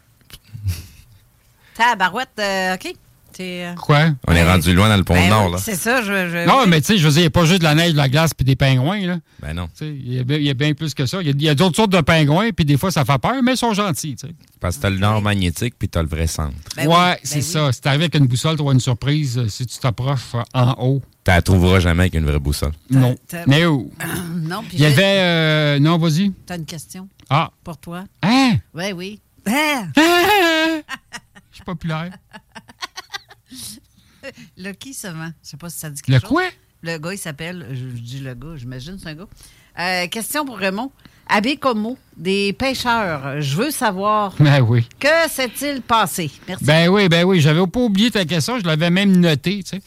[1.74, 2.94] Tabarouette, euh, OK.
[3.32, 4.10] C'est, euh, Quoi?
[4.26, 5.58] On est rendu loin dans le pont ben Nord, oui, là.
[5.58, 6.06] C'est ça, je.
[6.28, 6.68] je- Non, oui.
[6.68, 7.96] mais tu sais, je veux dire, il n'y a pas juste de la neige, de
[7.96, 9.18] la glace puis des pingouins, là.
[9.40, 9.66] Ben non.
[9.68, 11.22] Tu sais, Il y, a bien- il y a bien plus que ça.
[11.22, 13.56] Il y a, d'autres sortes de pingouins, puis des fois, ça fait peur, mais ils
[13.56, 14.34] sont gentils, tu sais.
[14.58, 16.52] Parce que t'as le nord magnétique puis t'as le vrai centre.
[16.76, 17.72] Ben ouais, c'est ça.
[17.72, 20.20] Si t'arrives avec une boussole, tu auras une surprise euh, si tu t'approches
[20.52, 21.00] en haut.
[21.30, 22.72] Tu la trouveras jamais avec une vraie boussole.
[22.90, 23.14] Non.
[23.46, 23.92] Mais où?
[24.34, 25.18] non, puis Il y avait...
[25.20, 26.32] euh, non, vas-y.
[26.44, 27.50] T'as une question Ah.
[27.62, 28.02] pour toi?
[28.22, 28.54] Hein?
[28.74, 29.20] Oui, oui.
[29.46, 29.84] Ah!
[29.96, 30.82] Je
[31.56, 32.10] suis populaire.
[34.58, 35.30] Lucky seulement.
[35.42, 36.28] Je sais pas si ça dit quelque Le chose.
[36.28, 36.42] quoi?
[36.82, 39.28] Le gars, il s'appelle, je, je dis le gars, j'imagine c'est un gars.
[39.78, 40.90] Euh, question pour Raymond.
[41.32, 44.84] À Bécomo, des pêcheurs, je veux savoir Ben oui.
[44.98, 46.28] que s'est-il passé?
[46.48, 46.64] Merci.
[46.64, 47.40] Ben oui, ben oui.
[47.40, 48.58] J'avais pas oublié ta question.
[48.58, 49.82] Je l'avais même noté, tu sais.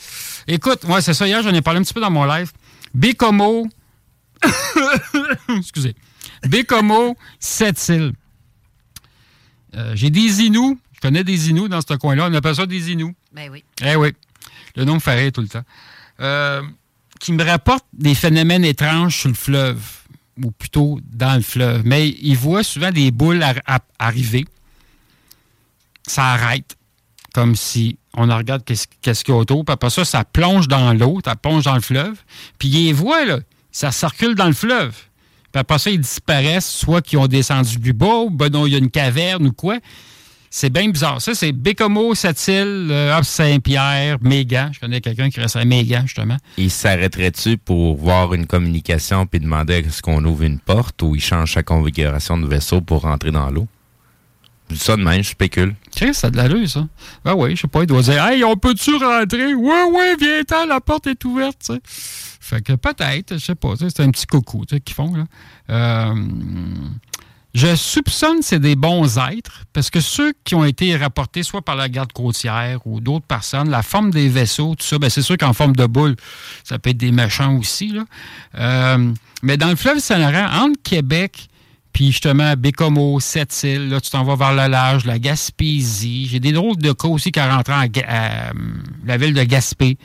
[0.47, 1.27] Écoute, moi, c'est ça.
[1.27, 2.51] Hier, j'en ai parlé un petit peu dans mon live.
[2.93, 3.67] Bécomo...
[5.57, 5.95] Excusez.
[6.47, 8.13] Bécomo, Sept-Îles.
[9.75, 10.77] Euh, J'ai des Inuits.
[10.93, 12.27] Je connais des Inuits dans ce coin-là.
[12.29, 13.15] On appelle ça des Inuits.
[13.33, 13.63] Ben oui.
[13.83, 14.13] Eh oui.
[14.75, 15.63] Le nom me fait rire tout le temps.
[16.19, 16.61] Euh,
[17.19, 19.81] qui me rapporte des phénomènes étranges sur le fleuve,
[20.43, 21.83] ou plutôt dans le fleuve.
[21.85, 24.45] Mais il voit souvent des boules ar- ar- arriver.
[26.05, 26.75] Ça arrête,
[27.33, 29.65] comme si on regarde qu'est-ce qu'il y a autour.
[29.65, 32.15] Puis après ça, ça plonge dans l'eau, ça plonge dans le fleuve.
[32.59, 33.39] Puis il les voit, là.
[33.71, 34.93] Ça circule dans le fleuve.
[35.51, 38.73] Puis après ça, ils disparaissent, soit qu'ils ont descendu plus bas, ou ben non, il
[38.73, 39.79] y a une caverne ou quoi.
[40.55, 41.19] C'est bien bizarre.
[41.19, 44.69] Ça, c'est Bécomo, Sept-Îles, euh, Saint-Pierre, Mégan.
[44.71, 46.37] Je connais quelqu'un qui reste à Mégan, justement.
[46.57, 51.21] Il s'arrêterait-tu pour voir une communication puis demander est-ce qu'on ouvre une porte ou il
[51.21, 53.67] change sa configuration de vaisseau pour rentrer dans l'eau?
[54.73, 55.75] Je dis ça de même, je spécule.
[55.95, 56.87] Chris, ça a de l'allure, ça.
[57.23, 59.53] Ben oui, je sais pas, il doit dire Hey, on peut-tu rentrer?
[59.53, 61.79] Ouais, ouais, viens-t'en, la porte est ouverte, tu.
[62.39, 65.25] Fait que peut-être, je sais pas, c'est un petit coucou qu'ils font, là.
[65.69, 66.13] Euh,
[67.53, 71.61] je soupçonne que c'est des bons êtres, parce que ceux qui ont été rapportés soit
[71.61, 75.21] par la garde côtière ou d'autres personnes, la forme des vaisseaux, tout ça, ben c'est
[75.21, 76.15] sûr qu'en forme de boule,
[76.63, 78.05] ça peut être des méchants aussi, là.
[78.57, 79.13] Euh,
[79.43, 81.47] mais dans le fleuve Saint-Laurent, entre Québec
[81.93, 86.27] puis justement, Bécomo, Sept-Îles, là, tu t'en vas vers le large, la Gaspésie.
[86.27, 88.53] J'ai des drôles de cas aussi qui rentrent à, à, euh,
[89.05, 89.97] la ville de Gaspé.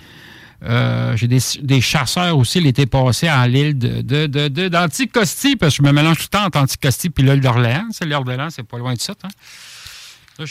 [0.65, 5.93] Euh, J'ai des, chasseurs aussi l'été passé en l'île de, d'Anticosti, parce que je me
[5.93, 7.89] mélange tout le temps entre Anticosti et l'île d'Orléans.
[7.91, 9.15] C'est l'île d'Orléans, c'est pas loin de ça.
[9.23, 10.45] Hein?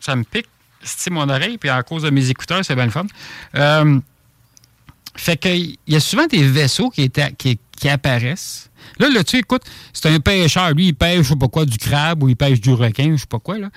[0.00, 0.48] Ça me pique,
[0.82, 3.06] c'est mon oreille, puis à cause de mes écouteurs, c'est bien le fun.
[3.54, 3.98] Euh,
[5.14, 8.70] fait que il y a souvent des vaisseaux qui, étaient, qui, qui apparaissent.
[9.00, 10.70] Là, là, tu écoute, c'est un pêcheur.
[10.70, 13.22] Lui, il pêche, je sais pas quoi, du crabe ou il pêche du requin, je
[13.22, 13.70] sais pas quoi, là.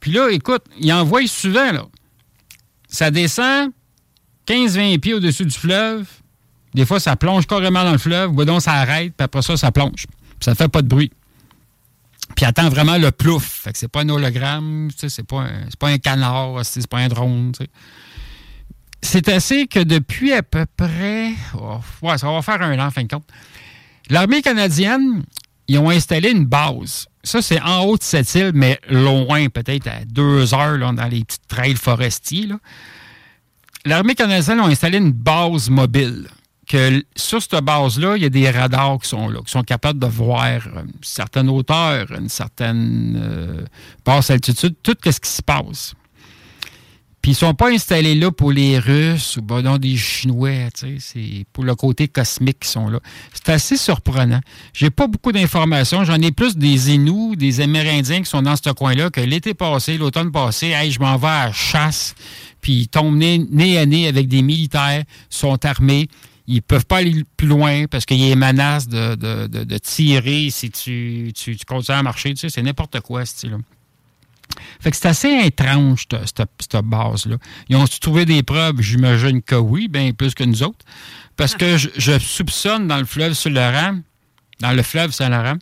[0.00, 1.84] Puis là, écoute, il envoie souvent, là.
[2.88, 3.70] Ça descend
[4.48, 6.08] 15-20 pieds au-dessus du fleuve.
[6.74, 8.34] Des fois, ça plonge carrément dans le fleuve.
[8.44, 10.06] Donc, ça arrête, puis après ça, ça plonge.
[10.08, 11.12] Puis ça fait pas de bruit.
[12.34, 13.44] Puis attend vraiment le plouf.
[13.62, 17.06] Fait que c'est pas un hologramme, c'est pas, un- pas un canard, c'est pas un
[17.08, 17.52] drone.
[19.02, 21.32] C'est assez que depuis à peu près.
[21.56, 23.26] oh, ouais, ça va faire un an, en fin de compte.
[24.12, 25.24] L'armée canadienne,
[25.68, 27.06] ils ont installé une base.
[27.24, 31.06] Ça, c'est en haut de cette île, mais loin, peut-être à deux heures, là, dans
[31.06, 32.50] les petits trails forestiers.
[33.86, 36.28] L'armée canadienne a installé une base mobile.
[36.68, 39.98] Que sur cette base-là, il y a des radars qui sont là, qui sont capables
[39.98, 43.64] de voir une certaine hauteur, une certaine euh,
[44.04, 45.94] basse altitude, tout ce qui se passe.
[47.22, 50.68] Puis ils sont pas installés là pour les Russes ou ben non, des Chinois,
[50.98, 52.98] c'est pour le côté cosmique qui sont là.
[53.32, 54.40] C'est assez surprenant.
[54.74, 58.70] J'ai pas beaucoup d'informations, j'en ai plus des Inuits, des Amérindiens qui sont dans ce
[58.70, 62.16] coin-là que l'été passé, l'automne passé, hey, je m'en vais à chasse,
[62.60, 66.08] puis ils tombent nez, à nez avec des militaires, sont armés,
[66.48, 70.48] ils peuvent pas aller plus loin parce qu'il y a des de, de, de- tirer
[70.50, 73.58] si tu, tu, tu continues à marcher, tu sais, c'est n'importe quoi, ce style-là.
[74.80, 77.36] Fait que c'est assez étrange, cette, base-là.
[77.68, 78.80] Ils ont trouvé des preuves?
[78.80, 80.84] J'imagine que oui, bien plus que nous autres.
[81.36, 83.98] Parce que je, je soupçonne dans le fleuve Saint-Laurent,
[84.60, 85.58] dans le fleuve Saint-Laurent,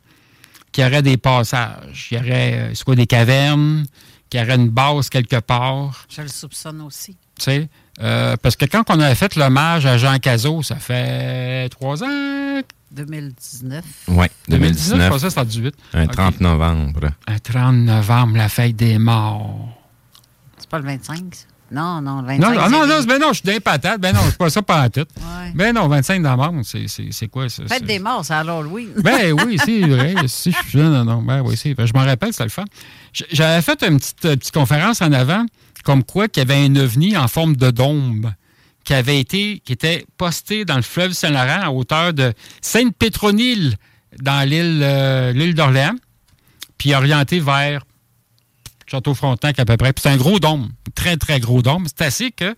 [0.72, 2.08] qu'il y aurait des passages.
[2.10, 3.86] Il y aurait, euh, quoi, des cavernes,
[4.28, 6.06] qu'il y aurait une base quelque part.
[6.08, 7.16] Je le soupçonne aussi.
[7.36, 7.68] Tu sais,
[8.02, 12.60] euh, parce que quand on avait fait l'hommage à Jean Cazot, ça fait trois ans.
[12.92, 13.84] 2019.
[14.08, 15.02] Oui, 2019, 2019.
[15.04, 15.74] je pensais que c'était en 18.
[15.94, 16.10] Un Ok.
[16.12, 17.10] 30 novembre.
[17.28, 19.68] Un 30 novembre, la fête des morts.
[20.58, 21.34] C'est pas le 25?
[21.34, 21.44] ça?
[21.72, 22.40] Non, non, le 25.
[22.40, 24.00] Non, ah, non, c'est non, ben non, je suis d'un patate.
[24.00, 25.02] Ben non, c'est pas ça pas tout.
[25.18, 25.52] Ouais.
[25.54, 27.62] Ben non, 25 novembre, c'est, c'est, c'est quoi ça?
[27.68, 28.88] Fête C'est- des morts, c'est à Halloween.
[28.96, 30.14] Ben oui, c'est vrai.
[30.26, 31.22] Si je suis jeune, non, non.
[31.22, 31.86] Ben oui, c'est vrai.
[31.86, 32.64] Je m'en rappelle, c'était le fun.
[33.12, 35.46] J'avais fait une petite, euh, petite conférence en avant,
[35.84, 38.34] comme quoi qu'il y avait un ovni en forme de dôme
[38.84, 43.76] qui avait été, qui était posté dans le fleuve Saint-Laurent à hauteur de Sainte-Pétronille,
[44.20, 45.94] dans l'île, euh, l'île d'Orléans,
[46.78, 47.84] puis orienté vers
[48.86, 49.92] Château-Frontenac à peu près.
[49.92, 51.86] Puis c'est un gros dôme, très, très gros dôme.
[51.86, 52.54] C'est assez que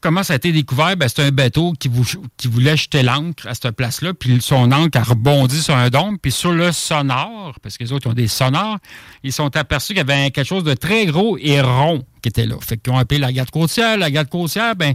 [0.00, 0.96] Comment ça a été découvert?
[0.96, 2.04] Ben, c'est un bateau qui, vou-
[2.36, 6.18] qui voulait jeter l'ancre à cette place-là, puis son ancre a rebondi sur un dôme,
[6.18, 8.78] puis sur le sonore, parce que les autres ont des sonores,
[9.24, 12.46] ils sont aperçus qu'il y avait quelque chose de très gros et rond qui était
[12.46, 12.56] là.
[12.60, 13.96] Fait qu'ils ont appelé la garde côtière.
[13.98, 14.94] La garde côtière, ben,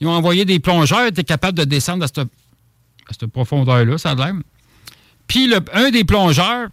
[0.00, 4.14] ils ont envoyé des plongeurs, ils étaient capables de descendre à cette, profondeur-là, ça a
[4.14, 4.34] l'air.
[5.26, 6.68] Puis un des plongeurs,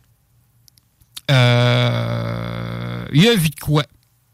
[1.31, 3.83] euh, il a vu quoi?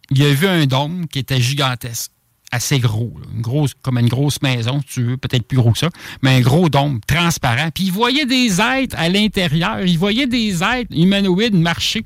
[0.09, 2.11] Il a vu un dôme qui était gigantesque,
[2.51, 5.79] assez gros, une grosse, comme une grosse maison, si tu veux, peut-être plus gros que
[5.79, 5.89] ça,
[6.21, 7.69] mais un gros dôme transparent.
[7.73, 12.05] Puis il voyait des êtres à l'intérieur, il voyait des êtres humanoïdes marcher.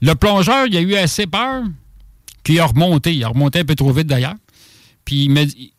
[0.00, 1.62] Le plongeur, il a eu assez peur
[2.42, 3.14] qu'il a remonté.
[3.14, 4.34] Il a remonté un peu trop vite d'ailleurs.
[5.04, 5.72] Puis il dit,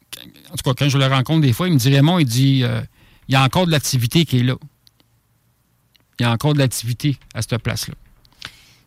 [0.52, 2.64] en tout cas, quand je le rencontre des fois, il me dit Raymond, il dit
[2.64, 2.82] euh,
[3.28, 4.56] il y a encore de l'activité qui est là.
[6.20, 7.96] Il y a encore de l'activité à cette place-là.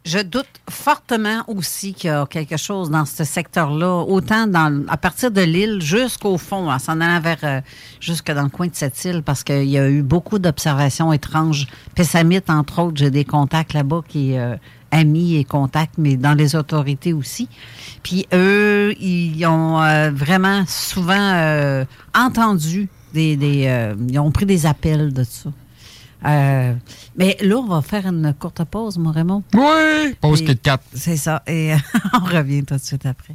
[0.06, 4.96] Je doute fortement aussi qu'il y a quelque chose dans ce secteur-là, autant dans, à
[4.96, 7.60] partir de l'île jusqu'au fond, en s'en allant vers euh,
[7.98, 11.66] jusque dans le coin de cette île, parce qu'il y a eu beaucoup d'observations étranges.
[11.96, 14.54] Pessamite, entre autres, j'ai des contacts là-bas qui euh,
[14.92, 17.48] amis et contacts, mais dans les autorités aussi.
[18.04, 21.84] Puis eux, ils ont euh, vraiment souvent euh,
[22.14, 25.50] entendu des, des euh, ils ont pris des appels de ça.
[26.24, 26.74] Euh,
[27.16, 29.42] mais là, on va faire une courte pause, mon Raymond.
[29.54, 30.14] Oui!
[30.20, 30.80] Pause Kit Kat.
[30.94, 31.42] C'est ça.
[31.46, 31.72] Et
[32.14, 33.34] on revient tout de suite après.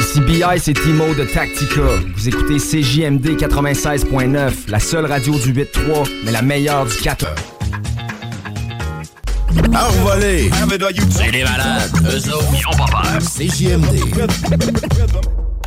[0.00, 1.80] Ici BI, c'est Timo de Tactica.
[2.14, 7.26] Vous écoutez CJMD 96.9, la seule radio du 8-3, mais la meilleure du 4
[9.74, 10.50] Envolé!
[11.10, 11.90] C'est des malades.
[12.04, 13.18] Eux autres, ils ont pas peur.
[13.18, 14.18] CJMD.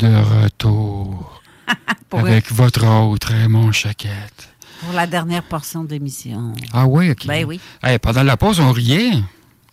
[0.00, 1.42] De retour
[2.12, 4.48] avec votre autre Raymond Chaquette.
[4.80, 6.54] Pour la dernière portion d'émission.
[6.72, 7.26] Ah oui, OK.
[7.26, 7.60] Ben oui.
[7.82, 9.12] Hey, pendant la pause, on riait.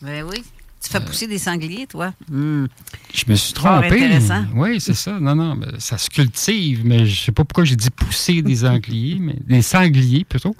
[0.01, 0.43] Ben oui.
[0.83, 2.13] Tu fais pousser des sangliers, toi?
[2.29, 2.65] Hmm.
[3.13, 4.19] Je me suis trompé.
[4.53, 5.17] Oui, c'est ça.
[5.17, 9.19] Non, non, ça se cultive, mais je sais pas pourquoi j'ai dit pousser des sangliers,
[9.21, 10.57] mais des sangliers plutôt.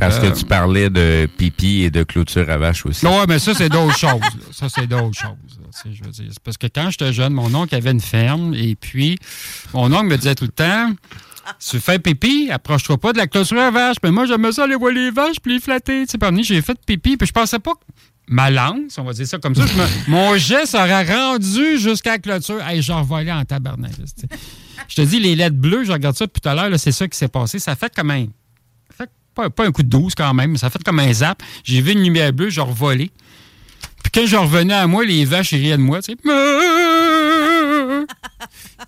[0.00, 3.06] Parce Euh, que tu parlais de pipi et de clôture à vache aussi.
[3.06, 4.20] Ouais, mais ça, c'est d'autres choses.
[4.20, 4.30] là.
[4.52, 5.58] Ça, c'est d'autres choses.
[5.60, 5.66] là.
[5.82, 8.00] Tu sais, je veux dire, c'est parce que quand j'étais jeune, mon oncle avait une
[8.00, 9.18] ferme et puis
[9.74, 10.90] mon oncle me disait tout le temps
[11.68, 13.96] tu fais pipi, approche-toi pas de la clôture à vache.
[14.04, 16.04] Mais moi, j'aimais ça aller voir les vaches puis les flatter.
[16.06, 17.80] Tu sais, par j'ai fait pipi puis je pensais pas que
[18.28, 22.18] ma lance, on va dire ça comme ça, me- mon jet serait rendu jusqu'à la
[22.18, 22.60] clôture.
[22.62, 23.90] Hey, j'en revolais en tabarnak.
[24.88, 27.08] Je te dis, les lettres bleues, je regarde ça depuis tout à l'heure, c'est ça
[27.08, 27.58] qui s'est passé.
[27.58, 28.26] Ça fait comme un.
[29.34, 31.42] Pas, pas un coup de douze quand même, mais ça fait comme un zap.
[31.64, 33.10] J'ai vu une lumière bleue, j'ai revolé.
[34.02, 36.18] Puis quand je revenais à moi, les vaches, riaient de moi, tu sais.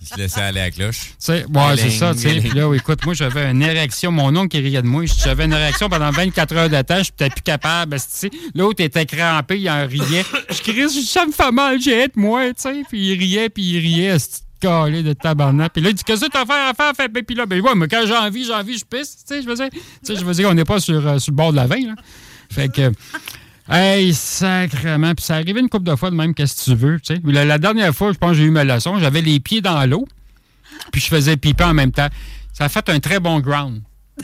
[0.00, 1.12] Il se laissait aller à la cloche.
[1.28, 2.40] Ouais, c'est ça, tu sais.
[2.40, 4.10] Puis là, écoute, moi, j'avais une érection.
[4.10, 5.04] Mon oncle riait de moi.
[5.22, 7.96] J'avais une érection pendant 24 heures d'attache, puis t'es plus capable.
[8.54, 10.24] L'autre était crampé, il en riait.
[10.50, 12.82] Je crie, ça me fait mal, j'ai hâte, moi, tu sais.
[12.88, 14.16] Puis il riait, puis il riait,
[14.62, 15.12] calé de.
[15.12, 16.92] Puis là, il dit, qu'est-ce que t'as à faire à faire?
[16.94, 19.42] Fait, puis là, ben, ouais, mais quand j'ai envie, j'ai envie, je pisse, tu sais,
[19.42, 19.70] je veux dire.
[19.70, 21.88] Tu sais, je veux dire, n'est pas sur, euh, sur le bord de la veine,
[21.88, 21.94] là.
[22.50, 22.92] Fait que.
[23.68, 25.14] Hey, sacrement.
[25.14, 27.22] Puis ça arrivait une couple de fois de même, qu'est-ce que tu veux, tu sais.
[27.24, 29.84] La, la dernière fois, je pense que j'ai eu ma leçon, j'avais les pieds dans
[29.88, 30.06] l'eau,
[30.90, 32.08] puis je faisais piper en même temps.
[32.52, 33.82] Ça a fait un très bon ground.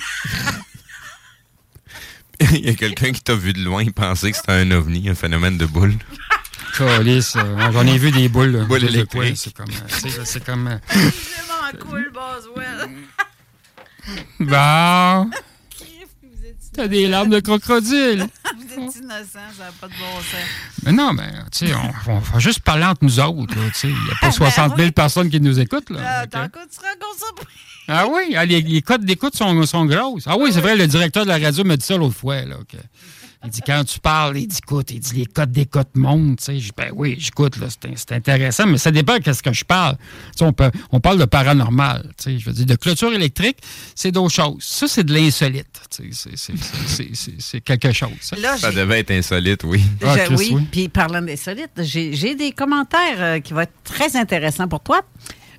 [2.53, 5.15] Il y a quelqu'un qui t'a vu de loin penser que c'était un ovni, un
[5.15, 5.95] phénomène de boule.
[6.79, 8.65] Calice, euh, J'en ai vu des boules.
[8.67, 9.37] Boules électriques.
[9.37, 9.69] C'est comme.
[9.71, 10.69] euh, C'est comme.
[10.69, 12.89] euh, Vraiment cool, Boswell.
[14.41, 15.31] Bon.
[16.75, 18.27] T'as des larmes de crocodile.
[18.57, 19.27] Vous êtes innocent,
[19.57, 20.47] ça n'a pas de bon sens.
[20.85, 23.55] Mais non, mais tu sais, on, on va juste parler entre nous autres.
[23.57, 23.89] là, tu sais.
[23.89, 25.91] Il n'y a Ah, pas 60 000 personnes qui nous écoutent.
[25.91, 26.31] Là, Euh, Ok.
[26.31, 27.27] T'en écouteras comme ça.
[27.89, 30.25] Ah oui, ah, les, les cotes d'écoute sont, sont grosses.
[30.27, 32.43] Ah oui, c'est vrai, le directeur de la radio m'a dit ça l'autre fois.
[32.43, 32.57] Là,
[33.45, 36.39] il dit, quand tu parles, il dit, écoute, il dit, les cotes d'écoute montent.
[36.39, 36.59] tu sais.
[36.59, 39.53] Je dis, ben oui, j'écoute, là, c'est c'est intéressant, mais ça dépend de ce que
[39.53, 39.97] je parle.
[39.97, 42.03] Tu sais, on, peut, on parle de paranormal.
[42.19, 43.59] tu sais, Je veux dire, de clôture électrique,
[43.95, 44.57] c'est d'autres choses.
[44.63, 45.67] Ça, c'est de l'insolite.
[45.91, 48.11] c'est- c'est- c'est- c'est- C'est quelque chose.
[48.21, 48.37] ça.
[48.37, 49.83] Là, Ça j'ai- devait être insolite, oui.
[50.05, 50.69] Ah, Je- Chris, oui, oui.
[50.71, 55.01] puis parlant d'insolite, j'ai j'ai des commentaires euh, qui vont être très intéressants pour toi.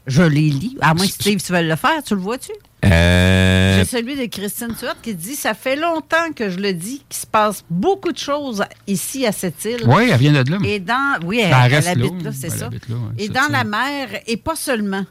[0.08, 0.76] Je les lis.
[0.82, 2.52] À moins que Steve, tu veux le faire, tu le vois-tu?
[2.86, 7.04] Euh, J'ai celui de Christine Tuat qui dit Ça fait longtemps que je le dis
[7.10, 9.84] qu'il se passe beaucoup de choses ici à cette île.
[9.86, 10.58] Oui, elle vient de là.
[10.64, 11.20] Et dans.
[11.26, 12.68] Oui, elle, habite là, c'est ça.
[12.68, 13.50] habite là, ouais, et c'est dans ça.
[13.52, 15.06] la mer, et pas seulement.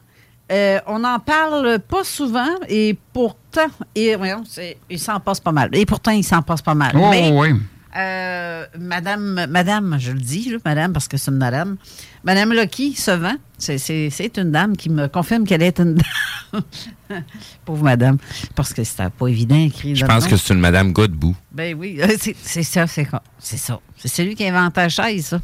[0.51, 5.53] Euh, on n'en parle pas souvent, et pourtant, et, voyons, c'est- il s'en passe pas
[5.53, 5.69] mal.
[5.75, 6.93] Et pourtant, il s'en passe pas mal.
[6.95, 7.51] Oh, Mais, oui.
[7.97, 11.77] Euh, madame, madame, je le dis, là, madame, parce que c'est une madame.
[12.25, 13.37] Madame Lucky se vend.
[13.59, 16.63] C'est- C'est c'est une dame qui me confirme qu'elle est une dame.
[17.65, 18.19] Pauvre madame.
[18.55, 20.31] Parce que c'était pas évident écrit je dans le pense nom.
[20.31, 21.37] que c'est une Madame Godbout.
[21.53, 23.23] Ben oui, euh, c'est c'est ça, c'est quoi?
[23.39, 23.81] C'est ça.
[23.97, 25.41] C'est celui qui a inventé la chaise, ça.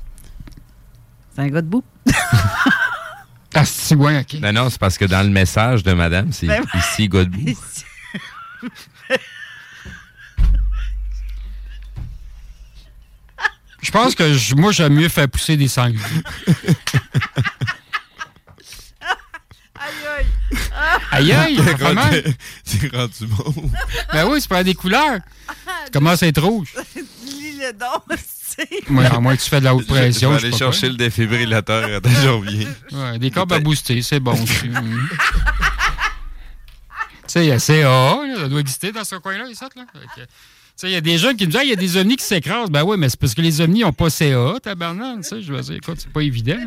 [1.35, 1.85] C'est un gars de bout.
[3.57, 4.41] Ah, c'est ouais, OK.
[4.41, 7.57] Non, non, c'est parce que dans le message de Madame, c'est Ben ici Godbout.
[13.85, 16.01] Je pense que je- moi, j'aime mieux faire pousser des sangliers.
[21.11, 22.03] Aïe, aïe, vraiment?
[22.65, 23.71] C'est rendu bon.
[24.13, 25.19] Ben oui, c'est pour des couleurs.
[25.87, 26.75] Tu commences à être rouge?
[27.25, 27.87] Lis le don,
[28.19, 28.69] c'est.
[28.91, 30.33] Ouais, à moins que tu fais de la haute pression.
[30.33, 32.01] Je je vais aller pas chercher le défibrillateur.
[32.01, 32.11] Quoi.
[33.13, 34.69] Ouais, des cordes à booster, c'est bon aussi.
[34.69, 35.09] Mm.
[35.11, 35.17] tu
[37.27, 39.85] sais, il y a CA, là, ça doit exister dans ce coin-là, les sortes, là.
[40.83, 42.25] Il y a des gens qui me disent, Ah, il y a des ovnis qui
[42.25, 42.71] s'écrasent.
[42.71, 45.23] Ben oui, mais c'est parce que les ovnis n'ont pas CA, tabarnak.
[45.23, 46.59] Je veux dire, écoute, c'est pas évident.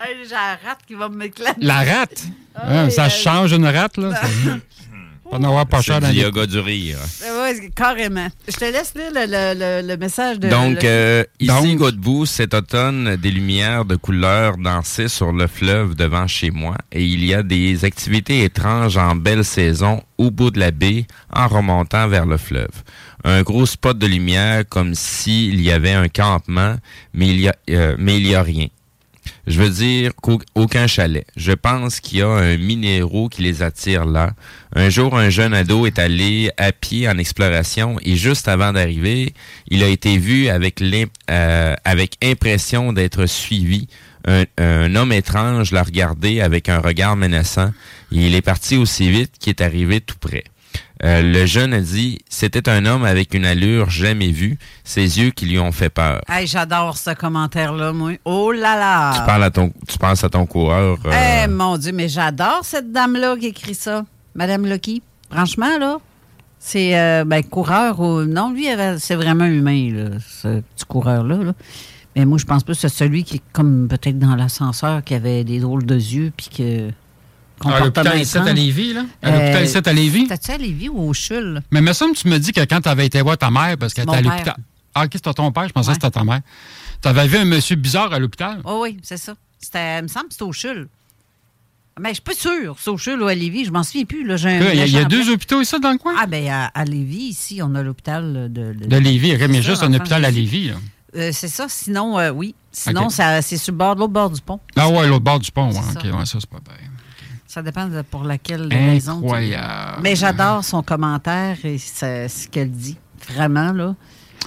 [0.00, 1.64] Hey, J'ai la rate qui va m'éclater.
[1.64, 2.24] La rate?
[2.54, 4.10] Ah Hein, ça euh, change une rate, là.
[5.32, 6.98] en avoir pas cher dans yoga du rire.
[7.22, 8.28] Oui, carrément.
[8.46, 10.48] Je te laisse lire le, le- le- le message de.
[10.48, 15.46] Donc, le- euh, ici, Donc- Godbout, cet automne, des lumières de couleur dansaient sur le
[15.46, 20.30] fleuve devant chez moi et il y a des activités étranges en belle saison au
[20.30, 22.68] bout de la baie en remontant vers le fleuve.
[23.24, 26.76] Un gros spot de lumière comme s'il y avait un campement,
[27.14, 28.66] mais il y a, euh, mais il y a rien.
[29.46, 31.26] Je veux dire qu'au- aucun chalet.
[31.36, 34.32] Je pense qu'il y a un minéraux qui les attire là.
[34.74, 39.34] Un jour, un jeune ado est allé à pied en exploration et juste avant d'arriver,
[39.68, 43.88] il a été vu avec, l'im- euh, avec impression d'être suivi.
[44.56, 47.72] Un homme étrange l'a regardé avec un regard menaçant
[48.12, 50.44] et il est parti aussi vite qu'il est arrivé tout près.
[51.04, 55.30] Euh, le jeune a dit, c'était un homme avec une allure jamais vue, ses yeux
[55.30, 56.20] qui lui ont fait peur.
[56.28, 58.12] Hey, j'adore ce commentaire-là, moi.
[58.24, 59.12] Oh là là!
[59.18, 60.98] Tu, parles à ton, tu penses à ton coureur.
[61.06, 64.04] euh, Eh, mon Dieu, mais j'adore cette dame-là qui écrit ça.
[64.36, 65.02] Madame Lucky.
[65.30, 65.98] Franchement, là,
[66.60, 68.22] c'est euh, ben, coureur ou.
[68.22, 68.66] Non, lui,
[68.98, 70.10] c'est vraiment humain, là,
[70.40, 71.36] ce petit coureur-là.
[71.36, 71.52] là.
[72.14, 75.14] Mais moi, je pense pas que c'est celui qui est comme peut-être dans l'ascenseur, qui
[75.14, 76.90] avait des drôles de yeux, puis que.
[77.62, 78.56] Comportement l'hôpital ici à étrange.
[78.56, 79.04] Lévis, là?
[79.22, 80.26] À l'hôpital ici à Lévis?
[80.26, 81.62] T'as-tu à Lévis ou au CHUL?
[81.70, 83.76] Mais me semble que tu me dis que quand tu avais été voir ta mère,
[83.78, 84.56] parce qu'elle Mon était à l'hôpital.
[84.94, 86.40] Ah, ok, c'était ton père, je pensais que c'était ta mère.
[87.00, 88.60] Tu avais vu un monsieur bizarre à l'hôpital?
[88.64, 89.34] Oh oui, c'est ça.
[89.58, 90.88] C'était, il me semble que c'était au CHUL.
[92.00, 94.26] Mais je suis pas sûre, c'est au CHUL ou à Lévis, je m'en souviens plus.
[94.26, 96.14] Là, j'ai un Il y a, y deux hôpitaux ici dans le coin?
[96.18, 98.72] Ah, ben à, à Lévis, ici, on a l'hôpital de...
[98.72, 100.30] De Lévis, ok, mais ça, juste un hôpital à.
[100.30, 100.68] Lévis.
[100.68, 100.74] là.
[101.14, 102.54] Euh, c'est ça, sinon, euh, oui.
[102.70, 104.58] Sinon, ça, c'est sur le bord, l'autre bord du pont.
[104.76, 106.88] Ah ouais, l'autre bord du pont, ouais, ok, ouais, ça c'est pas bien.
[107.52, 109.18] Ça dépend de pour laquelle raison.
[109.20, 110.00] tu- Incroyable.
[110.02, 112.96] Mais j'adore son commentaire et ce qu'elle dit.
[113.28, 113.94] Vraiment, là.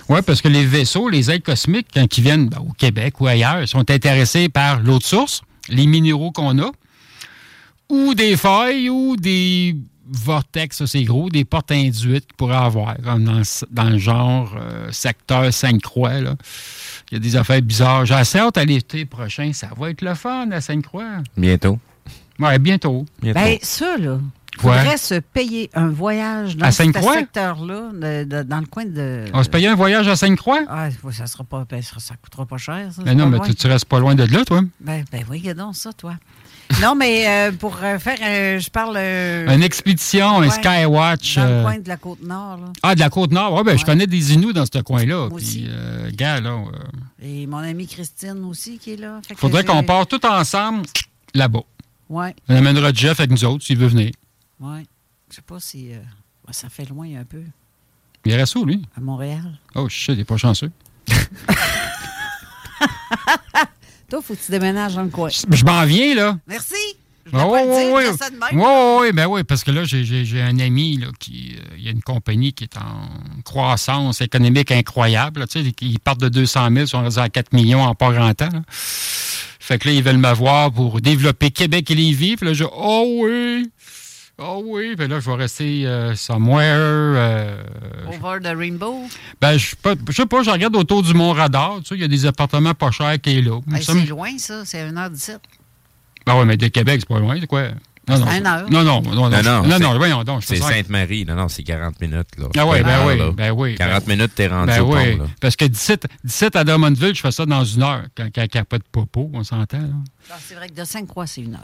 [0.10, 3.28] Oui, parce que les vaisseaux, les ailes cosmiques, quand ils viennent ben, au Québec ou
[3.28, 6.72] ailleurs, sont intéressés par l'autre source, les minéraux qu'on a,
[7.90, 9.76] ou des failles ou des
[10.12, 14.00] vortex, ça c'est gros, des portes induites qu'ils pourraient avoir, comme dans, le- dans le
[14.00, 16.14] genre euh, secteur Sainte-Croix.
[16.22, 16.26] Il
[17.12, 18.08] y a des affaires bizarres.
[18.08, 19.52] J'ai assez hâte à l'été prochain.
[19.54, 21.18] Ça va être le fun à Sainte-Croix.
[21.38, 21.78] Bientôt.
[22.40, 23.06] Oui, bientôt.
[23.22, 24.20] Ben, ça, là.
[24.58, 24.78] Il Ouais.
[24.78, 27.16] faudrait se payer un voyage dans À ce Sainte-Croix?
[27.16, 27.90] secteur-là,
[28.44, 29.26] dans le coin de.
[29.34, 30.62] On va se payer un voyage à Sainte-Croix?
[30.70, 31.66] Ah, ça sera pas.
[31.70, 33.02] ben, ça, ça coûtera pas cher, ça.
[33.04, 34.62] Mais c'est non, mais tu, tu restes pas loin de là, toi.
[34.80, 36.14] Ben, ben oui, donc ça, toi.
[36.82, 38.18] non, mais euh, pour euh, faire.
[38.24, 38.96] euh, je parle.
[38.98, 41.36] euh, Une expédition, un Skywatch.
[41.36, 42.68] Dans euh, le coin de la Côte-Nord, là.
[42.82, 43.54] Ah, de la Côte-Nord.
[43.56, 45.28] Oui, ben, je connais des Inuits dans ce coin-là.
[45.28, 45.66] Puis, aussi.
[45.70, 49.20] euh, gars, là, euh, Et mon amie Christine aussi qui est là.
[49.28, 50.84] Fait que faudrait qu'on parte tout ensemble
[51.34, 51.64] là-bas.
[52.10, 54.12] Ouais, On amènera Jeff avec nous autres s'il veut venir.
[54.60, 54.84] ouais.
[55.32, 55.92] Je sais pas si.
[55.92, 55.98] euh,
[56.52, 57.42] ça fait loin un peu,
[58.26, 58.84] Il reste où, lui?
[58.96, 59.58] à Montréal.
[59.74, 60.72] Oh, shit, il est pas chanceux.
[64.10, 65.30] Toi, faut que tu déménages dans le coin.
[65.30, 66.38] Je m'en viens, là.
[66.48, 66.76] Merci.
[67.26, 67.48] Je de même.
[67.48, 71.56] Ouais, ouais, ouais, ben oui, parce que là, j'ai- un ami, là, qui.
[71.58, 73.10] euh, Il y a une compagnie qui est en
[73.44, 75.40] croissance économique incroyable.
[75.40, 77.96] là, tu sais, ils partent de 200 000, ils sont rendus à 4 millions en
[77.96, 78.50] pas grand temps.
[78.54, 78.62] là.
[79.68, 82.36] Fait que là, ils veulent m'avoir pour développer Québec et Lévis.
[82.36, 83.72] Puis là, je oh oui!
[84.38, 84.96] Oh oui!
[84.96, 86.62] Puis là, je vais rester euh, somewhere.
[86.78, 87.64] euh,
[88.08, 89.02] Over the Rainbow.
[89.42, 91.78] ben, je sais pas, je sais pas, je regarde autour du Mont-Radar.
[91.80, 93.60] Tu sais, il y a des appartements pas chers qui est là.
[93.66, 94.64] Me- c'est loin, ça.
[94.66, 95.38] C'est 1h17.
[96.28, 97.70] Ben oui, mais de Québec, c'est pas loin, c'est quoi?
[98.08, 98.26] Non, non.
[98.30, 98.70] C'est une heure.
[98.70, 99.30] Non, non, non, non.
[99.30, 99.64] Non, non.
[99.64, 100.42] non, c'est- non, voyons donc.
[100.42, 100.68] je C'est fais ça.
[100.70, 101.26] Sainte-Marie.
[101.26, 102.28] Non, non, c'est 40 minutes.
[102.38, 102.48] Là.
[102.58, 103.32] Ah oui, ben oui, heure, là.
[103.32, 103.76] ben oui.
[103.76, 104.98] 40 ben- minutes, t'es rendu Ben au pont.
[104.98, 105.26] oui, là.
[105.42, 108.60] parce que 17, 17 à Drummondville, je fais ça dans une heure, quand il n'y
[108.60, 109.78] a pas de popo, on s'entend.
[109.80, 109.88] là.
[110.32, 111.62] Ah, c'est vrai que de Sainte-Croix, c'est une heure.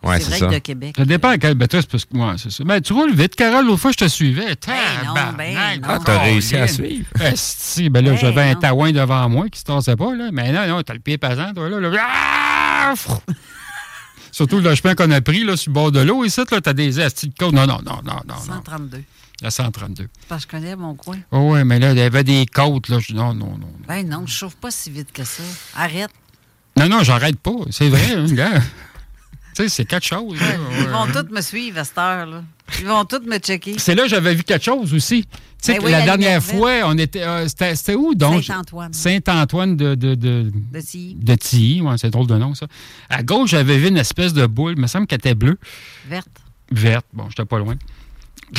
[0.00, 0.46] Ouais, c'est vrai ça.
[0.46, 0.94] que de Québec.
[0.96, 2.62] Ça dépend à quel ben, toi, c'est parce que moi, c'est ça.
[2.62, 4.50] Ben, tu roules vite, Carole, l'autre fois, je te suivais.
[5.04, 5.88] non, ben non.
[5.88, 7.06] Ah, t'as réussi à suivre.
[7.18, 10.28] Ben, si, ben là, Ben j'avais un taouin devant moi qui se tassait pas, là.
[10.32, 11.80] Mais non, non, t'as le pied pesant, toi, là.
[11.80, 11.90] là.
[12.00, 12.94] Ah!
[14.38, 16.72] Surtout le chemin qu'on a pris, là, sur le bord de l'eau, ici, là, t'as
[16.72, 17.52] des astis de côte.
[17.52, 18.54] Non, non, non, non, non, non.
[18.54, 19.02] 132.
[19.42, 20.06] La 132.
[20.28, 21.16] Parce que je connais mon coin.
[21.32, 23.00] Oh, ouais, mais là, il y avait des côtes, là.
[23.00, 23.68] Je- Non, non, non.
[23.88, 25.42] Ben non, je chauffe pas si vite que ça.
[25.74, 26.10] Arrête.
[26.76, 27.50] Non, non, j'arrête pas.
[27.72, 28.60] C'est vrai, hein, gars.
[29.56, 30.38] Tu sais, c'est quelque chose.
[30.38, 30.46] là.
[30.82, 32.44] Ils vont tous me suivre à cette heure, là.
[32.80, 33.76] Ils vont tous me checker.
[33.78, 35.22] C'est là que j'avais vu quelque chose aussi.
[35.24, 35.28] Tu
[35.60, 37.22] sais, Ben oui, la la dernière fois, on était.
[37.22, 38.44] euh, c'était où donc?
[38.44, 38.92] Saint-Antoine.
[38.92, 39.94] Saint-Antoine de.
[39.94, 41.14] De, de, De Tilly.
[41.16, 42.66] de Tilly, ouais, c'est drôle de nom, ça.
[43.08, 45.58] À gauche, j'avais vu une espèce de boule, il me semble qu'elle était bleue.
[46.08, 46.28] Verte.
[46.70, 47.74] Verte, bon, j'étais pas loin.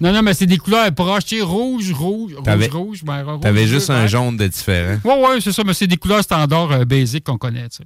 [0.00, 3.40] Non, non, mais c'est des couleurs proches, tu sais, rouge, rouge, rouge, rouge, ben, rouge.
[3.40, 4.08] T'avais bleu, juste un vert.
[4.08, 4.98] jaune de différent.
[5.04, 7.84] Oui, oui, c'est ça, mais c'est des couleurs standards euh, basiques qu'on connaît, tu sais.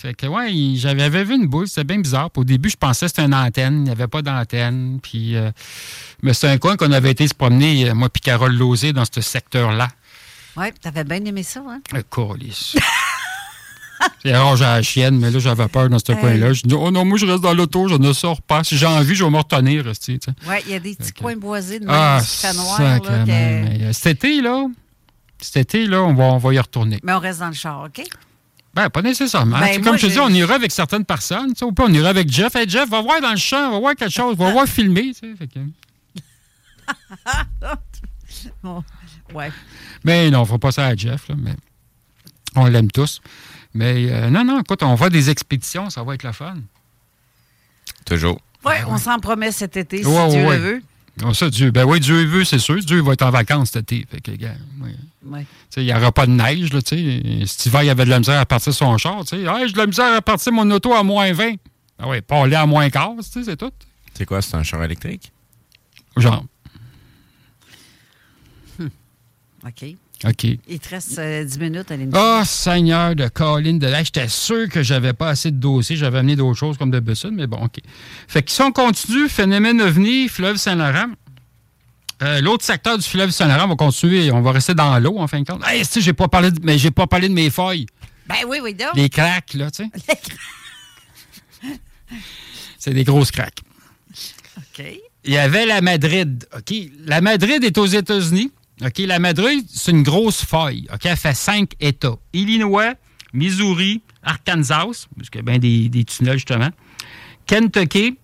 [0.00, 2.30] Fait que, ouais, j'avais vu une boule, c'était bien bizarre.
[2.30, 5.00] Puis au début, je pensais que c'était une antenne, il n'y avait pas d'antenne.
[5.02, 5.50] Puis, euh,
[6.22, 9.04] mais c'est un coin qu'on avait été se promener, euh, moi puis Carole Lozé, dans
[9.12, 9.88] ce secteur-là.
[10.56, 11.80] Ouais, t'avais bien aimé ça, hein?
[11.92, 12.74] Un colis.
[14.22, 16.18] C'est rare, j'ai la chienne, mais là, j'avais peur dans ce Hey.
[16.20, 16.52] coin-là.
[16.52, 18.62] Je dis, oh non, moi, je reste dans l'auto, je ne sors pas.
[18.62, 20.48] Si j'ai envie, je vais me retenir, rester, tu sais.
[20.48, 24.24] Ouais, il y a des petits coins boisés de même, Ah, là, que- euh, cet
[24.24, 24.66] été, là,
[25.40, 27.00] cet été, là, on va, on va y retourner.
[27.02, 28.04] Mais on reste dans le char, OK?
[28.78, 29.58] Ben, pas nécessairement.
[29.58, 31.52] Ben, comme je te dis, on ira avec certaines personnes.
[31.62, 32.54] Ou pas, on ira avec Jeff.
[32.54, 35.12] Hey, Jeff, va voir dans le champ, va voir quelque chose, va voir filmer.
[35.12, 35.58] tu sais, fait que-
[38.62, 38.84] Bon,
[39.34, 39.50] ouais.
[40.04, 41.54] Mais non, on fera pas ça à Jeff, là, mais
[42.54, 43.20] on l'aime tous.
[43.74, 46.54] Mais euh, non, non, écoute, on va des expéditions, ça va être le fun.
[48.04, 48.40] Toujours.
[48.64, 50.56] Ouais, on s'en promet cet été, si Ben Ouais, Dieu ouais.
[50.56, 50.82] le veut.
[51.24, 52.76] Ah, ça, Dieu, ben oui, Dieu veut, c'est sûr.
[52.76, 54.06] Dieu va être en vacances cet été.
[54.10, 54.54] Fait que, gars.
[54.80, 55.44] Ouais.
[55.76, 57.46] Il n'y aura pas de neige, là, tu sais.
[57.46, 59.42] Cet hiver, il y avait de la misère à partir son char, tu sais.
[59.42, 61.54] Hey, j'ai de la misère à partir mon auto à moins 20.
[61.98, 63.72] Ah oui, pas aller à moins 15, tu sais, c'est tout.
[64.14, 65.32] C'est quoi, c'est un char électrique?
[66.16, 66.44] Genre,
[69.66, 69.96] OK.
[70.24, 70.44] OK.
[70.68, 72.20] Il te reste euh, 10 minutes à l'émission.
[72.20, 75.96] Oh, Seigneur de Colline de là, j'étais sûr que j'avais pas assez de dossiers.
[75.96, 77.78] J'avais amené d'autres choses comme d'habitude, mais bon, OK.
[78.26, 81.10] Fait que si on continue, phénomène ovni, fleuve Saint-Laurent.
[82.20, 84.32] Euh, L'autre secteur du fleuve Saint-Laurent va continuer.
[84.32, 85.62] On va rester dans l'eau, en fin de compte.
[85.64, 87.86] Hey, si, j'ai pas parlé de, mais j'ai pas parlé de mes feuilles.
[88.26, 88.96] Ben oui, oui, donc.
[88.96, 89.90] Les cracks, là, tu sais.
[92.78, 93.60] C'est des grosses craques.
[94.56, 94.84] OK.
[95.24, 96.44] Il y avait la Madrid.
[96.56, 96.74] OK.
[97.04, 98.50] La Madrid est aux États-Unis.
[98.82, 98.98] OK.
[98.98, 100.86] La Madrid, c'est une grosse faille.
[100.92, 101.06] OK?
[101.06, 102.16] Elle fait cinq États.
[102.32, 102.94] Illinois,
[103.32, 106.70] Missouri, Arkansas, parce y a bien des, des tunnels, justement.
[107.46, 108.18] Kentucky,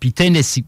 [0.00, 0.64] puis Tennessee.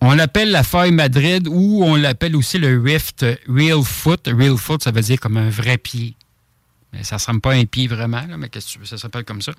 [0.00, 4.26] On l'appelle la faille Madrid ou on l'appelle aussi le Rift Real Foot.
[4.26, 6.14] Real Foot, ça veut dire comme un vrai pied.
[6.92, 8.50] Mais ça ne ressemble pas à un pied vraiment, là, mais
[8.84, 9.52] ça s'appelle comme ça.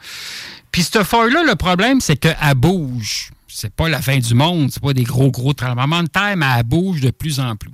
[0.72, 3.32] Puis cette faille-là, le problème, c'est qu'elle bouge.
[3.58, 6.46] C'est pas la fin du monde, c'est pas des gros, gros tremblements de terre, mais
[6.58, 7.72] elle bouge de plus en plus.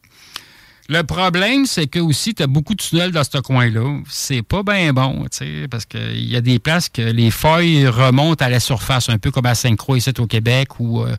[0.90, 3.99] Le problème, c'est que aussi, tu as beaucoup de tunnels dans ce coin-là.
[4.08, 5.26] C'est pas bien bon,
[5.72, 9.32] parce qu'il y a des places que les feuilles remontent à la surface, un peu
[9.32, 11.16] comme à Sainte-Croix ici au Québec ou euh,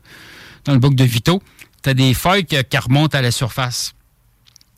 [0.63, 1.43] dans le bouc de Vito.
[1.83, 3.93] Tu as des feuilles qui, qui remontent à la surface.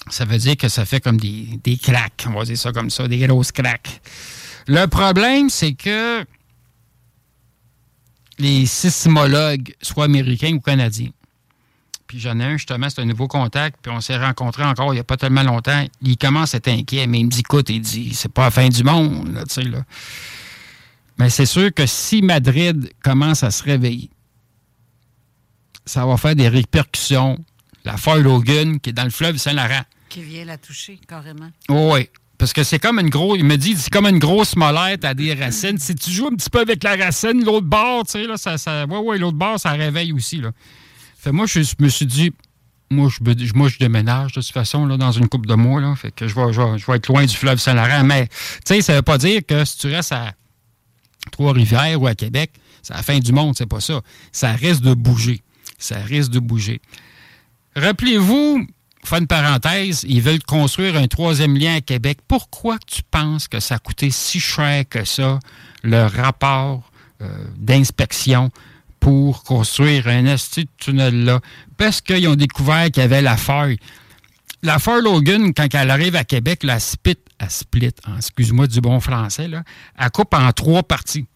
[0.09, 2.89] Ça veut dire que ça fait comme des, des craques, on va dire ça comme
[2.89, 4.01] ça, des grosses craques.
[4.67, 6.25] Le problème, c'est que
[8.37, 11.11] les sismologues, soit américains ou canadiens,
[12.07, 14.97] puis j'en ai un, justement, c'est un nouveau contact, puis on s'est rencontrés encore il
[14.97, 15.85] n'y a pas tellement longtemps.
[16.01, 18.51] Il commence à être inquiet, mais il me dit, écoute, il dit, c'est pas la
[18.51, 19.83] fin du monde, là, tu sais, là.
[21.17, 24.09] Mais c'est sûr que si Madrid commence à se réveiller,
[25.85, 27.43] ça va faire des répercussions.
[27.85, 29.83] La faille Logan, qui est dans le fleuve Saint-Laurent.
[30.09, 31.49] Qui vient la toucher, carrément.
[31.69, 32.09] oui.
[32.37, 33.37] Parce que c'est comme une grosse.
[33.39, 35.77] Il me dit, c'est comme une grosse molette à des racines.
[35.77, 38.57] Si tu joues un petit peu avec la racine, l'autre bord, tu sais, là, ça.
[38.57, 40.51] ça ouais, ouais, l'autre bord, ça réveille aussi, là.
[41.17, 42.31] Fait moi, je me suis dit,
[42.91, 45.95] moi, je, déménage de toute façon, là, dans une coupe de mois, là.
[45.95, 48.03] Fait que je vais, je vais, je vais être loin du fleuve Saint-Laurent.
[48.03, 48.35] Mais, tu
[48.65, 50.33] sais, ça veut pas dire que si tu restes à
[51.31, 52.51] Trois-Rivières ou à Québec,
[52.81, 54.01] c'est la fin du monde, c'est pas ça.
[54.31, 55.41] Ça risque de bouger.
[55.79, 56.81] Ça risque de bouger.
[57.75, 58.67] Rappelez-vous,
[59.05, 62.19] fin de parenthèse, ils veulent construire un troisième lien à Québec.
[62.27, 65.39] Pourquoi tu penses que ça a coûté si cher que ça,
[65.83, 66.91] le rapport
[67.21, 68.49] euh, d'inspection
[68.99, 71.39] pour construire un esti de tunnel-là?
[71.77, 73.77] Parce qu'ils ont découvert qu'il y avait la faille.
[74.63, 78.81] La faille Logan, quand elle arrive à Québec, la split, elle split, hein, excuse-moi du
[78.81, 79.63] bon français, là,
[79.97, 81.27] elle coupe en trois parties.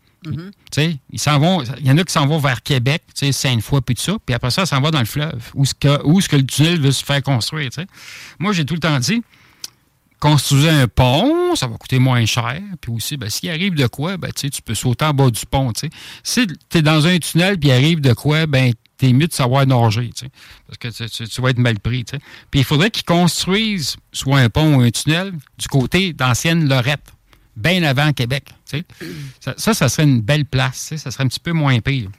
[0.71, 3.95] Sais, Ils s'en vont, il y en a qui s'en vont vers Québec, Sainte-Foy, puis
[3.97, 6.29] ça, puis après ça, ça s'en va dans le fleuve, où est-ce que, où est-ce
[6.29, 7.69] que le tunnel veut se faire construire.
[8.37, 9.23] Moi, j'ai tout le temps dit,
[10.19, 14.17] construisez un pont, ça va coûter moins cher, puis aussi, ben, s'il arrive de quoi,
[14.17, 15.71] ben, tu peux sauter en bas du pont.
[16.23, 19.33] Si tu es dans un tunnel, puis il arrive de quoi, ben, t'es mieux de
[19.33, 20.11] savoir nager,
[20.67, 22.03] parce que tu, vas être mal pris.
[22.03, 27.13] Puis il faudrait qu'ils construisent soit un pont ou un tunnel du côté d'ancienne Lorette,
[27.60, 28.45] bien avant Québec.
[29.40, 30.94] Ça, ça, serait une belle place.
[30.95, 32.10] Ça serait un petit peu moins pire.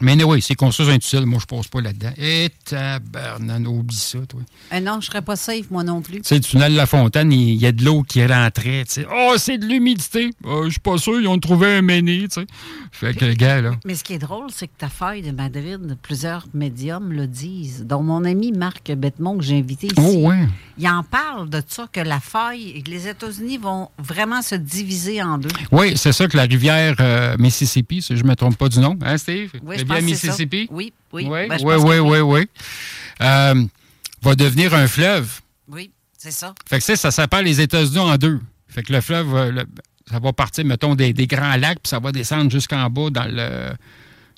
[0.00, 2.12] Mais oui, c'est construire un tunnel, moi, je ne pose pas là-dedans.
[2.16, 4.40] Et tabarnan, oublie ça, toi.
[4.72, 6.16] Eh non, je serais pas safe, moi non plus.
[6.22, 8.84] Tu sais, le tunnel La Fontaine, il y a de l'eau qui rentrait.
[8.86, 9.06] tu sais.
[9.12, 10.30] Oh, c'est de l'humidité.
[10.46, 12.26] Ah, Je suis pas sûr, ils ont trouvé un méné.
[12.28, 12.46] tu sais.
[12.92, 13.72] Fait que le gars, là.
[13.84, 17.84] Mais ce qui est drôle, c'est que ta feuille de Madrid, plusieurs médiums le disent,
[17.86, 20.46] dont mon ami Marc Bettemont, que j'ai invité ici, Oh, ouais.
[20.78, 25.36] il en parle de ça, que la que les États-Unis vont vraiment se diviser en
[25.38, 25.48] deux.
[25.72, 28.78] Oui, c'est ça que la rivière euh, Mississippi, si je ne me trompe pas du
[28.78, 29.50] nom, hein, Steve?
[29.62, 30.02] Oui, ça.
[30.02, 30.68] Mississippi?
[30.70, 31.26] Oui, oui.
[31.28, 32.48] Oui, Ben, oui, oui, oui, oui.
[33.22, 33.64] Euh,
[34.22, 35.40] va devenir un fleuve.
[35.68, 36.54] Oui, c'est ça.
[36.68, 38.40] Fait que ça, ça sépare les États-Unis en deux.
[38.68, 39.64] Fait que le fleuve, le-
[40.10, 43.26] ça va partir, mettons, des, des grands lacs, puis ça va descendre jusqu'en bas dans
[43.26, 43.70] le,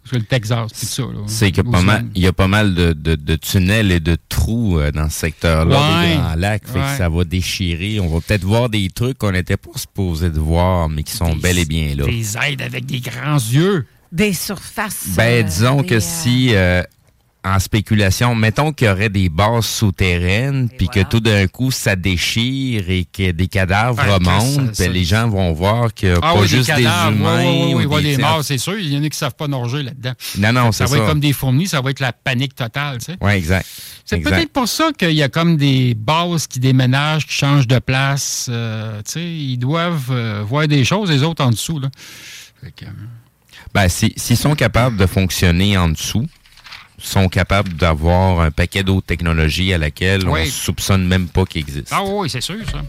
[0.04, 1.02] sur le Texas, tout ça.
[1.26, 3.92] C'est qu'il y a pas mal, il y a pas mal de, de- de tunnels
[3.92, 6.08] et de trous euh, dans ce secteur-là, Ouais.
[6.08, 6.66] des grands lacs.
[6.66, 6.84] Fait Ouais.
[6.92, 8.00] que ça va déchirer.
[8.00, 11.34] On va peut-être voir des trucs qu'on n'était pas supposé de voir, mais qui sont
[11.36, 12.04] bel et bien là.
[12.04, 13.86] Des aides avec des grands yeux.
[14.12, 15.08] Des surfaces.
[15.16, 16.82] Ben, euh, disons des, que euh, si, euh,
[17.44, 21.96] en spéculation, mettons qu'il y aurait des bases souterraines, puis que tout d'un coup, ça
[21.96, 26.14] déchire et que des cadavres que remontent, ça- ben, les gens vont voir qu'il n'y
[26.14, 27.16] a Ah pas oui, juste des des cadavres.
[27.16, 27.38] humains.
[27.44, 28.78] Oui, oui, oui, ou oui, des- des morts, c'est sûr.
[28.78, 30.12] Il y en a qui ne savent pas nager là-dedans.
[30.38, 31.08] Non, non, ça va être ça.
[31.08, 32.98] comme des fourmis, ça va être la panique totale.
[32.98, 33.16] tu sais.
[33.20, 33.66] Oui, exact.
[34.04, 37.78] C'est peut-être pour ça qu'il y a comme des bases qui déménagent, qui changent de
[37.78, 38.46] place.
[38.50, 41.80] euh, tu sais, ils doivent euh, voir des choses, les autres en dessous.
[41.80, 41.88] Là.
[42.62, 42.88] Fait que, euh,
[43.74, 46.26] Ben, si- s'ils sont capables de fonctionner en dessous,
[46.98, 50.48] sont capables d'avoir un paquet d'autres technologies à laquelle on Oui.
[50.48, 51.96] soupçonne même pas qu'ils existent.
[51.98, 52.82] Ah oui, c'est sûr, ça.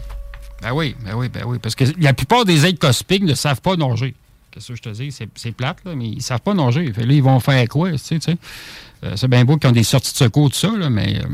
[0.62, 1.58] Ben oui, ben oui, ben oui.
[1.60, 4.14] Parce que la plupart des aides cosmiques ne savent pas nager.
[4.50, 5.10] Qu'est-ce que je te dis?
[5.10, 6.92] C'est, plate, là, mais ils ne savent pas nager.
[6.92, 7.90] Fait là, ils vont faire quoi?
[7.90, 8.36] tu sais, tu sais?
[9.02, 11.18] Euh, c'est bien beau qu'ils ont des sorties de secours, tout ça, là, mais.
[11.18, 11.26] euh,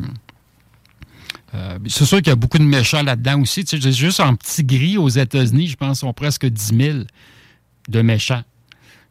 [1.55, 3.65] euh, c'est sûr qu'il y a beaucoup de méchants là-dedans aussi.
[3.65, 6.99] Tu sais, juste en petit gris aux États-Unis, je pense, ils sont presque 10 000
[7.89, 8.43] de méchants.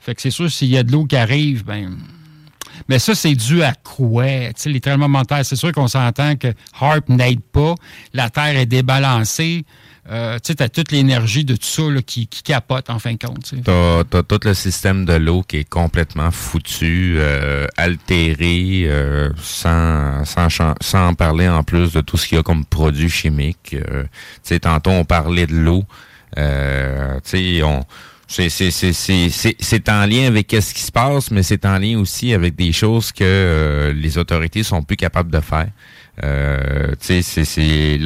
[0.10, 1.96] Fait que c'est sûr, s'il y a de l'eau qui arrive, ben.
[2.88, 4.26] Mais ça, c'est dû à quoi?
[4.26, 6.48] Tu sais, les tremblements de c'est sûr qu'on s'entend que
[6.82, 7.76] Harp n'aide pas,
[8.16, 9.66] la Terre est débalancée.
[10.10, 13.24] euh, tu t'as toute l'énergie de tout ça là, qui, qui capote en fin de
[13.24, 13.44] compte.
[13.44, 20.24] tu t'as tout le système de l'eau qui est complètement foutu, euh, altéré, euh, sans,
[20.26, 23.76] sans, parler en plus de tout ce qu'il y a comme produits chimiques.
[24.60, 25.84] Tantôt, on parlait de l'eau.
[28.32, 31.66] C'est, c'est, c'est, c'est, c'est- c'est en lien avec ce qui se passe, mais c'est
[31.66, 35.70] en lien aussi avec des choses que euh, les autorités sont plus capables de faire.
[36.24, 38.00] Euh, tu sais, c'est,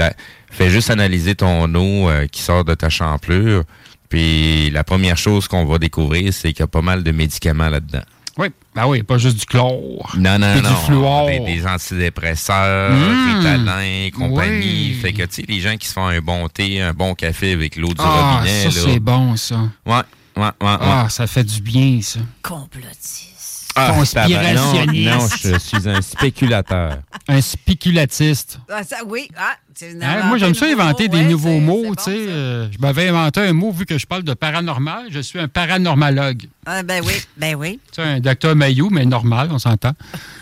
[0.50, 3.64] fais juste analyser ton eau euh, qui sort de ta champlure,
[4.08, 7.70] puis la première chose qu'on va découvrir, c'est qu'il y a pas mal de médicaments
[7.70, 8.04] là-dedans.
[8.38, 10.12] Oui, ben oui, pas juste du chlore.
[10.18, 10.70] Non, non, non.
[10.70, 11.28] du fluor.
[11.28, 13.38] Des, des antidépresseurs, Mmh.
[13.38, 14.92] Ritalin, compagnie.
[14.94, 15.00] Oui.
[15.02, 17.54] Fait que, tu sais, les gens qui se font un bon thé, un bon café
[17.54, 18.86] avec l'eau du Ah, robinet, ça, là.
[18.94, 19.56] c'est bon, ça.
[19.86, 19.94] Ouais,
[20.38, 20.78] ouais, ouais, ouais.
[20.82, 22.20] Ah, ça fait du bien, ça.
[22.42, 23.33] Complotiste.
[23.76, 25.12] Ah, Conspirationniste.
[25.12, 26.98] Non, non, je suis un spéculateur.
[27.28, 28.60] Un spéculatiste.
[28.72, 31.60] Ah, ça, oui, ah, c'est une Hein, moi, j'aime ça inventer des ouais, nouveaux c'est-
[31.60, 31.95] mots.
[31.95, 32.12] tu sais.
[32.30, 35.08] euh, je m'avais inventé un mot, vu que je parle de paranormal.
[35.10, 36.44] Je suis un paranormalogue.
[36.66, 37.80] Ah, ben oui, ben oui.
[37.91, 39.94] Tu sais, un docteur Mayou, mais normal, on s'entend.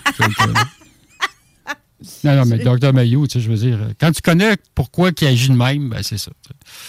[2.24, 5.28] Non, non, mais docteur Mayou, tu sais, je veux dire, quand tu connais pourquoi il
[5.28, 6.32] agit de même, ben c'est ça.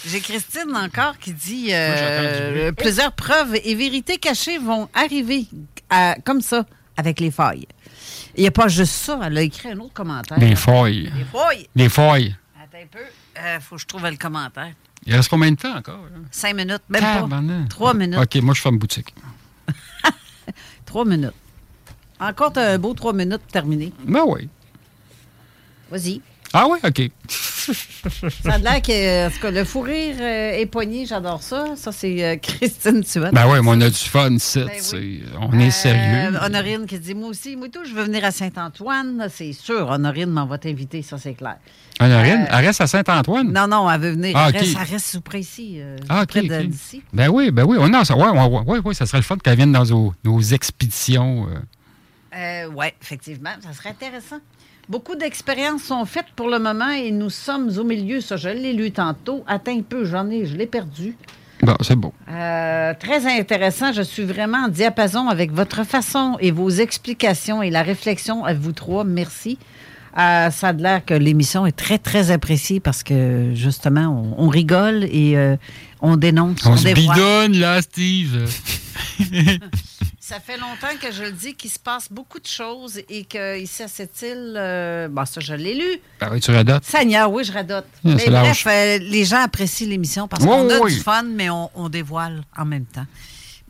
[0.06, 5.46] J'ai Christine encore qui dit euh, plusieurs preuves et vérités cachées vont arriver
[5.90, 6.64] à- comme ça
[6.96, 7.66] avec les failles.
[8.36, 10.38] Il n'y a pas juste ça, elle a écrit un autre commentaire.
[10.38, 11.04] Des failles.
[11.14, 11.68] Des failles.
[11.76, 12.36] Des failles.
[12.56, 12.98] Attends un peu.
[13.38, 14.72] Euh, faut que je trouve le commentaire.
[15.04, 16.06] Il reste combien de temps encore?
[16.30, 17.66] Cinq minutes, même pas.
[17.68, 18.18] Trois minutes.
[18.18, 19.14] OK, moi, je ferme boutique.
[20.86, 21.32] Trois minutes.
[22.20, 23.92] Encore un beau trois minutes pour terminer.
[24.04, 24.48] Ben oui.
[25.92, 26.20] Vas-y.
[26.54, 27.10] Ah oui, OK.
[27.28, 31.76] Ça a l'air que en tout cas, le fou rire euh, est poigné, j'adore ça.
[31.76, 33.30] Ça, c'est euh, Christine Tuat.
[33.30, 34.66] Ben oui, mais on a du fun, tu sais.
[35.40, 36.34] On est sérieux.
[36.34, 39.28] Euh, Honorine qui dit Moi aussi, moi tout, je veux venir à Saint-Antoine.
[39.32, 41.56] C'est sûr, Honorine m'en va t'inviter, ça, c'est clair.
[42.00, 43.52] Honorine, euh, elle reste à Saint-Antoine?
[43.52, 44.32] Non, non, elle veut venir.
[44.36, 45.76] Ah, elle, reste, elle reste sous près ici.
[45.78, 47.02] euh, Ah, OK, près d'ici.
[47.12, 47.76] Ben oui, ben oui.
[47.80, 50.40] Oh, non, ça, ouais, ouais, ouais, ça serait le fun qu'elle vienne dans nos, nos
[50.40, 51.46] expéditions.
[51.48, 51.58] euh.
[52.34, 54.38] Euh, oui, effectivement, ça serait intéressant.
[54.88, 58.20] Beaucoup d'expériences sont faites pour le moment et nous sommes au milieu.
[58.20, 59.44] Ça, je l'ai lu tantôt.
[59.46, 61.16] Attends un peu, j'en ai, je l'ai perdu.
[61.62, 62.12] Bon, c'est beau.
[62.28, 63.92] Euh, très intéressant.
[63.92, 68.52] Je suis vraiment en diapason avec votre façon et vos explications et la réflexion à
[68.54, 69.04] vous trois.
[69.04, 69.58] Merci.
[70.18, 74.48] Euh, ça a l'air que l'émission est très, très appréciée parce que, justement, on, on
[74.48, 75.56] rigole et euh,
[76.00, 76.66] on dénonce.
[76.66, 77.16] On se dévoile.
[77.16, 78.44] bidonne, là, Steve.
[80.20, 83.82] Ça fait longtemps que je le dis qu'il se passe beaucoup de choses et qu'ici
[83.82, 86.00] à cette île, euh, bon, ça, je l'ai lu.
[86.20, 86.84] ben oui, tu radotes.
[86.84, 87.84] Seigneur, oui, je radote.
[88.04, 90.94] Ah, mais bref, euh, les gens apprécient l'émission parce Oui, qu'on a oui.
[90.94, 93.04] du fun, mais on, on dévoile en même temps.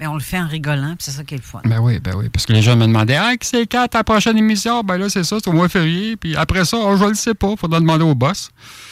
[0.02, 1.60] Mais on le fait en rigolant, puis c'est ça qui est le fun.
[1.64, 2.28] Ben oui, ben oui.
[2.28, 4.82] Parce que les gens me demandaient Ah, que c'est quand ta prochaine émission?
[4.82, 6.16] Ben là, c'est ça, c'est au mois de février.
[6.16, 7.54] Puis après ça, oh, je le sais pas.
[7.56, 8.50] Faudra demander au boss.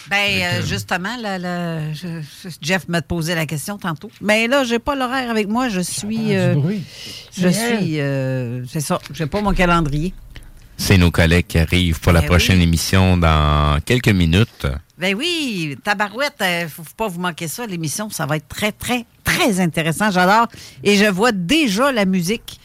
[0.09, 4.11] Ben, euh, justement, la- la- je- je- Jeff m'a posé la question tantôt.
[4.21, 5.69] Mais là, j'ai pas l'horaire avec moi.
[5.69, 6.37] Je suis.
[6.37, 6.55] euh,
[7.37, 7.99] je suis.
[8.01, 9.01] euh, c'est ça.
[9.13, 10.15] J'ai pas mon calendrier.
[10.83, 12.65] C'est nos collègues qui arrivent pour la Ben prochaine oui.
[12.65, 14.67] émission dans quelques minutes.
[14.97, 17.67] Ben oui, tabarouette, euh, faut faut pas vous manquer ça.
[17.67, 20.11] L'émission, ça va être très, très, très intéressant.
[20.11, 20.49] J'adore.
[20.83, 22.59] Et je vois déjà la musique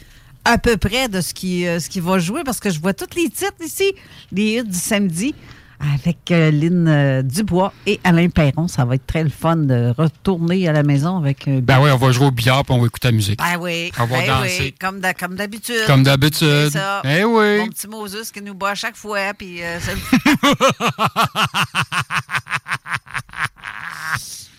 [0.46, 2.94] à peu près de ce qui, euh, ce qui va jouer parce que je vois
[2.94, 3.94] tous les titres ici,
[4.32, 5.36] les hits du samedi
[5.80, 8.68] avec euh, Lynn euh, Dubois et Alain Perron.
[8.68, 11.98] Ça va être très le fun de retourner à la maison avec Ben oui, on
[11.98, 13.40] va jouer au billard puis on va écouter la musique.
[13.40, 14.58] Ben oui, On va ben danser.
[14.62, 15.86] oui, comme d'ha- comme d'habitude.
[15.88, 16.70] Comme d'habitude.
[16.72, 17.02] C'est ça.
[17.04, 17.60] Eh oui.
[17.60, 19.78] Mon petit Moses qui nous boit à chaque fois, puis euh,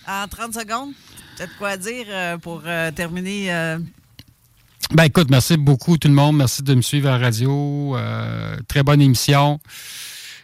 [0.08, 0.90] En 30 secondes,
[1.36, 2.06] peut-être quoi dire
[2.40, 3.52] pour euh, terminer.
[3.52, 3.78] euh,
[4.92, 6.36] Ben écoute, merci beaucoup tout le monde.
[6.36, 7.96] Merci de me suivre à la radio.
[8.68, 9.58] Très bonne émission.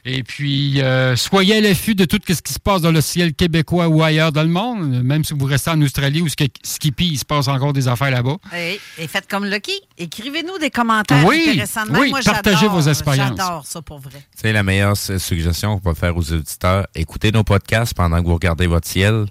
[0.04, 3.34] Et puis, euh, soyez à l'affût de tout ce qui se passe dans le ciel
[3.34, 5.00] québécois ou ailleurs dans le monde.
[5.04, 8.10] Même si vous restez en Australie ou Sk- Skippy, il se passe encore des affaires
[8.10, 8.36] là-bas.
[8.56, 9.80] et, et faites comme Lucky.
[9.96, 11.86] Écrivez-nous des commentaires Oui, intéressants.
[11.86, 12.00] même.
[12.00, 13.36] oui, Moi, partagez vos expériences.
[13.38, 14.18] J'adore ça pour vrai.
[14.34, 18.26] Tu sais, la meilleure suggestion qu'on peut faire aux auditeurs, écoutez nos podcasts pendant que
[18.26, 19.26] vous regardez votre ciel.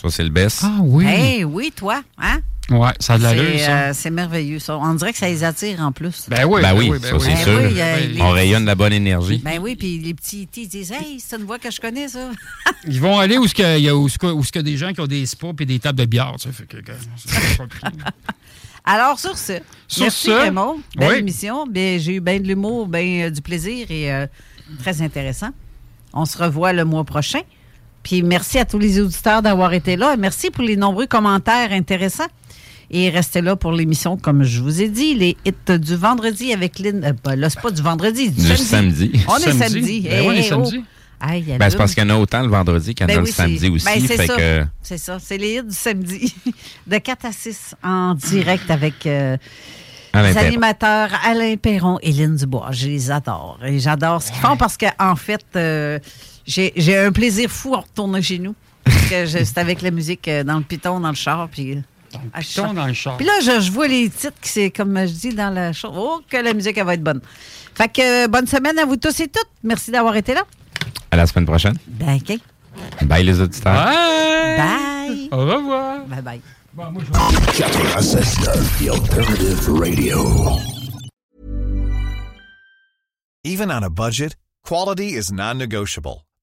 [0.00, 0.60] Ça, c'est le best.
[0.62, 1.04] Ah oui.
[1.06, 2.40] Hey, oui, toi, hein?
[2.68, 3.78] Ouais, ça a de l'allure, C'est ça.
[3.78, 4.76] euh, c'est merveilleux, ça.
[4.76, 6.26] On dirait que ça les attire en plus.
[6.28, 7.22] Ben oui, Ben ben oui, oui, ben ça, oui.
[7.22, 7.60] c'est Ben sûr.
[7.70, 9.38] oui, euh, les- On rayonne la bonne énergie.
[9.44, 12.28] Ben oui, puis les petits ils disent Hey, c'est une voix que je connais, ça.
[12.88, 14.70] Ils vont aller où il y, a- où ce que- où ce qu'il y a
[14.70, 16.34] des gens qui ont des spas et des tables de bière.
[16.40, 16.76] Tu sais, fait que,
[17.66, 17.80] plus-
[18.84, 19.54] Alors, sur ce,
[19.88, 20.78] Sur merci ce, Raymond.
[20.96, 21.18] Belle oui.
[21.18, 21.66] émission.
[21.66, 24.26] Bien, J'ai eu bien de l'humour, bien euh, du plaisir et euh,
[24.80, 25.50] très intéressant.
[26.12, 27.40] On se revoit le mois prochain.
[28.06, 30.14] Puis merci à tous les auditeurs d'avoir été là.
[30.14, 32.28] Et merci pour les nombreux commentaires intéressants.
[32.88, 36.78] Et restez là pour l'émission, comme je vous ai dit, les hits du vendredi avec
[36.78, 37.02] Lynn.
[37.04, 39.10] Euh, ben là, c'est pas du vendredi, du, Du samedi.
[39.26, 40.02] On est Samedi.
[40.02, 40.64] Ben oui, on est Hey, oh.
[40.64, 40.84] samedi.
[41.50, 43.18] Il Ben, c'est parce qu'il y en a autant le vendredi qu'il y en Ben
[43.18, 43.84] a oui, le samedi aussi.
[43.84, 44.36] ben, c'est ça.
[44.36, 45.18] que C'est ça.
[45.20, 46.32] C'est les hits du samedi.
[46.86, 49.36] De 4 à 6 en direct avec euh,
[50.12, 50.46] Alain les Perron.
[50.46, 52.68] animateurs Alain Perron et Lynn Dubois.
[52.70, 53.58] Je les adore.
[53.66, 55.98] Et j'adore ce qu'ils font parce qu'en fait, euh,
[56.46, 58.54] j'ai un plaisir fou en retournant chez nous.
[58.84, 61.48] Parce que je- c'est avec la musique euh, dans le piton, dans le char.
[61.48, 62.76] Puis, je piton, chante.
[62.76, 63.16] dans le char.
[63.16, 65.92] Puis là, je, je vois les titres, qui c'est comme je dis dans la chose.
[65.96, 67.20] Oh, que la musique, elle va être bonne.
[67.74, 69.48] Fait que euh, bonne semaine à vous tous et toutes.
[69.64, 70.44] Merci d'avoir été là.
[71.10, 71.76] à la semaine prochaine.
[71.88, 72.38] Ben, OK.
[73.06, 73.74] Bye les auditeurs.
[73.74, 75.28] Bye.
[75.32, 76.04] Au revoir.
[76.06, 76.40] Bye bye.
[76.76, 80.58] 96.9, The Alternative Radio.
[83.44, 86.25] Even on a budget, quality is non-negotiable.